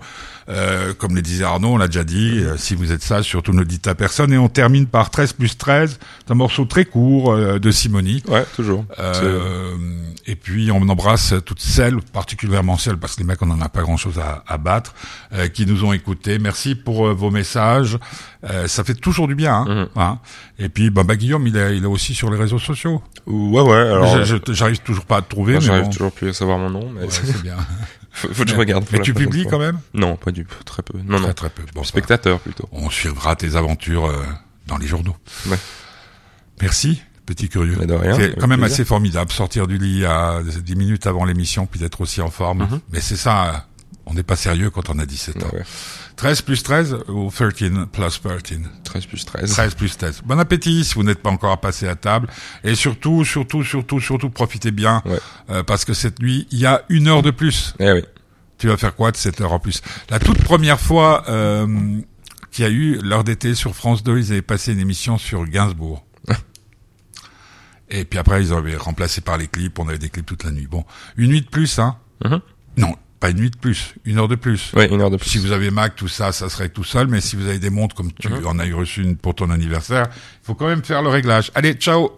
euh, 0.50 0.94
comme 0.96 1.16
le 1.16 1.22
disait 1.22 1.44
Arnaud 1.44 1.70
on 1.74 1.78
l'a 1.78 1.88
déjà 1.88 2.04
dit 2.04 2.40
euh, 2.40 2.58
si 2.58 2.74
vous 2.76 2.92
êtes 2.92 3.04
sage 3.04 3.26
surtout 3.26 3.54
ne 3.54 3.60
le 3.60 3.66
dites 3.66 3.88
à 3.88 3.94
personne 3.96 4.34
et 4.34 4.38
on 4.38 4.50
termine 4.50 4.88
par 4.88 5.10
13 5.12 5.34
plus 5.34 5.58
13 5.58 6.00
c'est 6.26 6.32
un 6.32 6.36
morceau 6.36 6.66
très 6.66 6.86
court 6.86 7.32
euh, 7.34 7.60
de 7.60 7.70
Simonie 7.72 8.24
Ouais, 8.28 8.46
toujours. 8.56 8.86
euh, 9.00 9.76
et 10.26 10.36
puis 10.36 10.72
on 10.72 10.82
embrasse 10.90 11.34
toutes 11.46 11.60
celles, 11.62 11.98
particulièrement 12.14 12.78
celles, 12.78 12.98
parce 12.98 13.16
que 13.16 13.22
les 13.22 13.26
mecs 13.26 13.42
on 13.42 13.48
n'en 13.48 13.62
a 13.62 13.70
pas 13.70 13.82
grand-chose 13.82 14.20
à, 14.20 14.44
à 14.48 14.58
battre, 14.58 14.94
euh, 15.34 15.48
qui 15.48 15.66
nous 15.66 15.84
ont 15.86 15.94
écoutés. 15.94 16.38
Merci 16.38 16.76
pour 16.76 17.12
vos 17.14 17.32
messages. 17.32 17.98
Euh, 18.50 18.68
ça 18.68 18.84
fait 18.84 18.94
toujours 18.94 19.28
du 19.28 19.34
bien. 19.36 19.56
Hein, 19.56 19.66
Mhm. 19.68 19.88
hein. 20.02 20.20
Et 20.60 20.70
puis 20.70 20.90
bah, 20.92 21.04
bah, 21.04 21.16
Guillaume, 21.16 21.48
il 21.48 21.58
est, 21.58 21.78
il 21.78 21.84
est 21.84 21.88
aussi 21.88 22.14
sur 22.14 22.30
les 22.30 22.38
réseaux 22.38 22.60
sociaux. 22.60 23.02
Ouais, 23.26 23.62
ouais. 23.62 23.76
Alors, 23.76 24.24
j'arrive 24.50 24.80
toujours 24.82 25.06
pas 25.06 25.18
à 25.18 25.22
te 25.24 25.30
trouver, 25.30 25.60
j'arrive 25.62 25.86
bon. 25.86 25.90
toujours 25.90 26.12
plus 26.12 26.30
à 26.30 26.34
savoir 26.34 26.58
mon 26.60 26.70
nom, 26.70 26.90
mais 26.94 27.02
Ouais, 27.02 27.08
c'est 27.10 27.42
bien. 27.42 27.56
faut, 28.12 28.28
faut 28.32 28.44
que 28.44 28.50
je 28.52 28.56
regarde. 28.56 28.86
Mais 28.92 29.00
tu 29.00 29.14
publies 29.16 29.44
fois. 29.44 29.52
quand 29.54 29.60
même? 29.60 29.80
Non, 29.96 30.16
pas 30.16 30.32
du 30.32 30.39
très 30.66 30.82
peu. 30.84 30.98
Non, 31.00 31.18
Très 31.18 31.28
non. 31.28 31.34
très 31.34 31.50
peu. 31.50 31.64
Bon, 31.74 31.82
bah, 31.82 31.88
Spectateur 31.88 32.40
plutôt. 32.40 32.68
on 32.72 32.90
suivra 32.90 33.36
tes 33.36 33.56
aventures 33.56 34.06
euh, 34.06 34.24
dans 34.68 34.78
les 34.78 34.88
journaux. 34.88 35.16
Ouais. 35.48 35.58
Merci, 36.62 37.02
petit 37.26 37.50
curieux. 37.50 37.78
C'est 37.80 38.36
quand 38.40 38.48
même 38.48 38.60
plaisir. 38.60 38.64
assez 38.76 38.86
formidable, 38.86 39.32
sortir 39.32 39.68
du 39.68 39.78
lit 39.78 40.06
à 40.06 40.42
10 40.44 40.76
minutes 40.76 41.08
avant 41.08 41.26
l'émission, 41.26 41.66
puis 41.66 41.80
d'être 41.80 42.02
aussi 42.02 42.22
en 42.22 42.30
forme. 42.30 42.64
Mhm. 42.64 42.80
Mais 42.92 43.00
c'est 43.02 43.16
ça, 43.16 43.68
on 44.06 44.14
n'est 44.14 44.24
pas 44.24 44.36
sérieux 44.36 44.70
quand 44.70 44.90
on 44.90 45.00
a 45.00 45.06
17 45.06 45.44
ans. 45.44 45.50
Ouais. 45.54 45.64
13 46.18 46.42
plus 46.42 46.62
13 46.64 46.98
ou 47.08 47.32
13 47.32 47.54
plus 47.54 47.88
13 47.94 48.20
13 48.84 49.06
plus 49.06 49.24
13. 49.26 49.52
13 49.52 49.74
plus 49.76 49.98
13. 49.98 50.22
Bon 50.26 50.38
appétit 50.38 50.84
si 50.84 50.96
vous 50.96 51.04
n'êtes 51.04 51.20
pas 51.22 51.30
encore 51.30 51.58
passé 51.62 51.88
à 51.88 51.96
table. 51.96 52.28
Et 52.66 52.76
surtout, 52.76 53.24
surtout, 53.24 53.64
surtout, 53.64 54.02
surtout, 54.02 54.30
profitez 54.30 54.72
bien. 54.72 55.02
Ouais. 55.06 55.18
euh, 55.50 55.64
parce 55.64 55.86
que 55.86 55.94
cette 55.94 56.20
nuit, 56.20 56.46
il 56.52 56.60
y 56.60 56.66
a 56.66 56.82
une 56.90 57.08
heure 57.08 57.22
de 57.22 57.32
plus. 57.32 57.74
Eh 57.80 57.92
oui. 57.94 58.04
Tu 58.60 58.68
vas 58.68 58.78
faire 58.78 58.96
quoi 58.96 59.12
de 59.12 59.18
cette 59.18 59.42
heure 59.42 59.54
en 59.54 59.60
plus? 59.60 59.82
La 60.10 60.20
toute 60.20 60.44
première 60.44 60.80
fois 60.80 61.24
euh, 61.30 61.66
qu'il 62.52 62.64
y 62.66 62.68
a 62.68 62.72
eu 62.72 63.00
l'heure 63.02 63.24
d'été 63.24 63.56
sur 63.56 63.74
France 63.76 64.04
2, 64.04 64.18
ils 64.20 64.32
avaient 64.32 64.42
passé 64.42 64.74
une 64.74 64.80
émission 64.80 65.18
sur 65.18 65.46
Gainsbourg. 65.46 66.06
Et 67.90 68.06
puis 68.06 68.20
après, 68.20 68.44
ils 68.44 68.54
avaient 68.54 68.76
remplacé 68.76 69.22
par 69.22 69.38
les 69.38 69.48
clips. 69.48 69.80
On 69.80 69.88
avait 69.88 69.98
des 69.98 70.10
clips 70.10 70.26
toute 70.26 70.44
la 70.44 70.52
nuit. 70.52 70.68
Bon, 70.68 70.86
une 71.18 71.30
nuit 71.32 71.42
de 71.42 71.48
plus, 71.50 71.80
hein 71.80 71.98
Mhm. 72.26 72.42
Non, 72.78 72.96
pas 73.22 73.30
une 73.30 73.38
nuit 73.38 73.50
de 73.50 73.58
plus, 73.58 73.96
une 74.06 74.18
heure 74.20 74.28
de 74.28 74.36
plus. 74.36 74.74
Ouais, 74.74 74.88
une 74.90 75.00
heure 75.02 75.10
de 75.10 75.16
plus. 75.18 75.30
Si 75.30 75.38
vous 75.38 75.52
avez 75.54 75.72
Mac, 75.72 75.96
tout 75.96 76.08
ça, 76.10 76.32
ça 76.34 76.50
serait 76.50 76.68
tout 76.70 76.84
seul. 76.84 77.08
Mais 77.08 77.22
si 77.22 77.36
vous 77.38 77.48
avez 77.48 77.60
des 77.60 77.70
montres 77.70 77.96
comme 77.96 78.12
tu 78.12 78.28
Mhm. 78.30 78.46
en 78.46 78.60
as 78.60 78.66
eu 78.66 78.74
reçu 78.74 79.02
une 79.04 79.16
pour 79.16 79.36
ton 79.36 79.50
anniversaire, 79.50 80.08
il 80.12 80.46
faut 80.46 80.54
quand 80.56 80.68
même 80.68 80.84
faire 80.84 81.02
le 81.02 81.10
réglage. 81.10 81.50
Allez, 81.56 81.74
ciao. 81.76 82.12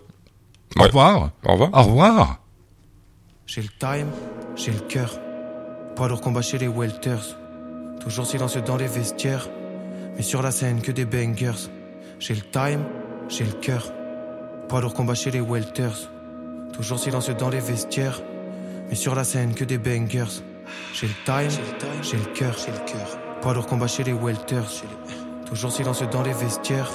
Au 0.77 0.83
revoir. 0.83 1.31
Au 1.45 1.51
revoir. 1.53 1.69
Au 1.73 1.83
revoir. 1.83 2.39
J'ai 3.45 3.61
le 3.61 3.69
time, 3.79 4.07
j'ai 4.55 4.71
le 4.71 4.79
cœur. 4.79 5.19
Poids 6.01 6.07
lourd 6.07 6.21
combat 6.21 6.41
chez 6.41 6.57
les 6.57 6.67
welters. 6.67 7.37
Toujours 7.99 8.25
silencieux 8.25 8.63
dans 8.63 8.75
les 8.75 8.87
vestiaires. 8.87 9.47
Mais 10.15 10.23
sur 10.23 10.41
la 10.41 10.49
scène 10.49 10.81
que 10.81 10.91
des 10.91 11.05
bangers. 11.05 11.69
J'ai 12.17 12.33
le 12.33 12.41
time, 12.41 12.83
j'ai 13.29 13.43
le 13.43 13.51
cœur. 13.51 13.93
Poids 14.67 14.81
lourd 14.81 14.95
combat 14.95 15.13
chez 15.13 15.29
les 15.29 15.41
welters. 15.41 16.09
Toujours 16.73 16.97
silencieux 16.97 17.35
dans 17.35 17.49
les 17.49 17.59
vestiaires. 17.59 18.19
Mais 18.89 18.95
sur 18.95 19.13
la 19.13 19.23
scène 19.23 19.53
que 19.53 19.63
des 19.63 19.77
bangers. 19.77 20.41
J'ai 20.91 21.05
le 21.05 21.13
time, 21.23 21.51
j'ai 22.01 22.17
le 22.17 22.33
cœur. 22.33 22.55
Poids 23.43 23.53
lourd 23.53 23.67
combat 23.67 23.85
chez 23.85 24.03
les 24.03 24.13
welters. 24.13 24.81
Toujours 25.45 25.71
silencieux 25.71 26.07
dans 26.07 26.23
les 26.23 26.33
vestiaires. 26.33 26.89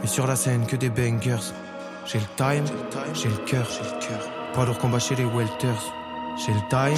Mais 0.00 0.08
sur 0.08 0.26
la 0.26 0.36
scène 0.36 0.64
que 0.64 0.76
des 0.76 0.88
bangers. 0.88 1.52
J'ai 2.06 2.20
le 2.20 2.24
time, 2.38 2.64
j'ai 3.12 3.28
le 3.28 3.44
cœur. 3.44 3.68
Poids 4.54 4.64
lourd 4.64 4.78
combat 4.78 4.98
chez 4.98 5.14
les 5.14 5.26
welters. 5.26 5.99
J'ai 6.36 6.52
le 6.52 6.60
time, 6.68 6.96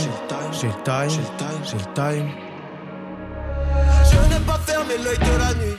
j'ai 0.52 0.66
le 0.68 0.74
time, 0.84 1.10
j'ai 1.64 1.76
le 1.76 1.94
time. 1.94 2.30
Je 4.10 4.34
n'ai 4.34 4.40
pas 4.40 4.58
fermé 4.66 4.94
l'œil 5.02 5.18
de 5.18 5.38
la 5.38 5.54
nuit. 5.54 5.76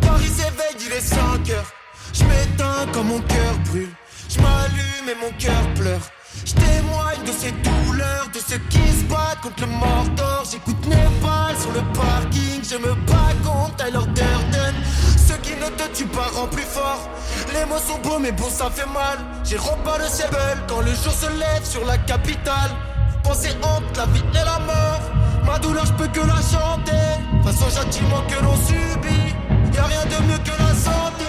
Paris 0.00 0.28
s'éveille, 0.28 0.76
il 0.80 0.92
est 0.92 1.00
5 1.00 1.50
heures. 1.50 1.72
Je 2.12 2.24
m'éteins 2.24 2.86
quand 2.92 3.04
mon 3.04 3.20
cœur 3.20 3.54
brûle. 3.66 3.88
Je 4.28 4.40
m'allume 4.40 5.08
et 5.08 5.20
mon 5.20 5.30
cœur 5.38 5.74
pleure. 5.74 6.00
Je 6.44 6.54
témoigne 6.54 7.22
de 7.24 7.32
ces 7.32 7.52
douleurs, 7.52 8.26
de 8.32 8.38
ceux 8.38 8.58
qui 8.68 8.78
se 8.78 9.04
battent 9.04 9.40
contre 9.42 9.60
le 9.60 9.66
mordor. 9.68 10.44
J'écoute 10.50 10.86
Népal 10.86 11.56
sur 11.60 11.72
le 11.72 11.82
parking. 11.92 12.62
Je 12.64 12.76
me 12.76 12.94
bats 13.06 13.34
contre 13.44 13.76
Tyler 13.76 14.06
Durden. 14.14 14.74
Ceux 15.16 15.36
qui 15.36 15.54
ne 15.56 15.68
te 15.68 15.96
tuent 15.96 16.06
pas 16.06 16.28
rend 16.34 16.48
plus 16.48 16.64
fort. 16.64 17.08
Les 17.52 17.64
mots 17.66 17.78
sont 17.78 17.98
beaux, 17.98 18.18
mais 18.18 18.32
bon, 18.32 18.48
ça 18.50 18.70
fait 18.70 18.86
mal. 18.86 19.18
J'ai 19.44 19.56
repas 19.56 19.98
le 19.98 20.08
ciel 20.08 20.28
quand 20.66 20.80
le 20.80 20.92
jour 20.94 21.12
se 21.12 21.28
lève 21.38 21.64
sur 21.64 21.84
la 21.84 21.98
capitale. 21.98 22.70
La 23.96 24.06
vie 24.06 24.22
et 24.32 24.44
la 24.44 24.58
mort. 24.58 25.00
Ma 25.46 25.58
douleur, 25.58 25.86
je 25.86 25.92
peux 25.92 26.08
que 26.08 26.20
la 26.20 26.34
chanter. 26.34 27.06
Face 27.44 27.62
au 27.62 27.70
châtiment 27.70 28.22
que 28.28 28.42
l'on 28.42 28.56
subit, 28.56 29.34
y 29.72 29.78
a 29.78 29.84
rien 29.84 30.04
de 30.04 30.26
mieux 30.26 30.38
que 30.38 30.50
la 30.50 30.74
santé. 30.74 31.24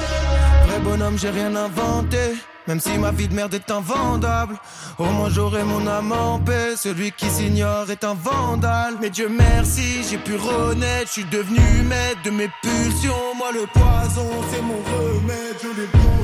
Vrai 0.67 0.79
bonhomme, 0.79 1.17
j'ai 1.17 1.29
rien 1.29 1.55
inventé. 1.55 2.35
Même 2.67 2.79
si 2.79 2.97
ma 2.97 3.11
vie 3.11 3.27
de 3.27 3.35
merde 3.35 3.53
est 3.53 3.69
invendable, 3.69 4.55
au 4.97 5.05
moins 5.05 5.29
j'aurai 5.29 5.63
mon 5.63 5.85
âme 5.87 6.11
en 6.11 6.39
paix. 6.39 6.75
Celui 6.75 7.11
qui 7.11 7.29
s'ignore 7.29 7.91
est 7.91 8.03
un 8.03 8.15
vandale. 8.15 8.95
Mais 8.99 9.11
Dieu 9.11 9.29
merci, 9.29 10.03
j'ai 10.09 10.17
pu 10.17 10.35
renaître. 10.35 11.07
Je 11.07 11.11
suis 11.11 11.25
devenu 11.25 11.59
maître 11.83 12.21
de 12.23 12.31
mes 12.31 12.49
pulsions. 12.63 13.35
Moi, 13.37 13.51
le 13.53 13.67
poison, 13.67 14.29
c'est 14.51 14.61
mon 14.61 14.81
remède. 14.97 16.14